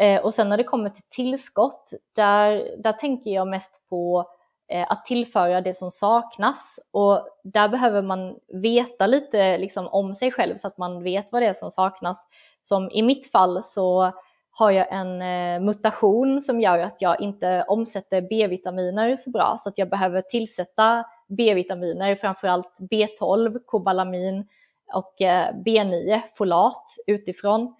Eh, 0.02 0.20
och 0.20 0.34
sen 0.34 0.48
när 0.48 0.56
det 0.56 0.64
kommer 0.64 0.90
till 0.90 1.02
tillskott, 1.10 1.92
där, 2.16 2.76
där 2.78 2.92
tänker 2.92 3.30
jag 3.30 3.48
mest 3.48 3.82
på 3.88 4.30
eh, 4.68 4.86
att 4.88 5.04
tillföra 5.04 5.60
det 5.60 5.74
som 5.74 5.90
saknas. 5.90 6.80
Och 6.90 7.28
där 7.44 7.68
behöver 7.68 8.02
man 8.02 8.36
veta 8.48 9.06
lite 9.06 9.58
liksom, 9.58 9.88
om 9.88 10.14
sig 10.14 10.32
själv 10.32 10.56
så 10.56 10.66
att 10.66 10.78
man 10.78 11.02
vet 11.02 11.32
vad 11.32 11.42
det 11.42 11.46
är 11.46 11.54
som 11.54 11.70
saknas. 11.70 12.28
Som 12.62 12.90
i 12.90 13.02
mitt 13.02 13.30
fall 13.30 13.62
så 13.62 14.12
har 14.50 14.70
jag 14.70 14.92
en 14.92 15.22
eh, 15.22 15.60
mutation 15.60 16.40
som 16.40 16.60
gör 16.60 16.78
att 16.78 17.02
jag 17.02 17.20
inte 17.20 17.64
omsätter 17.68 18.20
B-vitaminer 18.20 19.16
så 19.16 19.30
bra 19.30 19.56
så 19.58 19.68
att 19.68 19.78
jag 19.78 19.88
behöver 19.88 20.20
tillsätta 20.20 21.04
B-vitaminer, 21.28 22.14
framförallt 22.14 22.76
B12, 22.78 23.58
kobalamin 23.66 24.48
och 24.94 25.22
eh, 25.22 25.54
B9, 25.54 26.20
folat 26.34 26.84
utifrån. 27.06 27.74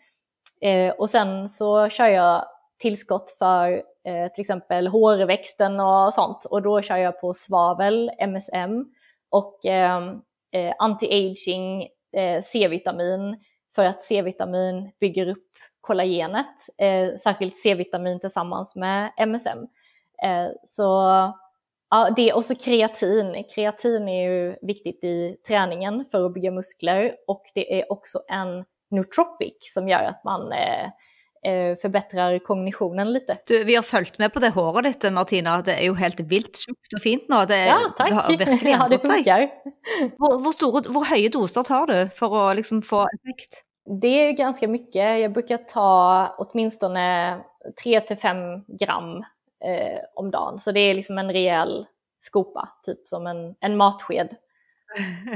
Eh, 0.63 0.91
och 0.91 1.11
sen 1.11 1.49
så 1.49 1.89
kör 1.89 2.07
jag 2.07 2.45
tillskott 2.79 3.31
för 3.39 3.83
eh, 4.05 4.33
till 4.33 4.41
exempel 4.41 4.87
hårväxten 4.87 5.81
och 5.81 6.15
sånt 6.15 6.45
och 6.45 6.63
då 6.63 6.83
kör 6.83 6.97
jag 6.97 7.21
på 7.21 7.35
svavel, 7.35 8.11
MSM 8.19 8.85
och 9.31 9.65
ehm, 9.65 10.23
eh, 10.53 10.73
anti-aging 10.79 11.89
eh, 12.17 12.43
C-vitamin 12.43 13.41
för 13.75 13.85
att 13.85 14.03
C-vitamin 14.03 14.91
bygger 15.01 15.27
upp 15.29 15.49
kollagenet, 15.81 16.57
eh, 16.79 17.17
särskilt 17.17 17.59
C-vitamin 17.59 18.21
tillsammans 18.21 18.77
med 18.77 19.13
MSM. 19.17 19.59
Eh, 20.23 20.49
så 20.67 20.83
ja, 21.91 22.11
det, 22.17 22.33
och 22.33 22.45
så 22.45 22.55
kreatin. 22.55 23.45
Kreatin 23.55 24.09
är 24.09 24.31
ju 24.31 24.57
viktigt 24.63 25.05
i 25.05 25.37
träningen 25.49 26.05
för 26.11 26.27
att 26.27 26.35
bygga 26.35 26.51
muskler 26.51 27.17
och 27.27 27.43
det 27.55 27.81
är 27.81 27.93
också 27.93 28.23
en 28.29 28.65
nootropic 28.93 29.57
som 29.61 29.89
gör 29.89 30.03
att 30.03 30.25
man 30.25 30.53
eh, 30.53 30.85
eh, 31.53 31.77
förbättrar 31.77 32.39
kognitionen 32.39 33.13
lite. 33.13 33.39
Du, 33.47 33.65
vi 33.65 33.75
har 33.75 33.83
följt 33.83 34.19
med 34.19 34.33
på 34.33 34.41
det 34.41 34.49
håret 34.49 35.01
ditt 35.01 35.13
Martina, 35.13 35.63
det 35.63 35.75
är 35.75 35.83
ju 35.83 35.95
helt 35.95 36.21
vilt 36.21 36.57
tjockt 36.57 36.95
och 36.95 37.03
fint 37.03 37.25
nu. 37.29 37.37
Det, 37.49 37.67
ja, 37.67 37.79
tack. 37.97 38.09
Det 38.09 38.15
har 38.15 38.39
verkligen 38.39 38.81
ja, 38.81 38.89
det 38.89 38.99
funkar. 38.99 39.51
Hur, 40.19 41.05
höga 41.05 41.29
doser 41.29 41.63
tar 41.63 41.87
du 41.87 42.09
för 42.17 42.51
att 42.51 42.57
liksom 42.57 42.83
få 42.83 43.01
effekt? 43.01 43.65
Det 44.01 44.09
är 44.09 44.33
ganska 44.33 44.69
mycket. 44.69 45.21
Jag 45.21 45.33
brukar 45.33 45.57
ta 45.57 46.35
åtminstone 46.39 47.37
3-5 47.85 48.65
gram 48.79 49.17
eh, 49.65 49.99
om 50.15 50.31
dagen. 50.31 50.59
Så 50.59 50.73
det 50.73 50.81
är 50.81 50.95
liksom 50.95 51.19
en 51.19 51.33
rejäl 51.33 51.87
skopa, 52.21 52.69
typ 52.83 53.09
som 53.09 53.27
en, 53.27 53.55
en 53.61 53.77
matsked. 53.77 54.37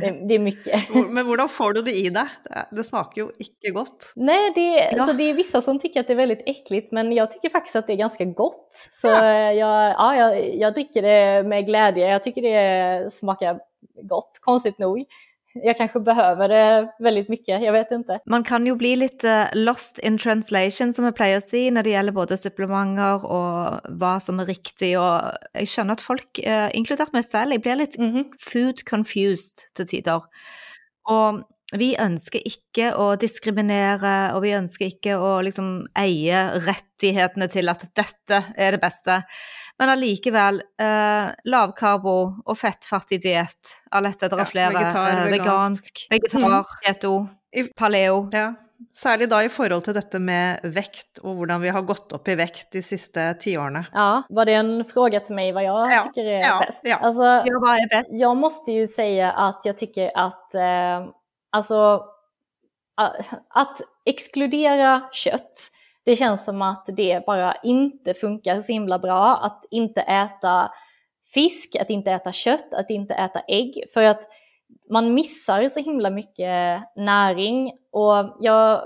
Det, 0.00 0.28
det, 0.28 0.34
är 0.34 0.38
mycket. 0.38 0.94
Men 1.10 1.26
hur 1.26 1.48
får 1.48 1.72
du 1.72 1.82
det 1.82 1.90
i 1.90 2.10
dig? 2.10 2.26
Det, 2.70 2.84
smakar 2.84 3.22
ju 3.22 3.28
inte 3.38 3.70
gott. 3.70 4.12
Nej, 4.16 4.52
det, 4.54 4.60
ja. 4.60 5.02
alltså 5.02 5.16
det 5.16 5.22
är 5.22 5.34
vissa 5.34 5.60
som 5.60 5.78
tycker 5.78 6.00
att 6.00 6.06
det 6.06 6.12
är 6.12 6.16
väldigt 6.16 6.42
äckligt, 6.46 6.92
men 6.92 7.12
jag 7.12 7.30
tycker 7.30 7.48
faktiskt 7.48 7.76
att 7.76 7.86
det 7.86 7.92
är 7.92 7.96
ganska 7.96 8.24
gott. 8.24 8.88
Så 8.92 9.06
ja. 9.06 9.52
Jag, 9.52 9.92
ja, 9.92 10.16
jag, 10.16 10.56
jag 10.56 10.74
dricker 10.74 11.02
det 11.02 11.48
med 11.48 11.66
glädje. 11.66 12.08
Jag 12.08 12.22
tycker 12.22 12.42
det 12.42 13.12
smakar 13.12 13.58
gott, 14.02 14.38
konstigt 14.40 14.78
nog 14.78 15.04
jag 15.62 15.76
kanske 15.76 16.00
behöver 16.00 16.48
det 16.48 16.92
väldigt 16.98 17.28
mycket, 17.28 17.62
jag 17.62 17.72
vet 17.72 17.90
inte. 17.90 18.20
Man 18.26 18.44
kan 18.44 18.66
ju 18.66 18.74
bli 18.74 18.96
lite 18.96 19.50
lost 19.54 19.98
in 19.98 20.18
translation 20.18 20.92
som 20.92 21.04
jag 21.04 21.16
plejer 21.16 21.38
att 21.38 21.48
säga 21.48 21.70
när 21.70 21.82
det 21.82 21.90
gäller 21.90 22.12
både 22.12 22.36
supplementer 22.36 23.26
och 23.26 23.80
vad 23.84 24.22
som 24.22 24.40
är 24.40 24.46
riktigt 24.46 24.98
och 24.98 25.20
jag 25.52 25.68
känner 25.68 25.92
att 25.92 26.00
folk, 26.00 26.38
eh, 26.38 26.70
inkluderat 26.72 27.12
mig 27.12 27.22
själv, 27.22 27.60
blir 27.60 27.76
lite 27.76 27.98
mm 27.98 28.16
-hmm. 28.16 28.24
food 28.38 28.88
confused 28.90 29.56
till 29.74 29.86
tider. 29.86 30.22
Och 31.08 31.55
vi 31.74 31.96
ønsker 31.98 32.42
ikke 32.46 32.92
å 32.94 33.08
diskriminere, 33.18 34.32
og 34.36 34.44
vi 34.44 34.54
ønsker 34.54 34.86
ikke 34.86 35.16
å 35.18 35.40
liksom 35.42 35.70
eie 35.98 36.44
rettighetene 36.62 37.48
til 37.50 37.72
at 37.72 37.82
dette 37.98 38.42
er 38.54 38.76
det 38.76 38.82
beste. 38.82 39.18
Men 39.80 39.92
allikevel, 39.96 40.60
eh, 40.78 41.32
lavkarbo 41.44 42.18
og 42.46 42.56
fettfattig 42.56 43.18
diett, 43.24 43.74
alle 43.90 44.14
dette 44.14 44.30
er 44.30 44.52
flere. 44.52 44.72
Ja, 44.72 44.78
vegetar, 44.78 45.10
eh, 45.26 45.32
vegansk, 45.32 46.06
vegetar, 46.10 46.46
mm. 46.46 46.78
keto, 46.86 47.16
paleo. 47.76 48.28
Ja. 48.32 48.52
Særlig 48.94 49.30
da 49.30 49.42
i 49.42 49.48
forhold 49.48 49.84
till 49.84 49.94
detta 49.94 50.18
med 50.18 50.60
vekt 50.62 51.18
och 51.18 51.36
hur 51.36 51.58
vi 51.58 51.68
har 51.68 51.82
gått 51.82 52.12
upp 52.12 52.28
i 52.28 52.34
vekt 52.34 52.72
de 52.72 52.82
sista 52.82 53.34
tio 53.34 53.58
åren. 53.58 53.84
Ja, 53.92 54.22
var 54.28 54.44
det 54.44 54.52
en 54.52 54.84
fråga 54.84 55.20
till 55.20 55.34
mig 55.34 55.52
vad 55.52 55.64
jag 55.64 55.92
ja. 55.92 56.02
tycker 56.02 56.24
är 56.24 56.40
ja, 56.40 56.64
bäst? 56.66 56.80
Ja. 56.82 56.96
Alltså, 56.96 57.22
ja, 57.22 57.58
vad 57.60 57.74
är 57.74 57.88
bäst? 57.88 58.06
Jag 58.10 58.36
måste 58.36 58.72
ju 58.72 58.86
säga 58.86 59.32
att 59.32 59.60
jag 59.64 59.78
tycker 59.78 60.10
att 60.14 60.54
eh, 60.54 61.08
alltså, 61.56 62.04
att 63.48 63.80
exkludera 64.04 65.02
kött 65.12 65.70
det 66.06 66.16
känns 66.16 66.44
som 66.44 66.62
att 66.62 66.84
det 66.86 67.26
bara 67.26 67.54
inte 67.62 68.14
funkar 68.14 68.60
så 68.60 68.72
himla 68.72 68.98
bra. 68.98 69.36
Att 69.36 69.64
inte 69.70 70.00
äta 70.00 70.70
fisk, 71.34 71.76
att 71.76 71.90
inte 71.90 72.12
äta 72.12 72.32
kött, 72.32 72.74
att 72.74 72.90
inte 72.90 73.14
äta 73.14 73.40
ägg. 73.40 73.84
För 73.94 74.02
att 74.02 74.20
man 74.90 75.14
missar 75.14 75.68
så 75.68 75.80
himla 75.80 76.10
mycket 76.10 76.82
näring. 76.96 77.72
Och 77.92 78.36
jag 78.40 78.82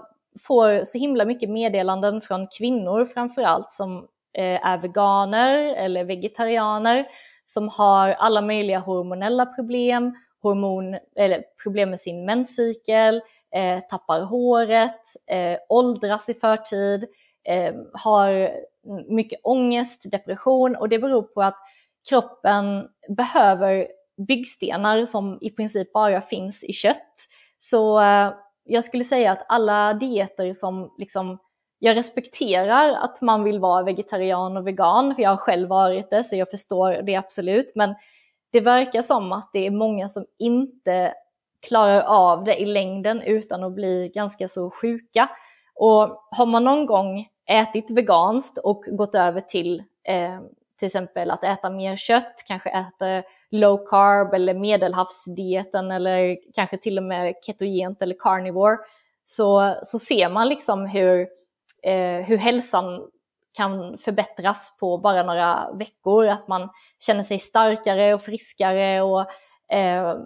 får 0.47 0.85
så 0.85 0.99
himla 0.99 1.25
mycket 1.25 1.51
meddelanden 1.51 2.21
från 2.21 2.49
kvinnor 2.59 3.05
framförallt 3.05 3.71
som 3.71 4.09
eh, 4.39 4.67
är 4.67 4.79
veganer 4.79 5.59
eller 5.59 6.05
vegetarianer 6.05 7.07
som 7.45 7.69
har 7.69 8.09
alla 8.09 8.41
möjliga 8.41 8.79
hormonella 8.79 9.47
problem, 9.47 10.15
hormon, 10.43 10.97
eller 11.17 11.43
problem 11.63 11.91
med 11.91 12.01
sin 12.01 12.25
menscykel, 12.25 13.23
eh, 13.55 13.81
tappar 13.81 14.21
håret, 14.21 15.03
eh, 15.27 15.59
åldras 15.69 16.29
i 16.29 16.35
förtid, 16.35 17.07
eh, 17.45 17.75
har 17.93 18.51
mycket 19.09 19.41
ångest, 19.43 20.11
depression 20.11 20.77
och 20.77 20.89
det 20.89 20.99
beror 20.99 21.23
på 21.23 21.43
att 21.43 21.57
kroppen 22.09 22.89
behöver 23.09 23.87
byggstenar 24.27 25.07
som 25.07 25.39
i 25.41 25.51
princip 25.51 25.93
bara 25.93 26.21
finns 26.21 26.65
i 26.65 26.73
kött. 26.73 27.15
Så 27.59 28.01
eh, 28.01 28.33
jag 28.65 28.85
skulle 28.85 29.05
säga 29.05 29.33
att 29.33 29.47
alla 29.49 29.95
dieter 29.95 30.53
som 30.53 30.95
liksom 30.99 31.39
jag 31.79 31.97
respekterar 31.97 32.93
att 32.93 33.21
man 33.21 33.45
vill 33.45 33.59
vara 33.59 33.83
vegetarian 33.83 34.57
och 34.57 34.67
vegan, 34.67 35.15
för 35.15 35.23
jag 35.23 35.31
har 35.31 35.37
själv 35.37 35.69
varit 35.69 36.11
det 36.11 36.25
så 36.25 36.37
jag 36.37 36.51
förstår 36.51 37.03
det 37.03 37.17
absolut. 37.17 37.73
Men 37.75 37.95
det 38.53 38.61
verkar 38.61 39.03
som 39.03 39.33
att 39.33 39.51
det 39.53 39.67
är 39.67 39.71
många 39.71 40.09
som 40.09 40.27
inte 40.39 41.15
klarar 41.69 42.01
av 42.01 42.45
det 42.45 42.61
i 42.61 42.67
längden 42.67 43.23
utan 43.23 43.65
att 43.65 43.73
bli 43.73 44.13
ganska 44.15 44.49
så 44.49 44.71
sjuka. 44.71 45.29
Och 45.75 46.29
har 46.31 46.47
man 46.47 46.65
någon 46.65 46.87
gång 46.87 47.29
ätit 47.47 47.91
veganskt 47.91 48.59
och 48.59 48.85
gått 48.87 49.15
över 49.15 49.41
till, 49.41 49.83
eh, 50.05 50.41
till 50.79 50.87
exempel 50.87 51.31
att 51.31 51.45
äta 51.45 51.71
mer 51.71 51.97
kött, 51.97 52.45
kanske 52.47 52.71
äta 52.71 53.23
low 53.51 53.87
carb 53.87 54.35
eller 54.35 54.55
medelhavsdieten 54.55 55.91
eller 55.91 56.37
kanske 56.55 56.79
till 56.79 56.99
och 56.99 57.05
med 57.05 57.35
ketogent 57.43 58.03
eller 58.03 58.17
carnivore, 58.19 58.79
så, 59.25 59.77
så 59.83 59.99
ser 59.99 60.29
man 60.29 60.49
liksom 60.49 60.87
hur, 60.87 61.21
eh, 61.83 62.27
hur 62.27 62.37
hälsan 62.37 63.11
kan 63.53 63.99
förbättras 63.99 64.77
på 64.81 64.99
bara 64.99 65.23
några 65.23 65.73
veckor. 65.73 66.27
Att 66.27 66.49
man 66.49 66.69
känner 67.07 67.23
sig 67.23 67.39
starkare 67.39 68.15
och 68.15 68.23
friskare 68.23 69.03
och 69.03 69.21
eh, 69.73 70.17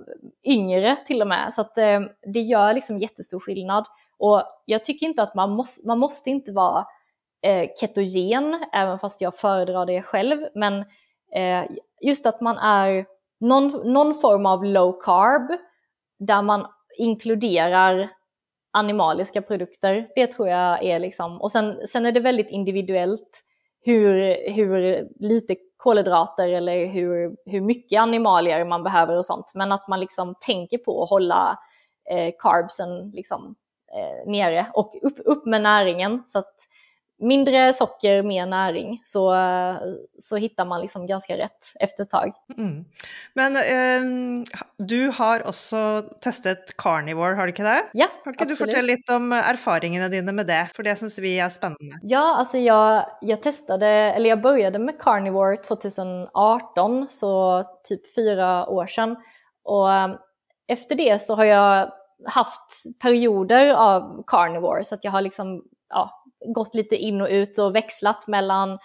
yngre 0.45 0.97
till 1.07 1.23
och 1.23 1.29
med. 1.29 1.55
Så 1.55 1.61
att, 1.61 1.79
eh, 1.79 2.01
det 2.33 2.41
gör 2.41 2.73
liksom 2.73 2.99
jättestor 2.99 3.41
skillnad. 3.41 3.87
Och 4.19 4.43
jag 4.65 4.85
tycker 4.85 5.07
inte 5.07 5.23
att 5.23 5.35
man 5.35 5.51
måste, 5.51 5.87
man 5.87 5.99
måste 5.99 6.31
inte 6.31 6.53
vara 6.53 6.87
eh, 7.43 7.69
ketogen, 7.81 8.65
även 8.73 8.99
fast 8.99 9.21
jag 9.21 9.37
föredrar 9.37 9.87
det 9.87 10.03
själv. 10.03 10.47
Men 10.55 10.85
eh, 11.35 11.65
just 12.01 12.27
att 12.27 12.41
man 12.41 12.59
är 12.59 13.07
någon, 13.41 13.93
någon 13.93 14.15
form 14.15 14.47
av 14.47 14.65
low 14.65 15.01
carb, 15.01 15.59
där 16.19 16.43
man 16.43 16.67
inkluderar 16.99 18.11
animaliska 18.75 19.43
produkter. 19.43 20.09
Det 20.15 20.27
tror 20.27 20.49
jag 20.49 20.83
är 20.85 20.99
liksom, 20.99 21.41
och 21.41 21.53
sen, 21.53 21.87
sen 21.87 22.07
är 22.07 22.13
det 22.13 22.21
väldigt 22.21 22.51
individuellt 22.51 23.41
hur, 23.85 24.37
hur 24.53 25.09
lite 25.21 25.57
kolhydrater 25.77 26.49
eller 26.49 26.87
hur, 26.87 27.37
hur 27.51 27.61
mycket 27.61 28.01
animalier 28.01 28.65
man 28.65 28.83
behöver 28.83 29.17
och 29.17 29.27
sånt. 29.27 29.53
Men 29.55 29.73
att 29.73 29.89
man 29.89 30.01
liksom 30.01 30.35
tänker 30.41 30.79
på 30.79 31.03
att 31.03 31.11
hålla 31.11 31.59
eh, 32.11 32.35
carbsen 32.39 33.11
liksom, 33.11 33.55
eh, 33.97 34.31
nere 34.31 34.67
och 34.75 34.93
upp, 35.03 35.19
upp 35.25 35.47
med 35.47 35.63
näringen. 35.63 36.23
Så 36.27 36.39
att 36.39 36.55
mindre 37.25 37.73
socker, 37.73 38.23
mer 38.23 38.47
näring, 38.47 39.03
så, 39.05 39.37
så 40.19 40.37
hittar 40.37 40.65
man 40.65 40.81
liksom 40.81 41.07
ganska 41.07 41.37
rätt 41.37 41.73
efter 41.81 42.03
ett 42.03 42.11
tag. 42.11 42.33
Mm. 42.59 42.85
Men 43.35 43.57
eh, 43.57 44.47
du 44.79 45.09
har 45.09 45.49
också 45.49 46.03
testat 46.21 46.77
carnivore, 46.79 47.35
har 47.35 47.43
du 47.43 47.49
inte 47.49 47.63
det? 47.63 47.83
Ja, 47.93 48.07
Kan 48.25 48.33
inte 48.33 48.45
du 48.45 48.57
berätta 48.57 48.83
lite 48.83 49.15
om 49.15 49.33
erfarenheterna 49.33 50.09
dina 50.09 50.33
med 50.33 50.47
det? 50.47 50.69
För 50.77 50.83
det 50.83 50.97
syns 50.97 51.19
vi 51.19 51.41
är 51.41 51.49
spännande. 51.49 51.99
Ja, 52.03 52.37
alltså 52.37 52.59
jag, 52.59 53.07
jag 53.21 53.43
testade, 53.43 53.87
eller 53.87 54.29
jag 54.29 54.41
började 54.41 54.79
med 54.79 54.99
carnivore 54.99 55.57
2018, 55.57 57.07
så 57.11 57.65
typ 57.89 58.15
fyra 58.15 58.67
år 58.67 58.87
sedan. 58.87 59.17
Och 59.65 59.93
ehm, 59.93 60.17
efter 60.67 60.95
det 60.95 61.23
så 61.23 61.35
har 61.35 61.45
jag 61.45 61.93
haft 62.27 62.99
perioder 63.03 63.75
av 63.75 64.25
carnivore, 64.27 64.85
så 64.85 64.95
att 64.95 65.05
jag 65.05 65.13
har 65.13 65.21
liksom 65.21 65.63
ja, 65.89 66.24
gått 66.47 66.75
lite 66.75 66.97
in 66.97 67.21
och 67.21 67.29
ut 67.29 67.59
och 67.59 67.75
växlat 67.75 68.27
mellan 68.27 68.79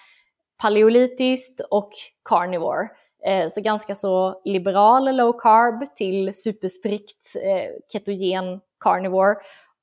paleolitiskt 0.57 1.61
och 1.69 1.91
carnivore. 2.29 2.89
Eh, 3.25 3.47
så 3.47 3.61
ganska 3.61 3.95
så 3.95 4.41
liberal 4.45 5.15
low 5.15 5.39
carb 5.39 5.95
till 5.95 6.33
superstrikt 6.33 7.35
eh, 7.35 7.71
ketogen 7.91 8.59
carnivore. 8.79 9.35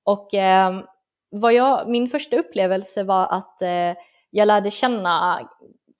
Och 0.04 0.34
eh, 0.34 0.80
vad 1.30 1.52
jag, 1.52 1.88
min 1.88 2.08
första 2.08 2.36
upplevelse 2.36 3.02
var 3.02 3.26
att 3.26 3.56
jag 4.30 4.46
lärde 4.46 4.70
känna 4.70 5.48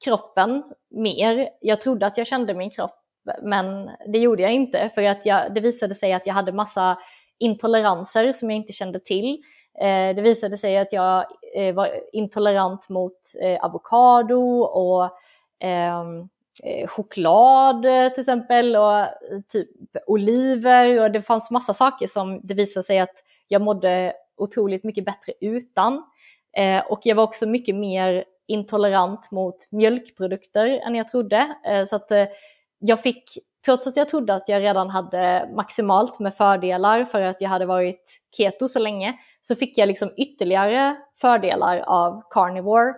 kroppen 0.05 0.63
mer. 0.91 1.49
Jag 1.61 1.81
trodde 1.81 2.07
att 2.07 2.19
jag 2.19 2.27
kände 2.27 2.55
min 2.55 2.71
kropp, 2.71 2.95
men 3.43 3.91
det 4.07 4.19
gjorde 4.19 4.43
jag 4.43 4.53
inte 4.53 4.91
för 4.95 5.03
att 5.03 5.27
jag, 5.27 5.55
det 5.55 5.61
visade 5.61 5.95
sig 5.95 6.13
att 6.13 6.27
jag 6.27 6.35
hade 6.35 6.53
massa 6.53 6.99
intoleranser 7.39 8.33
som 8.33 8.51
jag 8.51 8.57
inte 8.57 8.73
kände 8.73 9.01
till. 9.01 9.43
Eh, 9.81 10.17
det 10.17 10.23
visade 10.23 10.59
sig 10.59 10.79
att 10.79 10.93
jag 10.93 11.27
eh, 11.55 11.75
var 11.75 12.01
intolerant 12.13 12.89
mot 12.89 13.21
eh, 13.43 13.65
avokado 13.65 14.61
och 14.61 15.11
ehm, 15.61 16.29
choklad 16.87 17.83
till 17.83 18.21
exempel 18.21 18.77
och 18.77 19.07
typ 19.49 19.69
oliver 20.07 21.01
och 21.01 21.11
det 21.11 21.23
fanns 21.23 21.51
massa 21.51 21.75
saker 21.75 22.07
som 22.07 22.41
det 22.43 22.55
visade 22.55 22.85
sig 22.85 22.99
att 22.99 23.15
jag 23.49 23.63
mådde 23.63 24.13
otroligt 24.37 24.85
mycket 24.85 25.05
bättre 25.05 25.33
utan. 25.41 26.03
Och 26.89 27.01
jag 27.03 27.17
var 27.17 27.23
också 27.23 27.47
mycket 27.47 27.75
mer 27.75 28.25
intolerant 28.47 29.31
mot 29.31 29.57
mjölkprodukter 29.71 30.67
än 30.67 30.95
jag 30.95 31.09
trodde. 31.09 31.57
Så 31.87 31.97
att 31.97 32.11
jag 32.79 33.03
fick 33.03 33.39
trots 33.67 33.87
att 33.87 33.97
jag 33.97 34.09
trodde 34.09 34.35
att 34.35 34.49
jag 34.49 34.63
redan 34.63 34.91
hade 34.91 35.49
maximalt 35.57 36.19
med 36.19 36.35
fördelar 36.35 37.05
för 37.05 37.21
att 37.21 37.41
jag 37.41 37.49
hade 37.49 37.67
varit 37.67 38.21
keto 38.37 38.69
så 38.69 38.79
länge, 38.79 39.15
så 39.47 39.57
fick 39.57 39.79
jag 39.79 39.87
liksom 39.87 40.11
ytterligare 40.17 40.97
fördelar 41.21 41.79
av 41.79 42.23
carnivore. 42.31 42.95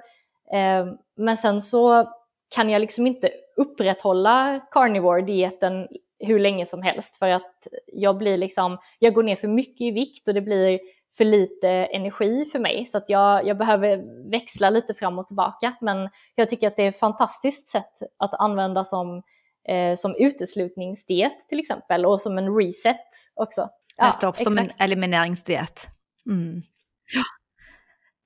Eh, 0.53 0.87
men 1.17 1.37
sen 1.37 1.61
så 1.61 2.09
kan 2.55 2.71
jag 2.71 2.81
liksom 2.81 3.07
inte 3.07 3.31
upprätthålla 3.57 4.61
carnivore-dieten 4.71 5.89
hur 6.19 6.39
länge 6.39 6.67
som 6.67 6.83
helst 6.83 7.17
för 7.17 7.29
att 7.29 7.67
jag 7.87 8.19
blir 8.19 8.37
liksom, 8.37 8.79
jag 8.99 9.15
går 9.15 9.23
ner 9.23 9.37
för 9.37 9.49
mycket 9.49 9.81
i 9.81 9.91
vikt 9.91 10.29
och 10.29 10.35
det 10.35 10.41
blir 10.41 10.81
för 11.17 11.25
lite 11.25 11.69
energi 11.69 12.45
för 12.53 12.59
mig 12.59 12.87
så 12.87 12.99
att 12.99 13.11
jag, 13.11 13.47
jag 13.47 13.59
behöver 13.59 14.03
växla 14.31 14.71
lite 14.71 14.95
fram 14.95 15.19
och 15.19 15.27
tillbaka. 15.27 15.77
Men 15.81 16.09
jag 16.35 16.51
tycker 16.51 16.69
att 16.69 16.77
det 16.77 16.83
är 16.83 16.89
ett 16.89 16.99
fantastiskt 16.99 17.69
sätt 17.69 18.03
att 18.19 18.35
använda 18.35 18.85
som 18.85 19.23
eh, 19.69 19.95
som 19.97 20.15
uteslutningsdiet 20.19 21.49
till 21.49 21.61
exempel 21.61 22.07
och 22.07 22.21
som 22.21 22.39
en 22.39 22.57
reset 22.57 23.07
också. 23.35 23.69
Ja, 23.97 24.07
Nettopp, 24.07 24.37
som 24.37 24.59
en 24.59 24.71
elimineringsdiet. 24.79 25.98
Mm. 26.29 26.63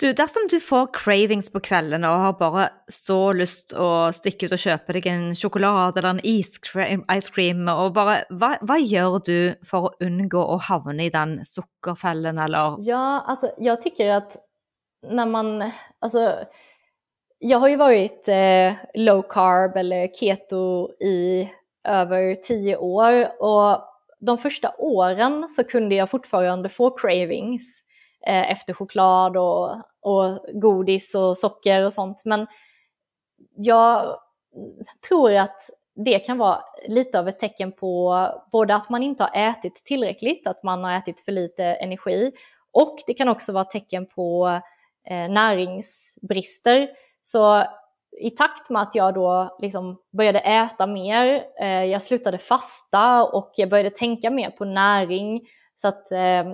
Du, 0.02 0.12
dersom 0.12 0.48
du 0.50 0.60
får 0.60 0.88
cravings 0.96 1.46
på 1.52 1.60
kvelden 1.62 2.02
og 2.04 2.22
har 2.24 2.32
bare 2.40 2.64
så 2.90 3.18
lyst 3.38 3.70
å 3.78 4.10
stikke 4.10 4.48
ut 4.48 4.56
og 4.56 4.62
kjøpe 4.64 4.96
deg 4.96 5.04
en 5.06 5.28
sjokolade 5.38 6.00
eller 6.00 6.16
en 6.16 6.24
ice 6.26 6.58
cream, 7.30 7.68
og 7.70 7.92
bare, 7.94 8.24
hva, 8.34 8.56
hva, 8.66 8.80
gjør 8.82 9.20
du 9.28 9.36
for 9.68 9.86
å 9.86 9.92
unngå 10.02 10.42
å 10.42 10.58
havne 10.66 11.06
i 11.06 11.12
den 11.14 11.36
sukkerfellen, 11.46 12.40
eller? 12.42 12.80
Ja, 12.82 13.22
altså, 13.28 13.52
jag 13.58 13.82
tycker 13.82 14.10
att 14.10 14.36
när 15.02 15.26
man, 15.26 15.70
alltså 15.98 16.38
jag 17.38 17.58
har 17.58 17.68
ju 17.68 17.76
varit 17.76 18.28
eh, 18.28 18.74
low 18.94 19.22
carb 19.22 19.76
eller 19.76 20.08
keto 20.14 20.92
i 21.00 21.50
över 21.88 22.34
tio 22.34 22.76
år 22.76 23.42
och 23.42 23.84
de 24.20 24.38
första 24.38 24.74
åren 24.78 25.48
så 25.48 25.64
kunde 25.64 25.94
jag 25.94 26.10
fortfarande 26.10 26.68
få 26.68 26.90
cravings 26.90 27.82
eh, 28.26 28.50
efter 28.50 28.74
choklad 28.74 29.36
och, 29.36 29.76
och 30.00 30.38
godis 30.54 31.14
och 31.14 31.38
socker 31.38 31.84
och 31.84 31.92
sånt. 31.92 32.22
Men 32.24 32.46
jag 33.56 34.18
tror 35.08 35.36
att 35.36 35.70
det 35.94 36.18
kan 36.18 36.38
vara 36.38 36.58
lite 36.88 37.18
av 37.18 37.28
ett 37.28 37.38
tecken 37.38 37.72
på 37.72 38.26
både 38.52 38.74
att 38.74 38.90
man 38.90 39.02
inte 39.02 39.22
har 39.24 39.48
ätit 39.50 39.84
tillräckligt, 39.84 40.46
att 40.46 40.62
man 40.62 40.84
har 40.84 40.92
ätit 40.92 41.20
för 41.20 41.32
lite 41.32 41.64
energi 41.64 42.32
och 42.72 42.98
det 43.06 43.14
kan 43.14 43.28
också 43.28 43.52
vara 43.52 43.64
tecken 43.64 44.06
på 44.06 44.60
eh, 45.06 45.30
näringsbrister. 45.30 46.88
Så 47.22 47.64
i 48.20 48.30
takt 48.30 48.70
med 48.70 48.82
att 48.82 48.94
jag 48.94 49.14
då 49.14 49.56
liksom 49.60 49.98
började 50.12 50.40
äta 50.40 50.86
mer, 50.86 51.44
eh, 51.60 51.84
jag 51.84 52.02
slutade 52.02 52.38
fasta 52.38 53.24
och 53.24 53.52
jag 53.56 53.68
började 53.70 53.90
tänka 53.90 54.30
mer 54.30 54.50
på 54.50 54.64
näring. 54.64 55.46
Så 55.76 55.88
att 55.88 56.12
eh, 56.12 56.52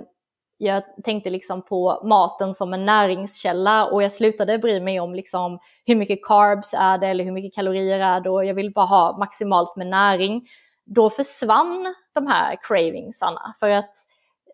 jag 0.61 0.83
tänkte 1.03 1.29
liksom 1.29 1.61
på 1.61 2.01
maten 2.03 2.55
som 2.55 2.73
en 2.73 2.85
näringskälla 2.85 3.85
och 3.85 4.03
jag 4.03 4.11
slutade 4.11 4.57
bry 4.57 4.79
mig 4.79 4.99
om 4.99 5.15
liksom 5.15 5.59
hur 5.85 5.95
mycket 5.95 6.23
carbs 6.23 6.73
är 6.73 6.97
det 6.97 7.07
eller 7.07 7.23
hur 7.23 7.31
mycket 7.31 7.55
kalorier 7.55 7.99
är 7.99 8.19
det 8.21 8.29
och 8.29 8.45
jag 8.45 8.53
vill 8.53 8.73
bara 8.73 8.85
ha 8.85 9.17
maximalt 9.17 9.75
med 9.75 9.87
näring. 9.87 10.47
Då 10.85 11.09
försvann 11.09 11.95
de 12.13 12.27
här 12.27 12.57
cravingsarna 12.63 13.55
för 13.59 13.69
att 13.69 13.95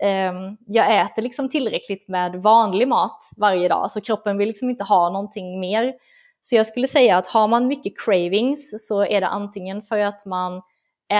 um, 0.04 0.58
jag 0.68 1.02
äter 1.02 1.22
liksom 1.22 1.50
tillräckligt 1.50 2.08
med 2.08 2.36
vanlig 2.36 2.88
mat 2.88 3.30
varje 3.38 3.68
dag 3.68 3.92
så 3.92 4.02
kroppen 4.02 4.38
vill 4.38 4.48
liksom 4.48 4.70
inte 4.70 4.84
ha 4.84 5.10
någonting 5.10 5.60
mer. 5.60 5.94
Så 6.42 6.56
jag 6.56 6.68
skulle 6.68 6.88
säga 6.88 7.18
att 7.18 7.28
har 7.28 7.48
man 7.48 7.68
mycket 7.68 7.94
cravings 8.06 8.88
så 8.88 9.06
är 9.06 9.22
det 9.22 9.28
antingen 9.28 9.82
för 9.82 9.98
att 9.98 10.26
man 10.26 10.62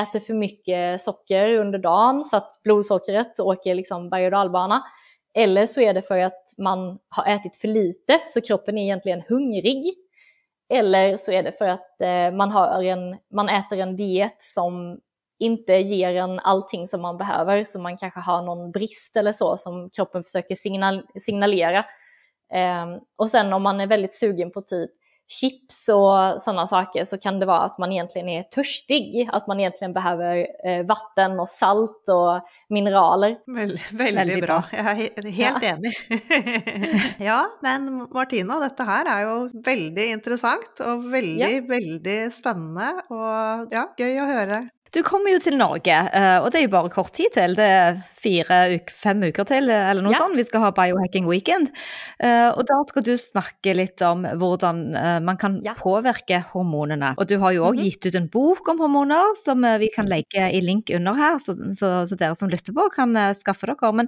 äter 0.02 0.20
för 0.20 0.34
mycket 0.34 1.02
socker 1.02 1.58
under 1.58 1.80
dagen 1.80 2.26
så 2.26 2.38
att 2.38 2.60
blodsockret 2.64 3.40
åker 3.40 3.76
liksom 3.76 4.10
berg 4.10 4.26
och 4.26 4.32
dalbana. 4.32 4.84
Eller 5.34 5.66
så 5.66 5.82
är 5.82 5.94
det 5.94 6.02
för 6.02 6.20
att 6.20 6.54
man 6.58 7.00
har 7.10 7.26
ätit 7.26 7.56
för 7.56 7.68
lite 7.68 8.22
så 8.28 8.42
kroppen 8.42 8.78
är 8.78 8.84
egentligen 8.84 9.24
hungrig. 9.30 9.96
Eller 10.70 11.18
så 11.18 11.32
är 11.32 11.44
det 11.44 11.52
för 11.52 11.68
att 11.68 12.02
eh, 12.02 12.32
man, 12.32 12.52
har 12.52 12.84
en, 12.84 13.18
man 13.34 13.50
äter 13.50 13.80
en 13.80 13.96
diet 13.96 14.38
som 14.40 15.00
inte 15.40 15.74
ger 15.74 16.16
en 16.16 16.40
allting 16.40 16.88
som 16.88 17.02
man 17.02 17.18
behöver, 17.18 17.64
så 17.64 17.80
man 17.80 17.98
kanske 17.98 18.20
har 18.20 18.42
någon 18.42 18.72
brist 18.72 19.18
eller 19.18 19.34
så 19.34 19.58
som 19.58 19.90
kroppen 19.90 20.24
försöker 20.24 20.56
signal 20.56 21.06
signalera. 21.22 21.86
Um, 22.54 23.02
och 23.16 23.30
sen 23.30 23.54
om 23.54 23.64
man 23.64 23.80
är 23.80 23.88
väldigt 23.88 24.16
sugen 24.16 24.52
på 24.52 24.62
typ 24.62 24.92
chips 25.28 25.90
och 25.90 26.42
sådana 26.42 26.68
saker 26.68 27.06
så 27.06 27.18
kan 27.18 27.40
det 27.40 27.46
vara 27.46 27.62
att 27.62 27.78
man 27.78 27.92
egentligen 27.92 28.30
är 28.30 28.44
törstig, 28.44 29.30
att 29.32 29.48
man 29.48 29.60
egentligen 29.60 29.94
behöver 29.94 30.48
eh, 30.68 30.86
vatten 30.86 31.40
och 31.40 31.50
salt 31.50 32.10
och 32.10 32.48
mineraler. 32.70 33.38
Väl, 33.46 33.80
väldigt, 33.92 34.18
väldigt 34.18 34.46
bra. 34.46 34.64
bra. 34.72 34.80
Jag 34.80 35.00
är 35.00 35.32
helt 35.32 35.64
ja. 35.64 35.70
enig. 35.70 35.94
ja, 37.28 37.46
men 37.62 38.08
Martina, 38.14 38.60
detta 38.60 38.84
här 38.84 39.06
är 39.06 39.22
ju 39.22 39.62
väldigt 39.62 40.06
intressant 40.06 40.80
och 40.80 41.14
väldigt, 41.14 41.64
ja. 41.64 41.68
väldigt 41.68 42.34
spännande 42.34 43.02
och 43.10 43.68
ja, 43.72 43.94
kul 43.98 44.20
att 44.20 44.28
höra 44.28 44.70
du 44.94 45.02
kommer 45.04 45.34
jo 45.34 45.40
til 45.44 45.58
Norge, 45.60 45.96
eh, 46.16 46.38
og 46.40 46.52
det 46.54 46.60
er 46.60 46.66
jo 46.68 46.74
bare 46.76 46.92
kort 46.94 47.12
tid 47.18 47.34
til. 47.36 47.56
Det 47.58 47.66
er 47.66 47.98
fire, 48.22 48.60
fem 48.94 49.26
uker 49.28 49.48
til, 49.50 49.68
eller 49.74 50.04
noe 50.06 50.14
ja. 50.14 50.22
sånt. 50.22 50.38
Vi 50.38 50.46
skal 50.48 50.64
ha 50.64 50.72
Biohacking 50.76 51.28
Weekend. 51.28 51.72
Eh, 52.24 52.48
og 52.52 52.64
da 52.70 52.78
skal 52.88 53.04
du 53.08 53.12
snakke 53.20 53.74
litt 53.76 54.04
om 54.06 54.24
hvordan 54.24 54.84
eh, 54.96 55.18
man 55.26 55.40
kan 55.42 55.58
ja. 55.66 55.74
påvirke 55.80 56.40
hormonene. 56.54 57.12
Og 57.20 57.28
du 57.28 57.36
har 57.42 57.56
jo 57.56 57.66
òg 57.66 57.76
mm 57.76 57.82
-hmm. 57.82 57.90
gitt 57.90 58.06
ut 58.06 58.16
en 58.16 58.30
bok 58.30 58.70
om 58.70 58.80
hormoner 58.80 59.36
som 59.44 59.62
vi 59.80 59.90
kan 59.96 60.06
legge 60.06 60.52
i 60.52 60.62
link 60.62 60.90
under 60.90 61.14
her, 61.14 61.40
så, 61.40 61.56
så, 61.76 62.08
så 62.08 62.16
dere 62.16 62.36
som 62.36 62.50
lytter 62.50 62.74
på, 62.74 62.90
kan 62.96 63.16
skaffe 63.36 63.68
dere. 63.68 63.92
Men 63.92 64.08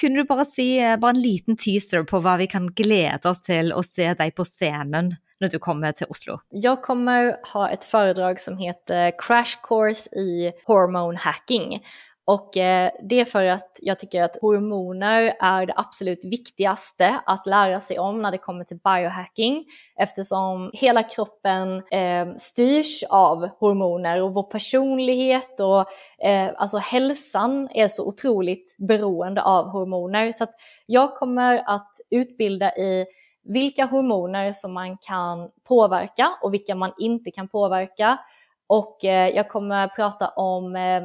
kunne 0.00 0.16
du 0.16 0.24
bare 0.24 0.44
si 0.44 0.78
bare 1.00 1.10
en 1.10 1.22
liten 1.22 1.56
teaser 1.56 2.04
på 2.04 2.20
hva 2.20 2.36
vi 2.38 2.46
kan 2.46 2.66
glede 2.66 3.24
oss 3.24 3.40
til 3.40 3.72
å 3.72 3.82
se 3.82 4.14
deg 4.14 4.34
på 4.34 4.44
scenen? 4.44 5.16
När 5.40 5.48
du 5.48 5.58
kommer 5.58 5.92
till 5.92 6.06
Oslo? 6.08 6.40
Jag 6.48 6.82
kommer 6.82 7.36
ha 7.52 7.70
ett 7.70 7.84
föredrag 7.84 8.40
som 8.40 8.58
heter 8.58 9.12
Crash 9.18 9.56
Course 9.62 10.10
i 10.16 10.52
Hormone 10.64 11.18
Hacking. 11.18 11.82
Och 12.28 12.56
eh, 12.56 12.90
det 13.02 13.20
är 13.20 13.24
för 13.24 13.46
att 13.46 13.78
jag 13.80 13.98
tycker 13.98 14.22
att 14.22 14.36
hormoner 14.40 15.36
är 15.40 15.66
det 15.66 15.72
absolut 15.76 16.24
viktigaste 16.24 17.20
att 17.26 17.46
lära 17.46 17.80
sig 17.80 17.98
om 17.98 18.22
när 18.22 18.30
det 18.30 18.38
kommer 18.38 18.64
till 18.64 18.76
biohacking 18.76 19.64
eftersom 19.96 20.70
hela 20.74 21.02
kroppen 21.02 21.82
eh, 21.90 22.34
styrs 22.36 23.04
av 23.08 23.48
hormoner 23.58 24.22
och 24.22 24.34
vår 24.34 24.42
personlighet 24.42 25.60
och 25.60 25.80
eh, 26.26 26.50
alltså 26.56 26.78
hälsan 26.78 27.68
är 27.74 27.88
så 27.88 28.06
otroligt 28.06 28.76
beroende 28.78 29.42
av 29.42 29.68
hormoner. 29.68 30.32
Så 30.32 30.44
att 30.44 30.54
jag 30.86 31.16
kommer 31.16 31.62
att 31.66 31.92
utbilda 32.10 32.76
i 32.76 33.06
vilka 33.48 33.84
hormoner 33.84 34.52
som 34.52 34.72
man 34.72 34.96
kan 34.98 35.50
påverka 35.64 36.38
och 36.42 36.54
vilka 36.54 36.74
man 36.74 36.92
inte 36.98 37.30
kan 37.30 37.48
påverka. 37.48 38.18
Och 38.66 39.04
eh, 39.04 39.28
jag 39.28 39.48
kommer 39.48 39.88
prata 39.88 40.28
om 40.28 40.76
eh, 40.76 41.02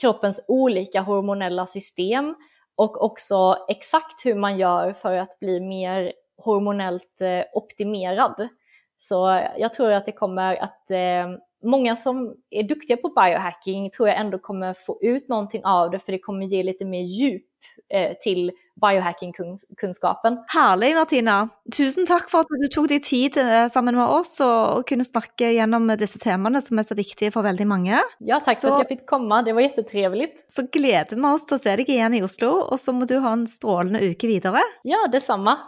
kroppens 0.00 0.44
olika 0.48 1.00
hormonella 1.00 1.66
system 1.66 2.34
och 2.76 3.04
också 3.04 3.56
exakt 3.68 4.26
hur 4.26 4.34
man 4.34 4.58
gör 4.58 4.92
för 4.92 5.14
att 5.14 5.40
bli 5.40 5.60
mer 5.60 6.12
hormonellt 6.36 7.20
eh, 7.20 7.42
optimerad. 7.52 8.48
Så 8.98 9.42
jag 9.58 9.74
tror 9.74 9.92
att 9.92 10.06
det 10.06 10.12
kommer 10.12 10.62
att 10.62 10.90
många 11.62 11.96
som 11.96 12.36
är 12.50 12.62
duktiga 12.62 12.96
på 12.96 13.08
biohacking 13.08 13.90
tror 13.90 14.08
jag 14.08 14.18
ändå 14.18 14.38
kommer 14.38 14.74
få 14.74 14.98
ut 15.02 15.28
någonting 15.28 15.64
av 15.64 15.90
det 15.90 15.98
för 15.98 16.12
det 16.12 16.18
kommer 16.18 16.46
ge 16.46 16.62
lite 16.62 16.84
mer 16.84 17.00
djup 17.00 17.46
till 18.20 18.52
biohacking-kunnskapen. 18.80 20.38
Herlig, 20.52 20.94
Martina. 20.96 21.36
Tusen 21.74 22.08
takk 22.08 22.30
for 22.32 22.44
at 22.46 22.62
du 22.62 22.68
tok 22.72 22.88
deg 22.90 23.04
tid 23.06 23.38
eh, 23.40 23.66
sammen 23.72 23.98
med 23.98 24.06
oss 24.06 24.36
og, 24.44 24.82
kunne 24.90 25.04
snakke 25.06 25.52
gjennom 25.54 25.90
disse 26.00 26.18
temaene 26.22 26.62
som 26.64 26.80
er 26.80 26.86
så 26.88 26.96
viktige 26.98 27.32
for 27.34 27.46
veldig 27.46 27.66
mange. 27.68 28.00
Ja, 28.18 28.40
takk 28.40 28.58
så, 28.58 28.68
for 28.68 28.78
at 28.78 28.86
jeg 28.86 28.96
fikk 28.96 29.06
komme. 29.10 29.42
Det 29.46 29.54
var 29.56 29.66
jättetrevligt. 29.68 30.40
Så 30.50 30.66
gleder 30.72 31.20
vi 31.20 31.28
oss 31.30 31.46
til 31.48 31.58
å 31.58 31.62
se 31.62 31.76
deg 31.80 31.92
igjen 31.92 32.16
i 32.18 32.24
Oslo, 32.26 32.54
og 32.66 32.80
så 32.80 32.96
må 32.96 33.08
du 33.10 33.18
ha 33.22 33.34
en 33.36 33.46
strålende 33.50 34.02
uke 34.10 34.30
videre. 34.30 34.64
Ja, 34.88 35.04
detsamma. 35.12 35.58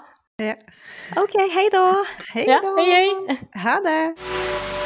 Ja. 0.42 0.56
OK, 1.20 1.36
hei 1.54 1.68
da. 1.72 1.86
Hei 2.32 2.46
da. 2.48 2.58
Ja, 2.58 2.76
hei, 2.80 2.88
hei. 2.96 3.42
Ha 3.62 3.80
det. 3.84 4.80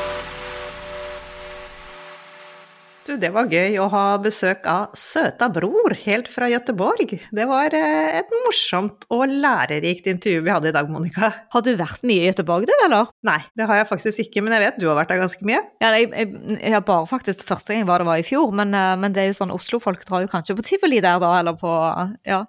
Du, 3.07 3.13
det 3.23 3.29
var 3.31 3.47
gøy 3.47 3.77
å 3.79 3.85
ha 3.93 4.17
besøk 4.19 4.65
av 4.67 4.97
søta 4.99 5.47
bror 5.53 5.95
helt 6.03 6.27
fra 6.27 6.49
Göteborg. 6.51 7.13
Det 7.31 7.45
var 7.47 7.75
eh, 7.79 8.17
et 8.19 8.33
morsomt 8.43 9.07
og 9.15 9.31
lærerikt 9.31 10.09
intervju 10.11 10.41
vi 10.43 10.51
hadde 10.51 10.73
i 10.73 10.75
dag, 10.75 10.91
Monica. 10.91 11.31
Har 11.55 11.63
du 11.63 11.71
vært 11.79 12.03
mye 12.03 12.25
i 12.25 12.33
Göteborg, 12.33 12.67
du, 12.67 12.75
eller? 12.89 13.13
Nei, 13.29 13.39
det 13.55 13.69
har 13.71 13.79
jeg 13.79 13.89
faktisk 13.93 14.25
ikke, 14.25 14.43
men 14.43 14.57
jeg 14.57 14.65
vet 14.65 14.81
du 14.83 14.89
har 14.91 14.99
vært 14.99 15.15
der 15.15 15.23
ganske 15.23 15.47
mye. 15.47 15.63
Ja, 15.85 15.93
jeg, 15.95 16.11
jeg, 16.11 16.33
jeg 16.57 16.75
har 16.75 16.83
bare 16.89 17.07
faktisk 17.07 17.47
første 17.47 17.77
gang 17.77 17.87
var 17.87 18.03
det 18.03 18.11
var 18.11 18.25
i 18.25 18.27
fjor, 18.27 18.51
men, 18.59 18.75
eh, 18.75 18.97
men 18.99 19.15
det 19.15 19.23
er 19.23 19.31
jo 19.31 19.39
sånn 19.39 19.55
Oslo-folk 19.55 20.03
drar 20.09 20.27
jo 20.27 20.33
kanskje 20.35 20.59
på 20.59 20.67
tivoli 20.67 20.99
der, 20.99 21.23
da, 21.23 21.31
eller 21.39 21.55
på 21.63 21.79
Ja. 22.27 22.43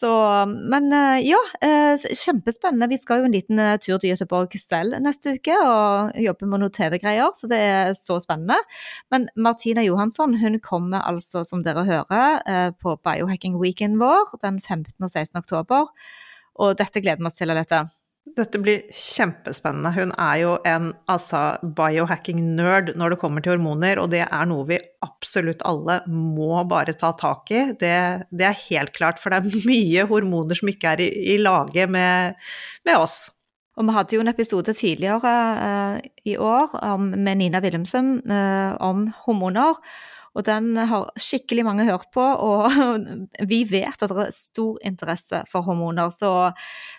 Så, 0.00 0.10
men 0.46 0.92
eh, 0.92 1.28
ja, 1.28 1.38
eh, 1.60 2.00
kjempespennende. 2.24 2.88
Vi 2.88 2.96
skal 2.96 3.20
jo 3.20 3.28
en 3.28 3.34
liten 3.34 3.60
eh, 3.60 3.76
tur 3.82 3.98
til 4.00 4.14
Göteborg 4.14 4.56
selv 4.56 4.96
neste 5.04 5.34
uke 5.36 5.56
og 5.60 6.16
jobbe 6.24 6.48
med 6.48 6.62
noen 6.62 6.72
TV-greier, 6.72 7.28
så 7.36 7.50
det 7.50 7.60
er 7.60 7.92
så 7.98 8.16
spennende. 8.22 8.56
Men 9.12 9.28
Martina 9.36 9.84
Johansson 9.84 10.38
hun 10.40 10.56
kommer 10.64 11.04
altså, 11.04 11.44
som 11.44 11.64
dere 11.66 11.84
hører, 11.84 12.72
på 12.80 12.96
Biohacking 13.04 13.60
Weekend 13.60 14.00
vår 14.00 14.38
den 14.40 14.62
15. 14.62 14.96
og 15.04 15.10
16. 15.10 15.36
oktober. 15.42 15.90
Og 16.60 16.78
dette 16.80 17.04
gleder 17.04 17.20
vi 17.20 17.28
oss 17.28 17.40
til, 17.40 17.52
Alette. 17.52 17.84
Dette 18.36 18.60
blir 18.62 18.84
kjempespennende. 18.94 19.90
Hun 19.96 20.12
er 20.20 20.36
jo 20.42 20.52
en 20.68 20.90
altså, 21.10 21.56
biohacking-nerd 21.76 22.92
når 23.00 23.14
det 23.14 23.18
kommer 23.22 23.42
til 23.42 23.56
hormoner, 23.56 23.98
og 24.02 24.10
det 24.12 24.22
er 24.26 24.46
noe 24.48 24.66
vi 24.68 24.78
absolutt 25.02 25.64
alle 25.66 26.00
må 26.12 26.60
bare 26.70 26.94
ta 26.98 27.10
tak 27.18 27.50
i. 27.50 27.64
Det, 27.80 27.96
det 28.30 28.46
er 28.46 28.62
helt 28.68 28.94
klart, 28.96 29.18
for 29.22 29.32
det 29.32 29.40
er 29.40 29.66
mye 29.70 30.06
hormoner 30.10 30.58
som 30.58 30.70
ikke 30.70 30.94
er 30.94 31.04
i, 31.06 31.10
i 31.34 31.40
lage 31.40 31.88
med, 31.90 32.38
med, 32.86 32.94
oss. 33.00 33.32
Og 33.80 33.88
vi 33.88 33.96
hadde 33.96 34.16
jo 34.16 34.22
en 34.22 34.32
episode 34.34 34.76
tidligere 34.76 35.34
uh, 35.64 35.98
i 36.28 36.36
år 36.36 36.76
om, 36.84 37.10
med 37.16 37.40
Nina 37.40 37.62
Wilhelmsen 37.64 38.18
uh, 38.30 38.76
om 38.84 39.08
hormoner. 39.24 39.80
Og 40.38 40.46
den 40.46 40.76
har 40.78 41.08
skikkelig 41.18 41.64
mange 41.66 41.86
hørt 41.88 42.06
på, 42.14 42.22
og 42.22 42.70
vi 43.50 43.64
vet 43.66 44.04
at 44.04 44.12
det 44.12 44.26
er 44.28 44.34
stor 44.34 44.78
interesse 44.86 45.42
for 45.50 45.66
hormoner. 45.66 46.12
Så, 46.14 46.30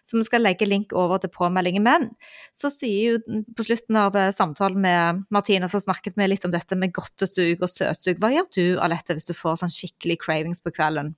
så 0.07 0.19
vi 0.19 0.25
skal 0.27 0.43
legge 0.43 0.67
link 0.67 0.91
over 0.97 1.21
til 1.21 1.31
påmeldingen. 1.31 1.85
Men 1.85 2.09
så 2.57 2.71
sier 2.73 3.15
jo 3.15 3.41
på 3.55 3.67
slutten 3.69 3.99
av 4.01 4.17
eh, 4.19 4.33
samtalen 4.35 4.83
med 4.83 5.23
Martina, 5.31 5.71
så 5.71 5.79
snakket 5.83 6.19
vi 6.19 6.27
litt 6.27 6.47
om 6.47 6.53
dette 6.53 6.75
med 6.75 6.93
godtesug 6.95 7.63
og 7.63 7.71
søtsug. 7.71 8.19
Hva 8.19 8.33
gjør 8.35 8.51
du, 8.57 8.65
Alette, 8.83 9.15
hvis 9.15 9.29
du 9.31 9.35
får 9.37 9.61
sånn 9.63 9.73
skikkelig 9.73 10.19
cravings 10.25 10.63
på 10.63 10.75
kvelden? 10.75 11.15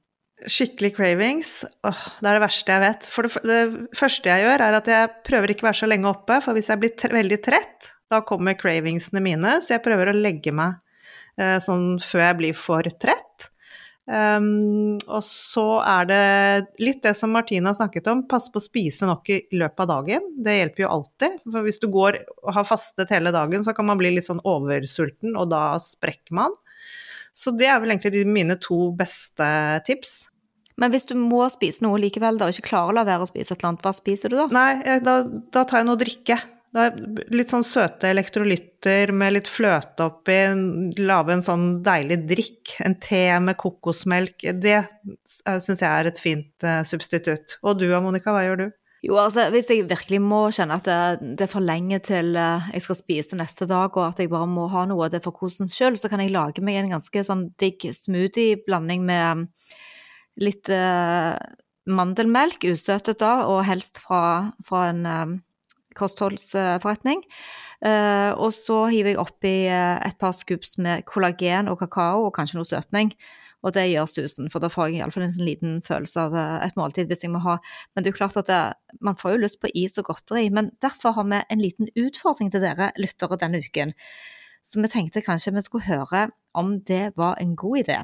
Skikkelig 0.49 0.91
cravings, 0.97 1.49
åh, 1.87 1.99
det 2.19 2.27
er 2.27 2.35
det 2.35 2.43
verste 2.43 2.73
jeg 2.73 2.83
vet. 2.83 3.05
For 3.09 3.25
det, 3.25 3.41
det, 3.47 3.89
første 3.95 4.29
jeg 4.29 4.43
gjør, 4.43 4.63
er 4.65 4.77
at 4.77 4.89
jeg 4.91 5.11
prøver 5.25 5.53
ikke 5.53 5.65
å 5.65 5.69
være 5.71 5.81
så 5.81 5.89
lenge 5.89 6.09
oppe, 6.09 6.39
for 6.43 6.57
hvis 6.57 6.69
jeg 6.69 6.81
blir 6.81 6.93
tre, 6.99 7.13
veldig 7.15 7.41
trett, 7.45 7.93
da 8.11 8.19
kommer 8.27 8.57
cravingsene 8.59 9.23
mine, 9.23 9.57
så 9.63 9.77
jeg 9.77 9.85
prøver 9.85 10.11
å 10.11 10.17
legge 10.17 10.53
meg 10.53 10.82
sånn 11.35 11.97
før 12.03 12.21
jeg 12.27 12.39
blir 12.39 12.57
for 12.57 12.87
trett. 13.01 13.49
Um, 14.03 14.97
og 15.07 15.21
så 15.23 15.79
er 15.87 16.07
det 16.09 16.23
litt 16.83 16.99
det 17.05 17.13
som 17.15 17.31
Martina 17.31 17.71
snakket 17.75 18.09
om, 18.11 18.25
passe 18.27 18.51
på 18.51 18.59
å 18.59 18.65
spise 18.65 19.07
nok 19.07 19.31
i 19.31 19.37
løpet 19.55 19.85
av 19.85 19.91
dagen. 19.93 20.25
Det 20.43 20.57
hjelper 20.57 20.83
jo 20.83 20.91
alltid. 20.97 21.39
For 21.45 21.67
hvis 21.67 21.79
du 21.79 21.87
går 21.93 22.19
og 22.43 22.51
har 22.57 22.67
fastet 22.67 23.13
hele 23.15 23.31
dagen, 23.35 23.63
så 23.63 23.75
kan 23.75 23.87
man 23.87 24.01
bli 24.01 24.11
litt 24.15 24.27
sånn 24.27 24.43
oversulten, 24.43 25.37
og 25.39 25.49
da 25.53 25.63
sprekker 25.81 26.35
man. 26.35 26.55
Så 27.33 27.55
det 27.55 27.69
er 27.71 27.79
vel 27.81 27.95
egentlig 27.95 28.27
mine 28.29 28.59
to 28.61 28.91
beste 28.97 29.47
tips. 29.87 30.27
Men 30.77 30.91
hvis 30.93 31.05
du 31.09 31.13
må 31.17 31.45
spise 31.53 31.85
noe 31.85 31.99
likevel, 32.01 32.37
da, 32.41 32.49
og 32.49 32.57
ikke 32.57 32.73
klarer 32.73 32.91
å 32.91 32.97
la 32.97 33.05
være 33.07 33.25
å 33.25 33.29
spise 33.29 33.53
et 33.53 33.59
eller 33.59 33.71
annet, 33.71 33.85
hva 33.85 33.93
spiser 33.95 34.33
du 34.33 34.39
da? 34.39 34.47
Nei, 34.53 34.81
eh, 34.81 34.99
da, 35.05 35.19
da 35.53 35.63
tar 35.69 35.81
jeg 35.81 35.87
noe 35.87 35.97
å 35.97 36.01
drikke. 36.01 36.37
Det 36.73 36.83
er 36.83 37.33
litt 37.37 37.51
sånn 37.53 37.65
søte 37.65 38.09
elektrolytter 38.09 39.11
med 39.13 39.35
litt 39.35 39.49
fløte 39.51 40.07
oppi, 40.07 40.37
lage 40.97 41.35
en 41.35 41.45
sånn 41.45 41.65
deilig 41.85 42.23
drikk. 42.31 42.71
En 42.81 42.95
te 42.97 43.27
med 43.45 43.59
kokosmelk. 43.61 44.41
Det 44.57 44.79
eh, 44.79 45.59
syns 45.61 45.83
jeg 45.83 45.89
er 45.89 46.09
et 46.09 46.21
fint 46.21 46.65
eh, 46.65 46.81
substitutt. 46.89 47.59
Og 47.61 47.77
du 47.77 47.85
Monica, 48.01 48.33
hva 48.33 48.41
gjør 48.47 48.63
du? 48.63 48.65
Jo, 49.05 49.19
altså 49.19 49.49
hvis 49.53 49.69
jeg 49.69 49.85
virkelig 49.85 50.21
må 50.23 50.41
kjenne 50.55 50.79
at 50.79 50.89
det, 50.89 50.97
det 51.37 51.45
er 51.45 51.53
for 51.53 51.67
lenge 51.67 52.01
til 52.07 52.33
eh, 52.39 52.73
jeg 52.73 52.87
skal 52.87 52.99
spise 53.03 53.37
neste 53.37 53.69
dag, 53.69 53.93
og 53.93 54.07
at 54.07 54.23
jeg 54.23 54.33
bare 54.33 54.49
må 54.49 54.65
ha 54.73 54.87
noe 54.89 55.05
av 55.05 55.13
det 55.13 55.21
for 55.25 55.35
kosens 55.37 55.77
skyld, 55.77 56.01
så 56.01 56.09
kan 56.09 56.25
jeg 56.25 56.33
lage 56.33 56.65
meg 56.65 56.81
en 56.81 56.95
ganske 56.95 57.25
sånn 57.29 57.51
digg 57.61 57.85
smoothie-blanding 57.93 59.05
med 59.05 59.45
litt 60.41 60.65
uh, 60.73 61.37
mandelmelk, 61.85 62.63
usøtet 62.65 63.19
da, 63.21 63.43
og 63.45 63.61
helst 63.67 63.99
fra, 64.01 64.23
fra 64.65 64.87
en 64.89 65.03
kostholdsforretning. 65.97 67.23
Uh, 67.83 68.31
og 68.39 68.53
så 68.55 68.85
hiver 68.93 69.13
jeg 69.13 69.19
oppi 69.19 69.55
eh, 69.67 69.97
et 70.07 70.15
par 70.21 70.31
scoops 70.37 70.77
med 70.79 71.03
kollagen 71.09 71.67
og 71.67 71.81
kakao 71.81 72.29
og 72.29 72.35
kanskje 72.37 72.61
noe 72.61 72.69
søtning. 72.69 73.11
Og 73.63 73.71
det 73.75 73.85
gjør 73.89 74.07
susen, 74.11 74.49
for 74.51 74.63
da 74.63 74.69
får 74.71 74.91
jeg 74.91 74.99
iallfall 74.99 75.25
en 75.25 75.35
liten 75.39 75.77
følelse 75.87 76.25
av 76.25 76.35
eh, 76.35 76.55
et 76.67 76.77
måltid 76.79 77.11
hvis 77.11 77.23
jeg 77.23 77.31
må 77.31 77.41
ha 77.45 77.57
Men 77.93 78.03
det 78.03 78.11
er 78.11 78.15
jo 78.15 78.19
klart 78.19 78.39
at 78.39 78.49
det, 78.51 78.61
man 79.03 79.19
får 79.19 79.35
jo 79.35 79.43
lyst 79.45 79.61
på 79.63 79.71
is 79.73 79.97
og 80.01 80.09
godteri, 80.11 80.49
men 80.51 80.71
derfor 80.83 81.15
har 81.17 81.27
vi 81.31 81.41
en 81.47 81.63
liten 81.63 81.91
utfordring 81.95 82.51
til 82.51 82.63
dere 82.63 82.91
lyttere 82.99 83.39
denne 83.39 83.63
uken. 83.63 83.95
Så 84.63 84.83
vi 84.83 84.91
tenkte 84.91 85.23
kanskje 85.23 85.55
vi 85.55 85.63
skulle 85.63 85.87
høre 85.87 86.27
om 86.55 86.77
det 86.87 87.13
var 87.19 87.39
en 87.39 87.55
god 87.59 87.83
idé. 87.83 88.03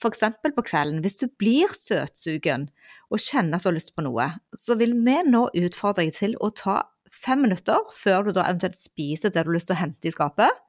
F.eks. 0.00 0.22
på 0.56 0.64
kvelden, 0.64 1.02
hvis 1.04 1.18
du 1.20 1.26
blir 1.40 1.68
søtsugen 1.76 2.70
og 3.12 3.20
kjenner 3.20 3.58
at 3.58 3.64
du 3.64 3.68
har 3.68 3.76
lyst 3.76 3.92
på 3.96 4.04
noe, 4.04 4.30
så 4.56 4.76
vil 4.80 4.94
vi 4.96 5.18
nå 5.28 5.48
utfordre 5.60 6.06
deg 6.06 6.16
til 6.16 6.36
å 6.40 6.48
ta 6.56 6.78
fem 7.14 7.42
minutter 7.44 7.82
før 7.96 8.28
du 8.28 8.34
da 8.36 8.46
eventuelt 8.48 8.78
spiser 8.78 9.32
det 9.32 9.44
du 9.44 9.50
har 9.50 9.58
lyst 9.58 9.70
til 9.70 9.78
å 9.78 9.82
hente 9.82 10.08
i 10.08 10.14
skapet, 10.14 10.62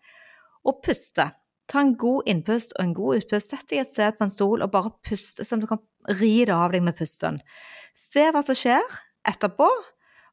og 0.68 0.82
puste. 0.86 1.30
Ta 1.72 1.80
en 1.82 1.96
god 2.00 2.28
innpust 2.30 2.76
og 2.76 2.84
en 2.84 2.98
god 2.98 3.22
utpust. 3.22 3.54
Sett 3.54 3.70
deg 3.72 3.86
et 3.86 3.94
sted 3.94 4.18
på 4.18 4.28
en 4.28 4.34
stol 4.34 4.66
og 4.66 4.74
bare 4.74 4.92
puste, 5.08 5.46
sånn 5.48 5.62
at 5.62 5.66
du 5.66 5.72
kan 5.72 6.20
ri 6.20 6.42
det 6.48 6.56
av 6.56 6.74
deg 6.76 6.84
med 6.86 6.98
pusten. 6.98 7.40
Se 7.98 8.28
hva 8.34 8.44
som 8.46 8.58
skjer 8.58 9.02
etterpå. 9.30 9.70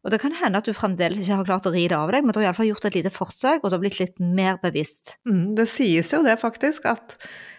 Og 0.06 0.12
det 0.14 0.20
kan 0.22 0.34
hende 0.38 0.60
at 0.60 0.68
du 0.68 0.76
fremdeles 0.76 1.18
ikke 1.20 1.40
har 1.40 1.46
klart 1.48 1.66
å 1.66 1.72
ri 1.74 1.88
det 1.90 1.96
av 1.98 2.10
deg, 2.14 2.22
men 2.22 2.32
du 2.32 2.38
har 2.38 2.48
iallfall 2.48 2.68
gjort 2.70 2.86
et 2.86 2.98
lite 3.00 3.10
forsøk, 3.10 3.64
og 3.64 3.70
du 3.70 3.74
har 3.74 3.82
blitt 3.82 3.98
litt 3.98 4.20
mer 4.22 4.60
bevisst. 4.62 5.16
Mm, 5.26 5.56
det 5.58 5.66
sies 5.70 6.12
jo 6.14 6.22
det, 6.24 6.36
faktisk, 6.38 6.86
at 6.86 7.16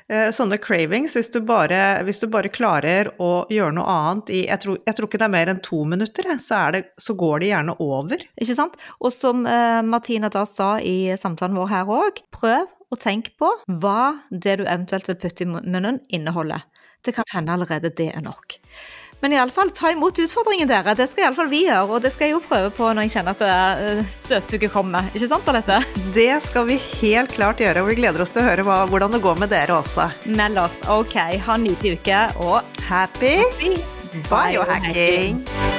Eh, 0.10 0.32
sånne 0.34 0.58
cravings, 0.58 1.14
hvis 1.14 1.28
du, 1.30 1.38
bare, 1.46 2.02
hvis 2.08 2.18
du, 2.18 2.26
bare, 2.34 2.50
klarer 2.50 3.12
å 3.22 3.44
gjøre 3.54 3.76
noe 3.78 3.94
annet 3.94 4.32
i 4.34 4.40
jeg 4.48 4.64
tror, 4.64 4.80
jeg 4.88 4.98
tror 4.98 5.06
ikke 5.06 5.20
det 5.22 5.28
er 5.28 5.34
mer 5.36 5.52
enn 5.52 5.60
to 5.62 5.84
minutter, 5.86 6.26
eh, 6.34 6.40
så, 6.42 6.64
det, 6.74 6.82
så, 6.98 7.14
går 7.14 7.44
det 7.44 7.52
gjerne 7.52 7.76
over. 7.86 8.24
Ikke 8.42 8.58
sant. 8.58 8.80
Og 8.98 9.14
som 9.14 9.46
eh, 9.46 9.82
Martina 9.86 10.32
da 10.34 10.48
sa 10.50 10.72
i 10.82 11.14
samtalen 11.14 11.60
vår 11.62 11.70
her 11.70 11.94
òg, 11.94 12.24
prøv 12.34 12.66
å 12.90 12.98
tenke 12.98 13.36
på 13.38 13.52
hva 13.84 14.16
det 14.32 14.58
du 14.58 14.66
eventuelt 14.66 15.12
vil 15.12 15.20
putte 15.22 15.46
i 15.46 15.52
munnen, 15.52 16.02
inneholder. 16.10 16.66
Det 17.06 17.14
kan 17.14 17.30
hende 17.36 17.54
allerede 17.54 17.94
det 17.94 18.10
er 18.10 18.26
nok. 18.26 18.58
Men 19.20 19.36
iallfall, 19.36 19.72
ta 19.76 19.92
imot 19.92 20.20
utfordringen, 20.24 20.70
dere. 20.70 20.96
Det 20.96 21.10
skal 21.12 21.26
iallfall 21.26 21.50
vi 21.52 21.66
gjøre. 21.66 21.90
Og 21.92 22.04
det 22.04 22.14
skal 22.16 22.30
jeg 22.30 22.38
jo 22.38 22.44
prøve 22.44 22.72
på 22.76 22.88
når 22.94 23.08
jeg 23.08 23.16
kjenner 23.18 23.36
at 23.36 23.44
uh, 23.44 24.14
støtsuget 24.24 24.72
kommer. 24.72 25.10
Ikke 25.12 25.32
sant, 25.32 25.52
Alette? 25.52 25.82
Det 26.16 26.32
skal 26.46 26.70
vi 26.70 26.80
helt 27.02 27.36
klart 27.36 27.64
gjøre, 27.64 27.84
og 27.84 27.92
vi 27.92 28.00
gleder 28.00 28.24
oss 28.24 28.32
til 28.36 28.44
å 28.44 28.48
høre 28.48 28.66
hva, 28.68 28.82
hvordan 28.92 29.16
det 29.16 29.24
går 29.26 29.44
med 29.44 29.52
dere 29.52 29.80
også. 29.82 30.08
Meld 30.40 30.64
oss. 30.64 30.80
OK, 30.88 31.18
ha 31.20 31.60
en 31.60 31.68
nydelig 31.68 32.00
uke, 32.00 32.24
og 32.46 32.84
happy, 32.88 33.36
happy 33.44 33.76
biohacking! 34.30 35.44
biohacking. 35.44 35.79